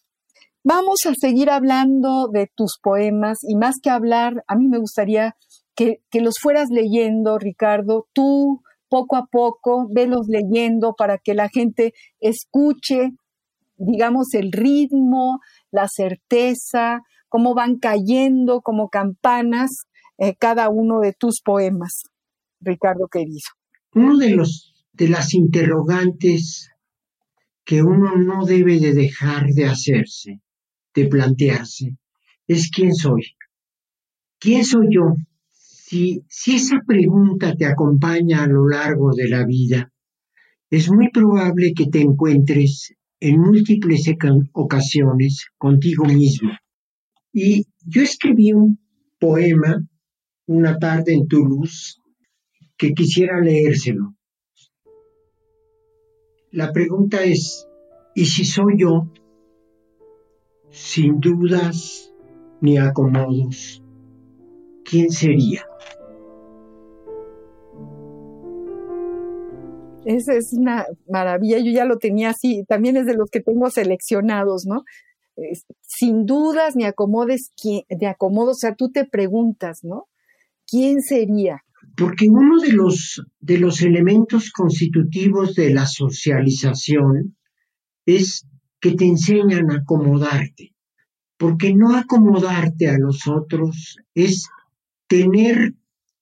Vamos 0.64 1.00
a 1.04 1.12
seguir 1.12 1.50
hablando 1.50 2.28
de 2.28 2.46
tus 2.46 2.78
poemas 2.82 3.40
y 3.42 3.56
más 3.56 3.74
que 3.82 3.90
hablar, 3.90 4.42
a 4.46 4.56
mí 4.56 4.68
me 4.68 4.78
gustaría 4.78 5.36
que 5.74 6.00
los 6.14 6.36
fueras 6.40 6.68
leyendo, 6.70 7.38
Ricardo, 7.38 8.06
tú 8.14 8.62
poco 8.92 9.16
a 9.16 9.24
poco, 9.24 9.88
velos 9.90 10.26
leyendo 10.28 10.94
para 10.94 11.16
que 11.16 11.32
la 11.32 11.48
gente 11.48 11.94
escuche, 12.20 13.12
digamos, 13.78 14.34
el 14.34 14.52
ritmo, 14.52 15.40
la 15.70 15.88
certeza, 15.88 17.00
cómo 17.30 17.54
van 17.54 17.78
cayendo 17.78 18.60
como 18.60 18.90
campanas 18.90 19.84
eh, 20.18 20.34
cada 20.38 20.68
uno 20.68 21.00
de 21.00 21.14
tus 21.14 21.40
poemas, 21.40 22.02
Ricardo 22.60 23.08
querido. 23.08 23.48
Uno 23.94 24.18
de 24.18 24.36
los 24.36 24.74
de 24.92 25.08
las 25.08 25.32
interrogantes 25.32 26.68
que 27.64 27.82
uno 27.82 28.16
no 28.16 28.44
debe 28.44 28.78
de 28.78 28.92
dejar 28.92 29.46
de 29.54 29.64
hacerse, 29.64 30.42
de 30.94 31.06
plantearse, 31.06 31.96
es 32.46 32.68
quién 32.68 32.94
soy. 32.94 33.22
¿Quién 34.38 34.66
soy 34.66 34.88
yo? 34.90 35.14
Si, 35.92 36.24
esa 36.46 36.80
pregunta 36.86 37.54
te 37.54 37.66
acompaña 37.66 38.44
a 38.44 38.46
lo 38.46 38.66
largo 38.66 39.12
de 39.14 39.28
la 39.28 39.44
vida, 39.44 39.92
es 40.70 40.90
muy 40.90 41.10
probable 41.10 41.74
que 41.76 41.84
te 41.88 42.00
encuentres 42.00 42.94
en 43.20 43.38
múltiples 43.38 44.06
ocasiones 44.54 45.44
contigo 45.58 46.06
mismo. 46.06 46.48
Y 47.30 47.66
yo 47.84 48.00
escribí 48.00 48.54
un 48.54 48.80
poema 49.20 49.86
una 50.46 50.78
tarde 50.78 51.12
en 51.12 51.28
Toulouse 51.28 51.98
que 52.78 52.94
quisiera 52.94 53.38
leérselo. 53.42 54.14
La 56.52 56.72
pregunta 56.72 57.22
es, 57.22 57.68
¿y 58.14 58.24
si 58.24 58.46
soy 58.46 58.78
yo? 58.78 59.12
Sin 60.70 61.20
dudas 61.20 62.14
ni 62.62 62.78
acomodos 62.78 63.81
quién 64.84 65.10
sería. 65.10 65.66
Esa 70.04 70.34
es 70.34 70.52
una 70.52 70.86
maravilla, 71.08 71.58
yo 71.58 71.70
ya 71.70 71.84
lo 71.84 71.98
tenía 71.98 72.30
así, 72.30 72.64
también 72.66 72.96
es 72.96 73.06
de 73.06 73.14
los 73.14 73.30
que 73.30 73.40
tengo 73.40 73.70
seleccionados, 73.70 74.66
¿no? 74.66 74.82
sin 75.80 76.26
dudas 76.26 76.76
ni 76.76 76.84
acomodes 76.84 77.52
de 77.88 78.06
acomodo, 78.06 78.50
o 78.50 78.54
sea, 78.54 78.74
tú 78.74 78.90
te 78.90 79.04
preguntas, 79.04 79.80
¿no? 79.82 80.08
¿Quién 80.66 81.00
sería? 81.00 81.62
Porque 81.96 82.26
uno 82.28 82.60
de 82.60 82.72
los, 82.72 83.22
de 83.40 83.58
los 83.58 83.82
elementos 83.82 84.50
constitutivos 84.50 85.54
de 85.54 85.72
la 85.72 85.86
socialización 85.86 87.36
es 88.06 88.46
que 88.80 88.92
te 88.92 89.04
enseñan 89.04 89.70
a 89.70 89.76
acomodarte. 89.76 90.74
Porque 91.36 91.74
no 91.74 91.96
acomodarte 91.96 92.88
a 92.88 92.98
los 92.98 93.26
otros 93.26 93.96
es 94.14 94.48
tener 95.12 95.74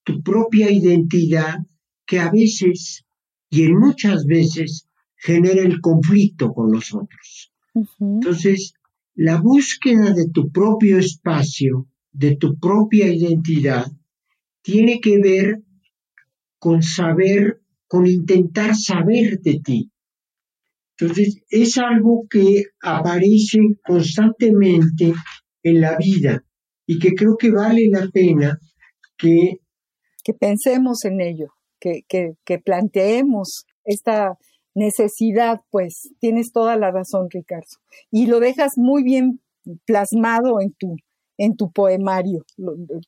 tu 0.02 0.20
propia 0.20 0.68
identidad 0.68 1.58
que 2.04 2.18
a 2.18 2.28
veces 2.28 3.04
y 3.48 3.62
en 3.62 3.78
muchas 3.78 4.24
veces 4.24 4.88
genera 5.16 5.62
el 5.62 5.80
conflicto 5.80 6.52
con 6.52 6.72
los 6.72 6.92
otros. 6.92 7.52
Entonces, 8.00 8.74
la 9.14 9.40
búsqueda 9.40 10.12
de 10.12 10.28
tu 10.30 10.50
propio 10.50 10.98
espacio, 10.98 11.86
de 12.10 12.34
tu 12.34 12.58
propia 12.58 13.06
identidad, 13.14 13.86
tiene 14.60 14.98
que 15.00 15.20
ver 15.20 15.62
con 16.58 16.82
saber, 16.82 17.62
con 17.86 18.08
intentar 18.08 18.74
saber 18.74 19.38
de 19.40 19.60
ti. 19.60 19.92
Entonces, 20.98 21.44
es 21.48 21.78
algo 21.78 22.26
que 22.28 22.64
aparece 22.82 23.60
constantemente 23.86 25.14
en 25.62 25.80
la 25.80 25.96
vida 25.96 26.44
y 26.86 26.98
que 26.98 27.14
creo 27.14 27.36
que 27.36 27.52
vale 27.52 27.88
la 27.88 28.08
pena 28.08 28.58
que... 29.20 29.56
Que 30.22 30.34
pensemos 30.34 31.06
en 31.06 31.22
ello 31.22 31.54
que, 31.80 32.34
que, 32.44 32.58
planteemos 32.58 33.64
esta 33.84 34.38
necesidad, 34.74 35.60
pues 35.70 36.10
tienes 36.20 36.52
toda 36.52 36.76
la 36.76 36.90
razón, 36.90 37.28
Ricardo. 37.30 37.66
Y 38.10 38.26
lo 38.26 38.38
dejas 38.38 38.72
muy 38.76 39.02
bien 39.02 39.40
plasmado 39.86 40.60
en 40.60 40.72
tu, 40.78 40.96
en 41.38 41.56
tu 41.56 41.72
poemario. 41.72 42.44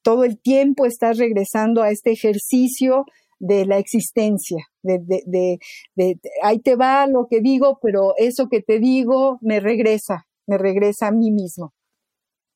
Todo 0.03 0.25
el 0.25 0.41
tiempo 0.41 0.87
estás 0.87 1.19
regresando 1.19 1.83
a 1.83 1.91
este 1.91 2.13
ejercicio 2.13 3.05
de 3.39 3.67
la 3.67 3.79
existencia, 3.79 4.65
de, 4.83 4.99
de, 5.01 5.23
de, 5.27 5.59
de, 5.97 6.21
ahí 6.43 6.61
te 6.61 6.77
va 6.77 7.07
lo 7.09 7.27
que 7.29 7.41
digo, 7.41 7.79
pero 7.83 8.15
eso 8.17 8.49
que 8.49 8.63
te 8.63 8.79
digo 8.79 9.39
me 9.41 9.59
regresa, 9.59 10.27
me 10.47 10.59
regresa 10.59 11.09
a 11.09 11.13
mí 11.13 11.33
mismo 11.33 11.73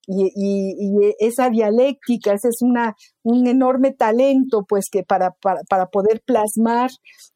y, 0.06 1.14
esa 1.18 1.50
dialéctica, 1.50 2.32
ese 2.32 2.48
es 2.48 2.62
una, 2.62 2.94
un 3.22 3.46
enorme 3.46 3.92
talento, 3.92 4.64
pues, 4.68 4.86
que 4.90 5.02
para, 5.02 5.34
para, 5.40 5.86
poder 5.86 6.22
plasmar 6.24 6.90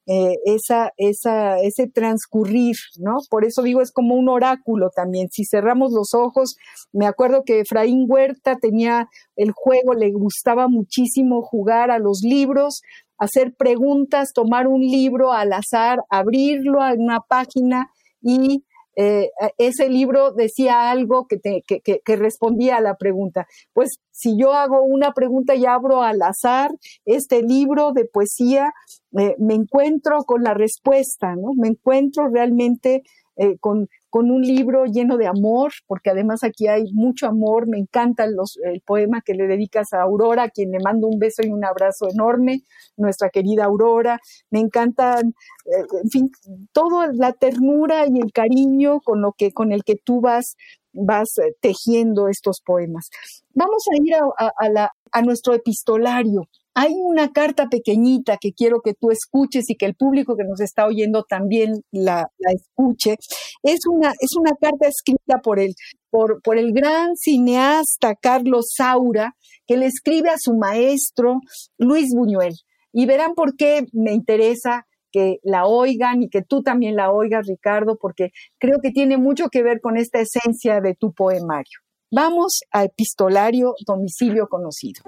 eh, 0.07 0.35
esa, 0.45 0.93
esa, 0.97 1.59
ese 1.59 1.89
transcurrir, 1.89 2.77
¿no? 2.99 3.17
Por 3.29 3.45
eso 3.45 3.63
digo, 3.63 3.81
es 3.81 3.93
como 3.93 4.15
un 4.15 4.29
oráculo 4.29 4.91
también. 4.95 5.29
Si 5.31 5.45
cerramos 5.45 5.93
los 5.93 6.15
ojos, 6.15 6.57
me 6.93 7.07
acuerdo 7.07 7.43
que 7.45 7.61
Efraín 7.61 8.07
Huerta 8.09 8.57
tenía 8.57 9.09
el 9.37 9.53
juego, 9.53 9.95
le 9.95 10.13
gustaba 10.13 10.69
muchísimo 10.69 11.43
jugar 11.43 11.91
a 11.91 11.99
los 11.99 12.21
libros, 12.23 12.83
hacer 13.19 13.55
preguntas, 13.55 14.33
tomar 14.33 14.67
un 14.67 14.81
libro 14.81 15.33
al 15.33 15.53
azar, 15.53 16.01
abrirlo 16.09 16.83
a 16.83 16.95
una 16.95 17.21
página 17.21 17.91
y 18.23 18.65
eh, 19.03 19.31
ese 19.57 19.89
libro 19.89 20.33
decía 20.33 20.91
algo 20.91 21.27
que, 21.27 21.63
que, 21.65 22.17
respondía 22.17 22.77
a 22.77 22.81
la 22.83 22.97
pregunta. 22.97 23.47
Pues 23.73 23.99
si 24.11 24.37
yo 24.39 24.53
hago 24.53 24.83
una 24.83 25.13
pregunta 25.15 25.55
y 25.55 25.65
abro 25.65 26.03
al 26.03 26.21
azar 26.21 26.71
este 27.07 27.43
libro 27.43 27.93
de 27.93 28.05
poesía, 28.05 28.75
eh, 29.19 29.37
me 29.39 29.55
encuentro 29.55 30.19
con 30.25 30.43
la 30.43 30.53
respuesta, 30.53 31.35
¿no? 31.35 31.53
Me 31.57 31.69
encuentro 31.69 32.29
realmente 32.29 33.03
eh, 33.37 33.57
con, 33.59 33.89
con 34.11 34.31
un 34.31 34.43
libro 34.43 34.85
lleno 34.85 35.17
de 35.17 35.27
amor, 35.27 35.73
porque 35.87 36.11
además 36.11 36.45
aquí 36.45 36.67
hay 36.67 36.93
mucho 36.93 37.27
amor, 37.27 37.67
me 37.69 37.79
encanta 37.79 38.27
los, 38.27 38.59
el 38.65 38.81
poema 38.81 39.23
que 39.23 39.35
le 39.35 39.47
dedicas 39.47 39.93
a 39.93 40.03
Aurora, 40.03 40.45
a 40.45 40.51
quien 40.51 40.73
le 40.73 40.81
mando 40.81 41.07
un 41.07 41.19
beso 41.19 41.43
y 41.43 41.49
un 41.49 41.65
abrazo 41.65 42.09
enorme, 42.11 42.63
nuestra 42.97 43.31
querida 43.31 43.65
Aurora, 43.65 44.19
me 44.51 44.61
encantan, 44.61 45.29
eh, 45.67 45.85
en 46.03 46.11
fin, 46.11 46.31
toda 46.73 47.11
la 47.13 47.33
ternura 47.33 48.05
y 48.07 48.21
el 48.21 48.33
cariño 48.33 49.01
con, 49.01 49.23
lo 49.23 49.33
que, 49.33 49.53
con 49.53 49.73
el 49.73 49.85
que 49.85 49.97
tú 49.97 50.21
vas 50.21 50.57
vas 50.93 51.39
eh, 51.39 51.55
tejiendo 51.61 52.29
estos 52.29 52.61
poemas. 52.61 53.11
Vamos 53.55 53.85
a 53.93 53.97
ir 54.03 54.15
a, 54.15 54.69
la, 54.71 54.93
a 55.13 55.23
nuestro 55.23 55.55
epistolario. 55.55 56.49
Hay 56.83 56.95
una 56.95 57.31
carta 57.31 57.69
pequeñita 57.69 58.39
que 58.41 58.55
quiero 58.55 58.81
que 58.81 58.95
tú 58.95 59.11
escuches 59.11 59.69
y 59.69 59.77
que 59.77 59.85
el 59.85 59.95
público 59.95 60.35
que 60.35 60.45
nos 60.45 60.63
está 60.63 60.87
oyendo 60.87 61.25
también 61.25 61.83
la, 61.93 62.31
escuche. 62.39 63.17
Es 63.63 63.81
una, 63.87 64.13
es 64.19 64.31
una 64.35 64.53
carta 64.59 64.89
escrita 64.89 65.43
por 65.43 65.59
el, 65.59 65.75
por, 66.09 66.41
por 66.41 66.57
el 66.57 66.73
gran 66.73 67.17
cineasta 67.17 68.15
Carlos 68.15 68.73
Saura, 68.75 69.37
que 69.67 69.77
le 69.77 69.85
escribe 69.85 70.31
a 70.31 70.39
su 70.39 70.57
maestro 70.57 71.41
Luis 71.77 72.15
Buñuel. 72.15 72.55
Y 72.95 73.05
verán 73.05 73.35
por 73.35 73.57
qué 73.57 73.85
me 73.93 74.15
interesa 74.15 74.87
que 75.13 75.37
la 75.43 75.67
oigan 75.67 76.23
y 76.23 76.31
que 76.31 76.41
tú 76.41 76.63
también 76.63 76.97
la 76.97 77.13
oigas, 77.13 77.47
Ricardo, 77.47 77.99
porque 78.01 78.31
creo 78.59 78.79
que 78.83 78.91
tiene 78.91 79.19
mucho 79.19 79.51
que 79.51 79.63
ver 79.63 79.83
con 79.83 79.99
esta 79.99 80.21
esencia 80.21 80.81
de 80.81 80.95
tu 80.95 81.13
poemario. 81.13 81.79
Vamos 82.11 82.61
a 82.73 82.85
epistolario 82.85 83.75
domicilio 83.87 84.49
conocido. 84.49 85.03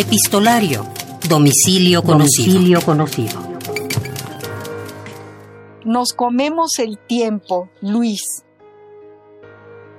Epistolario. 0.00 0.86
Domicilio 1.28 2.04
conocido. 2.04 2.80
conocido. 2.82 3.40
Nos 5.84 6.12
comemos 6.12 6.78
el 6.78 6.98
tiempo, 6.98 7.68
Luis. 7.80 8.22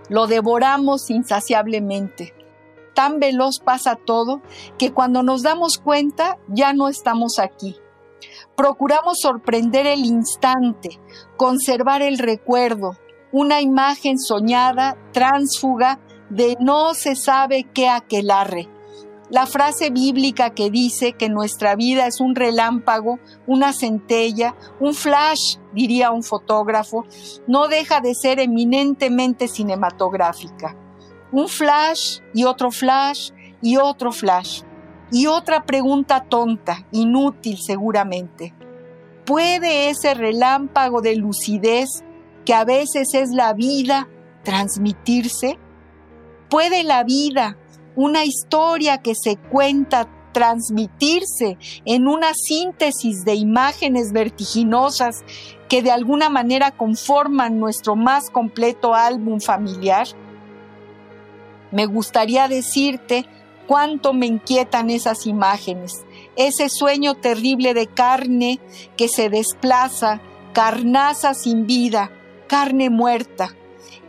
Lo 0.07 0.27
devoramos 0.27 1.09
insaciablemente. 1.09 2.33
Tan 2.95 3.19
veloz 3.19 3.59
pasa 3.59 3.95
todo 3.97 4.41
que 4.77 4.93
cuando 4.93 5.21
nos 5.21 5.43
damos 5.43 5.77
cuenta 5.77 6.37
ya 6.47 6.71
no 6.71 6.87
estamos 6.87 7.37
aquí. 7.37 7.75
Procuramos 8.55 9.17
sorprender 9.21 9.85
el 9.85 10.05
instante, 10.05 10.97
conservar 11.35 12.03
el 12.03 12.19
recuerdo, 12.19 12.91
una 13.33 13.59
imagen 13.59 14.17
soñada, 14.17 14.95
tránsfuga, 15.11 15.99
de 16.29 16.55
no 16.61 16.93
se 16.93 17.17
sabe 17.17 17.67
qué 17.73 17.89
aquelarre 17.89 18.69
la 19.29 19.45
frase 19.45 19.91
bíblica 19.91 20.51
que 20.51 20.71
dice 20.71 21.13
que 21.13 21.29
nuestra 21.29 21.75
vida 21.75 22.07
es 22.07 22.19
un 22.19 22.35
relámpago, 22.35 23.19
una 23.45 23.73
centella, 23.73 24.55
un 24.79 24.95
flash, 24.95 25.57
diría 25.73 26.11
un 26.11 26.23
fotógrafo, 26.23 27.05
no 27.47 27.67
deja 27.67 28.01
de 28.01 28.15
ser 28.15 28.39
eminentemente 28.39 29.47
cinematográfica. 29.47 30.75
Un 31.31 31.47
flash 31.47 32.21
y 32.33 32.45
otro 32.45 32.71
flash 32.71 33.29
y 33.61 33.77
otro 33.77 34.11
flash. 34.11 34.63
Y 35.11 35.27
otra 35.27 35.63
pregunta 35.63 36.23
tonta, 36.23 36.87
inútil 36.91 37.57
seguramente. 37.59 38.53
¿Puede 39.25 39.89
ese 39.89 40.15
relámpago 40.15 41.01
de 41.01 41.15
lucidez 41.15 42.03
que 42.45 42.53
a 42.55 42.63
veces 42.63 43.13
es 43.13 43.29
la 43.29 43.53
vida 43.53 44.07
transmitirse? 44.43 45.59
¿Puede 46.49 46.83
la 46.83 47.03
vida, 47.03 47.57
una 47.99 48.23
historia 48.23 48.99
que 48.99 49.13
se 49.13 49.35
cuenta 49.35 50.07
transmitirse 50.31 51.57
en 51.83 52.07
una 52.07 52.33
síntesis 52.33 53.25
de 53.25 53.33
imágenes 53.33 54.13
vertiginosas 54.13 55.25
que 55.67 55.81
de 55.81 55.91
alguna 55.91 56.29
manera 56.29 56.71
conforman 56.71 57.59
nuestro 57.59 57.97
más 57.97 58.29
completo 58.29 58.95
álbum 58.95 59.41
familiar? 59.41 60.07
Me 61.71 61.87
gustaría 61.87 62.47
decirte 62.47 63.25
cuánto 63.67 64.13
me 64.13 64.27
inquietan 64.27 64.89
esas 64.89 65.27
imágenes, 65.27 66.05
ese 66.37 66.69
sueño 66.69 67.15
terrible 67.15 67.73
de 67.73 67.87
carne 67.87 68.61
que 68.95 69.09
se 69.09 69.29
desplaza, 69.29 70.21
carnaza 70.53 71.33
sin 71.33 71.67
vida, 71.67 72.11
carne 72.47 72.89
muerta, 72.89 73.57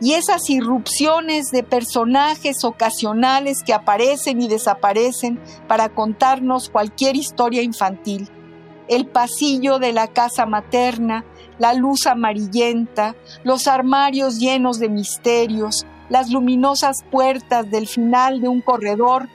y 0.01 0.13
esas 0.13 0.49
irrupciones 0.49 1.51
de 1.51 1.61
personajes 1.61 2.63
ocasionales 2.65 3.61
que 3.63 3.73
aparecen 3.73 4.41
y 4.41 4.47
desaparecen 4.47 5.39
para 5.67 5.89
contarnos 5.89 6.69
cualquier 6.69 7.15
historia 7.15 7.61
infantil. 7.61 8.27
El 8.87 9.05
pasillo 9.05 9.77
de 9.77 9.93
la 9.93 10.07
casa 10.07 10.47
materna, 10.47 11.23
la 11.59 11.73
luz 11.75 12.07
amarillenta, 12.07 13.15
los 13.43 13.67
armarios 13.67 14.39
llenos 14.39 14.79
de 14.79 14.89
misterios, 14.89 15.85
las 16.09 16.31
luminosas 16.31 16.97
puertas 17.09 17.69
del 17.69 17.87
final 17.87 18.41
de 18.41 18.47
un 18.47 18.61
corredor, 18.61 19.29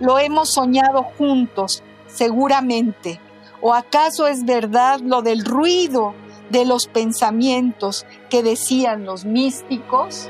lo 0.00 0.18
hemos 0.18 0.52
soñado 0.52 1.02
juntos, 1.16 1.82
seguramente. 2.06 3.20
¿O 3.62 3.72
acaso 3.72 4.26
es 4.26 4.44
verdad 4.44 5.00
lo 5.00 5.22
del 5.22 5.44
ruido 5.44 6.14
de 6.50 6.64
los 6.64 6.86
pensamientos 6.86 8.06
que 8.30 8.42
decían 8.42 9.04
los 9.04 9.24
místicos. 9.24 10.28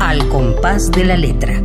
Al 0.00 0.28
compás 0.28 0.90
de 0.90 1.04
la 1.04 1.16
letra. 1.16 1.62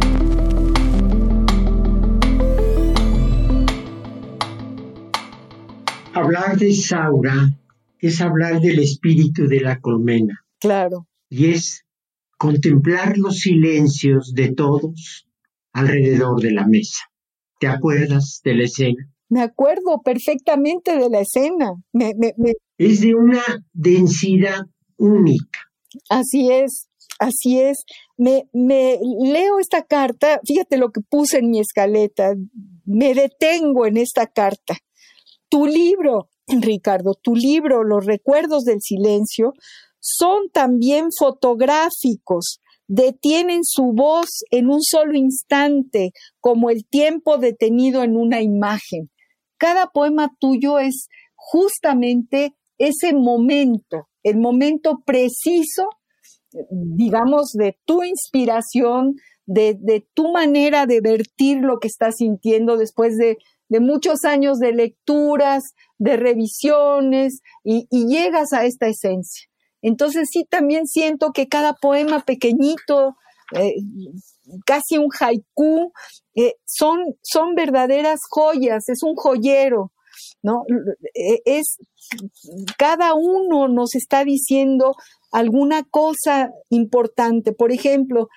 Hablar 6.13 6.57
de 6.57 6.69
Isaura 6.69 7.58
es 7.99 8.21
hablar 8.21 8.61
del 8.61 8.79
espíritu 8.79 9.47
de 9.47 9.61
la 9.61 9.79
colmena. 9.79 10.45
Claro. 10.59 11.07
Y 11.29 11.51
es 11.51 11.85
contemplar 12.37 13.17
los 13.17 13.39
silencios 13.39 14.33
de 14.33 14.53
todos 14.53 15.27
alrededor 15.73 16.41
de 16.41 16.51
la 16.51 16.65
mesa. 16.65 17.03
¿Te 17.59 17.67
acuerdas 17.67 18.41
de 18.43 18.55
la 18.55 18.63
escena? 18.63 19.09
Me 19.27 19.41
acuerdo 19.41 20.01
perfectamente 20.03 20.97
de 20.97 21.09
la 21.09 21.19
escena. 21.19 21.73
Es 22.77 23.01
de 23.01 23.13
una 23.13 23.43
densidad 23.73 24.65
única. 24.97 25.59
Así 26.09 26.51
es, 26.51 26.89
así 27.19 27.59
es. 27.59 27.83
Me, 28.17 28.49
me 28.53 28.97
leo 29.21 29.59
esta 29.59 29.83
carta, 29.83 30.39
fíjate 30.45 30.77
lo 30.77 30.91
que 30.91 31.01
puse 31.01 31.39
en 31.39 31.51
mi 31.51 31.59
escaleta, 31.59 32.35
me 32.85 33.13
detengo 33.13 33.85
en 33.85 33.97
esta 33.97 34.27
carta. 34.27 34.77
Tu 35.49 35.65
libro, 35.65 36.29
Ricardo, 36.61 37.13
tu 37.13 37.35
libro, 37.35 37.83
Los 37.83 38.05
recuerdos 38.05 38.63
del 38.63 38.81
silencio, 38.81 39.53
son 39.99 40.49
también 40.51 41.09
fotográficos, 41.17 42.59
detienen 42.87 43.63
su 43.63 43.93
voz 43.93 44.27
en 44.49 44.69
un 44.69 44.81
solo 44.81 45.15
instante, 45.15 46.11
como 46.39 46.69
el 46.69 46.85
tiempo 46.87 47.37
detenido 47.37 48.03
en 48.03 48.17
una 48.17 48.41
imagen. 48.41 49.11
Cada 49.57 49.87
poema 49.87 50.31
tuyo 50.39 50.79
es 50.79 51.07
justamente 51.35 52.55
ese 52.77 53.13
momento, 53.13 54.07
el 54.23 54.37
momento 54.37 55.03
preciso, 55.05 55.89
digamos, 56.71 57.51
de 57.51 57.77
tu 57.85 58.03
inspiración, 58.03 59.15
de, 59.45 60.07
tu 60.13 60.31
manera 60.31 60.85
de 60.85 61.01
vertir 61.01 61.57
lo 61.57 61.79
que 61.79 61.87
estás 61.87 62.17
sintiendo 62.17 62.77
después 62.77 63.17
de, 63.17 63.37
muchos 63.69 64.25
años 64.25 64.57
de 64.57 64.73
lecturas, 64.73 65.75
de 65.99 66.17
revisiones, 66.17 67.41
y 67.63 67.85
llegas 68.07 68.53
a 68.53 68.65
esta 68.65 68.87
esencia. 68.87 69.49
Entonces 69.81 70.29
sí, 70.31 70.45
también 70.49 70.87
siento 70.87 71.31
que 71.31 71.47
cada 71.47 71.73
poema 71.73 72.21
pequeñito, 72.21 73.15
eh, 73.55 73.75
casi 74.65 74.97
un 74.97 75.09
haiku, 75.17 75.91
eh, 76.35 76.55
son, 76.65 76.99
son 77.21 77.55
verdaderas 77.55 78.19
joyas, 78.29 78.89
es 78.89 79.03
un 79.03 79.15
joyero, 79.15 79.91
¿no? 80.41 80.63
Eh, 81.13 81.41
es, 81.45 81.77
cada 82.77 83.13
uno 83.13 83.67
nos 83.67 83.95
está 83.95 84.25
diciendo 84.25 84.95
alguna 85.31 85.83
cosa 85.89 86.49
importante. 86.69 87.53
Por 87.53 87.71
ejemplo, 87.71 88.27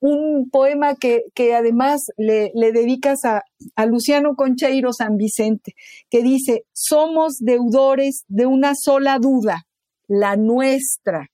un 0.00 0.50
poema 0.50 0.94
que, 0.96 1.54
además 1.54 2.02
le, 2.16 2.52
dedicas 2.54 3.20
a, 3.24 3.42
Luciano 3.86 4.34
Concheiro 4.36 4.92
San 4.92 5.16
Vicente, 5.16 5.74
que 6.10 6.22
dice, 6.22 6.64
somos 6.72 7.36
deudores 7.38 8.24
de 8.28 8.46
una 8.46 8.74
sola 8.74 9.18
duda, 9.18 9.66
la 10.06 10.36
nuestra. 10.36 11.28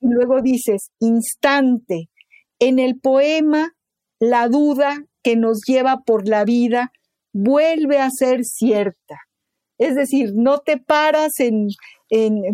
Y 0.00 0.08
luego 0.08 0.40
dices, 0.42 0.90
instante. 1.00 2.08
En 2.58 2.78
el 2.78 2.98
poema, 2.98 3.72
la 4.18 4.48
duda 4.48 5.04
que 5.22 5.36
nos 5.36 5.60
lleva 5.66 6.02
por 6.04 6.26
la 6.26 6.44
vida 6.44 6.92
vuelve 7.32 7.98
a 7.98 8.08
ser 8.10 8.44
cierta. 8.44 9.20
Es 9.78 9.94
decir, 9.94 10.32
no 10.34 10.58
te 10.60 10.78
paras 10.78 11.32
en 11.38 11.68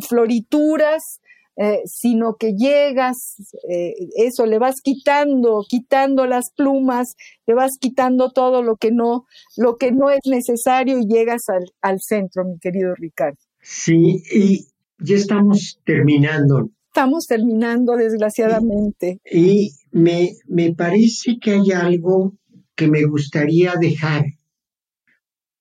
florituras, 0.01 1.21
eh, 1.57 1.81
sino 1.85 2.37
que 2.37 2.55
llegas, 2.55 3.37
eh, 3.69 3.95
eso, 4.17 4.47
le 4.47 4.59
vas 4.59 4.77
quitando, 4.83 5.65
quitando 5.69 6.27
las 6.27 6.51
plumas, 6.57 7.15
le 7.47 7.55
vas 7.55 7.73
quitando 7.79 8.31
todo 8.31 8.63
lo 8.63 8.77
que 8.77 8.91
no, 8.91 9.27
lo 9.57 9.77
que 9.77 9.93
no 9.93 10.09
es 10.11 10.21
necesario 10.25 10.99
y 10.99 11.07
llegas 11.07 11.43
al, 11.49 11.65
al 11.83 12.01
centro, 12.01 12.45
mi 12.45 12.59
querido 12.59 12.95
Ricardo. 12.95 13.39
Sí, 13.61 14.23
y 14.33 14.67
ya 14.99 15.17
estamos 15.17 15.79
terminando. 15.85 16.71
Estamos 16.87 17.27
terminando, 17.27 17.97
desgraciadamente. 17.97 19.21
Y, 19.31 19.73
me, 19.91 20.33
me 20.47 20.75
parece 20.75 21.39
que 21.39 21.53
hay 21.53 21.73
algo 21.73 22.33
que 22.75 22.89
me 22.89 23.05
gustaría 23.05 23.75
dejar, 23.79 24.25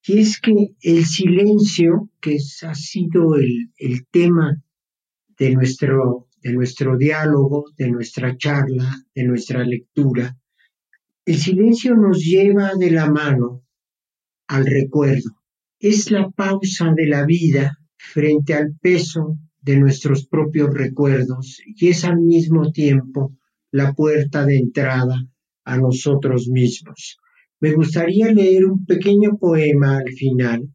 y 0.08 0.20
es 0.20 0.40
que 0.40 0.74
el 0.82 1.06
silencio, 1.06 2.10
que 2.22 2.38
ha 2.64 2.76
sido 2.76 3.36
el, 3.36 3.72
el 3.78 4.06
tema 4.08 4.64
de 5.42 5.56
nuestro, 5.56 6.28
de 6.44 6.54
nuestro 6.54 6.98
diálogo, 6.98 7.66
de 7.76 7.90
nuestra 7.90 8.38
charla, 8.38 9.04
de 9.16 9.24
nuestra 9.24 9.64
lectura, 9.64 10.38
el 11.26 11.36
silencio 11.38 11.96
nos 11.96 12.20
lleva 12.20 12.76
de 12.76 12.92
la 12.92 13.10
mano 13.10 13.64
al 14.48 14.68
recuerdo. 14.68 15.32
Es 15.80 16.12
la 16.12 16.30
pausa 16.30 16.94
de 16.96 17.08
la 17.08 17.26
vida 17.26 17.76
frente 17.98 18.54
al 18.54 18.76
peso 18.80 19.40
de 19.60 19.78
nuestros 19.78 20.28
propios 20.28 20.72
recuerdos 20.72 21.60
y 21.66 21.88
es 21.88 22.06
al 22.06 22.20
mismo 22.20 22.72
tiempo 22.72 23.36
la 23.72 23.94
puerta 23.94 24.46
de 24.46 24.58
entrada 24.58 25.26
a 25.64 25.78
nosotros 25.78 26.50
mismos. 26.50 27.18
Me 27.60 27.74
gustaría 27.74 28.32
leer 28.32 28.66
un 28.66 28.86
pequeño 28.86 29.40
poema 29.40 29.98
al 29.98 30.14
final 30.14 30.70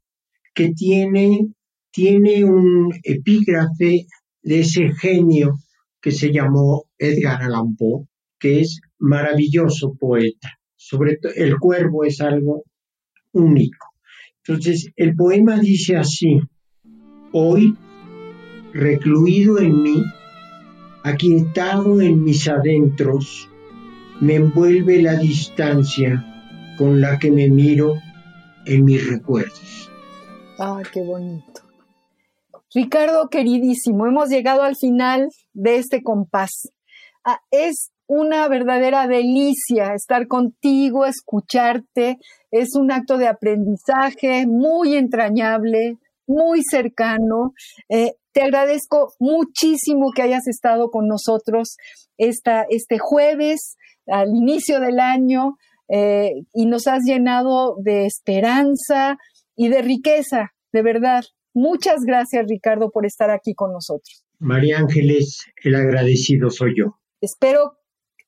que 0.53 0.73
tiene, 0.73 1.53
tiene 1.93 2.45
un 2.45 2.93
epígrafe 3.05 4.09
de 4.47 4.61
ese 4.61 4.92
genio 4.94 5.59
que 6.01 6.12
se 6.12 6.32
llamó 6.32 6.84
Edgar 6.99 7.42
Allan 7.42 7.74
Poe, 7.74 8.07
que 8.38 8.61
es 8.61 8.80
maravilloso 8.97 9.97
poeta. 9.99 10.53
Sobre 10.76 11.16
todo, 11.16 11.32
el 11.34 11.59
cuervo 11.59 12.05
es 12.05 12.20
algo 12.20 12.62
único. 13.32 13.88
Entonces, 14.38 14.92
el 14.94 15.16
poema 15.16 15.59
dice 15.59 15.97
así, 15.97 16.40
Hoy, 17.32 17.76
recluido 18.72 19.59
en 19.59 19.82
mí, 19.82 20.05
aquietado 21.03 22.01
en 22.01 22.22
mis 22.22 22.47
adentros, 22.47 23.51
me 24.20 24.36
envuelve 24.36 25.03
la 25.03 25.16
distancia 25.16 26.24
con 26.78 27.01
la 27.01 27.18
que 27.18 27.32
me 27.32 27.49
miro 27.49 27.97
en 28.64 28.84
mis 28.84 29.05
recuerdos. 29.11 29.90
Ah, 30.57 30.82
qué 30.92 31.01
bonito. 31.03 31.66
Ricardo, 32.77 33.31
queridísimo, 33.31 34.07
hemos 34.07 34.29
llegado 34.29 34.61
al 34.61 34.77
final 34.77 35.31
de 35.55 35.77
este 35.77 36.03
compás. 36.03 36.51
Ah, 37.24 37.41
es 37.51 37.91
una 38.07 38.47
verdadera 38.49 39.09
delicia 39.09 39.95
estar 39.95 40.29
contigo, 40.29 41.07
escucharte. 41.07 42.18
Es 42.51 42.77
un 42.77 42.93
acto 42.93 43.16
de 43.16 43.29
aprendizaje 43.29 44.47
muy 44.47 44.95
entrañable, 44.95 45.97
muy 46.27 46.61
cercano. 46.70 47.55
Eh, 47.89 48.12
te 48.33 48.43
agradezco 48.43 49.14
muchísimo 49.20 50.11
que 50.14 50.20
hayas 50.20 50.47
estado 50.47 50.91
con 50.91 51.09
nosotros 51.09 51.79
esta, 52.18 52.66
este 52.68 52.99
jueves 52.99 53.77
al 54.07 54.37
inicio 54.37 54.81
del 54.81 55.01
año 55.01 55.57
eh, 55.89 56.43
y 56.53 56.66
nos 56.66 56.89
has 56.89 57.05
llenado 57.05 57.77
de 57.79 58.05
esperanza 58.05 59.16
y 59.57 59.68
de 59.68 59.81
riqueza, 59.81 60.53
de 60.74 60.83
verdad. 60.83 61.24
Muchas 61.57 62.05
gracias, 62.05 62.45
Ricardo, 62.49 62.91
por 62.91 63.07
estar 63.07 63.31
aquí 63.31 63.55
con 63.55 63.73
nosotros. 63.73 64.27
María 64.39 64.79
Ángeles, 64.79 65.47
el 65.65 65.75
agradecido 65.75 66.51
soy 66.51 66.75
yo. 66.77 66.99
Espero 67.23 67.79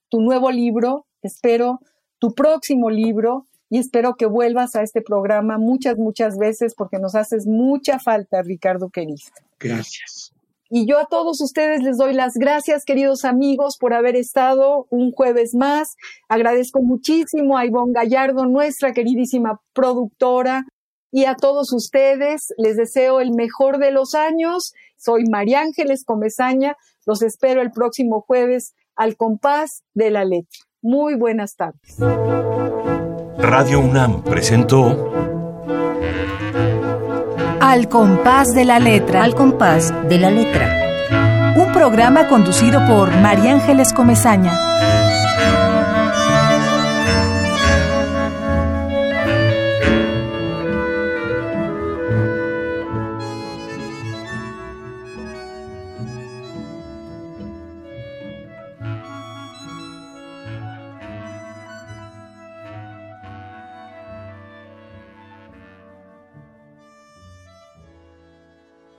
tu 0.09 0.22
nuevo 0.22 0.51
libro, 0.51 1.07
espero 1.20 1.79
tu 2.18 2.33
próximo 2.33 2.89
libro 2.89 3.45
y 3.68 3.81
espero 3.81 4.14
que 4.14 4.24
vuelvas 4.24 4.74
a 4.76 4.83
este 4.83 5.03
programa 5.03 5.59
muchas, 5.59 5.99
muchas 5.99 6.39
veces 6.39 6.74
porque 6.74 6.99
nos 6.99 7.14
haces 7.14 7.47
mucha 7.47 7.99
falta, 7.99 8.41
Ricardo 8.41 8.89
querido. 8.89 9.18
Gracias. 9.61 10.33
Y 10.70 10.87
yo 10.87 10.99
a 10.99 11.05
todos 11.05 11.43
ustedes 11.43 11.83
les 11.83 11.99
doy 11.99 12.14
las 12.14 12.33
gracias, 12.33 12.87
queridos 12.87 13.26
amigos, 13.26 13.76
por 13.79 13.93
haber 13.93 14.16
estado 14.16 14.87
un 14.89 15.12
jueves 15.12 15.55
más. 15.55 15.97
Agradezco 16.31 16.81
muchísimo 16.81 17.59
a 17.59 17.66
Ivonne 17.66 17.93
Gallardo, 17.93 18.47
nuestra 18.47 18.95
queridísima 18.95 19.61
productora, 19.74 20.64
y 21.11 21.24
a 21.24 21.34
todos 21.34 21.72
ustedes 21.72 22.52
les 22.56 22.76
deseo 22.76 23.20
el 23.20 23.32
mejor 23.32 23.78
de 23.78 23.90
los 23.90 24.14
años. 24.14 24.72
Soy 24.96 25.24
María 25.30 25.61
Ángeles 25.61 26.04
Comezaña. 26.04 26.76
Los 27.06 27.22
espero 27.22 27.62
el 27.62 27.70
próximo 27.70 28.20
jueves 28.20 28.74
al 28.96 29.16
compás 29.16 29.82
de 29.94 30.11
la 30.11 30.24
letra. 30.24 30.59
Muy 30.82 31.14
buenas 31.14 31.54
tardes. 31.56 31.96
Radio 33.38 33.80
UNAM 33.80 34.22
presentó 34.24 35.12
Al 37.61 37.88
compás 37.88 38.48
de 38.54 38.64
la 38.64 38.78
letra. 38.78 39.22
Al 39.22 39.34
compás 39.34 39.92
de 40.09 40.18
la 40.18 40.30
letra. 40.30 41.54
Un 41.56 41.72
programa 41.72 42.28
conducido 42.28 42.80
por 42.86 43.11
María 43.20 43.54
Ángeles 43.54 43.92
Comezaña. 43.92 44.88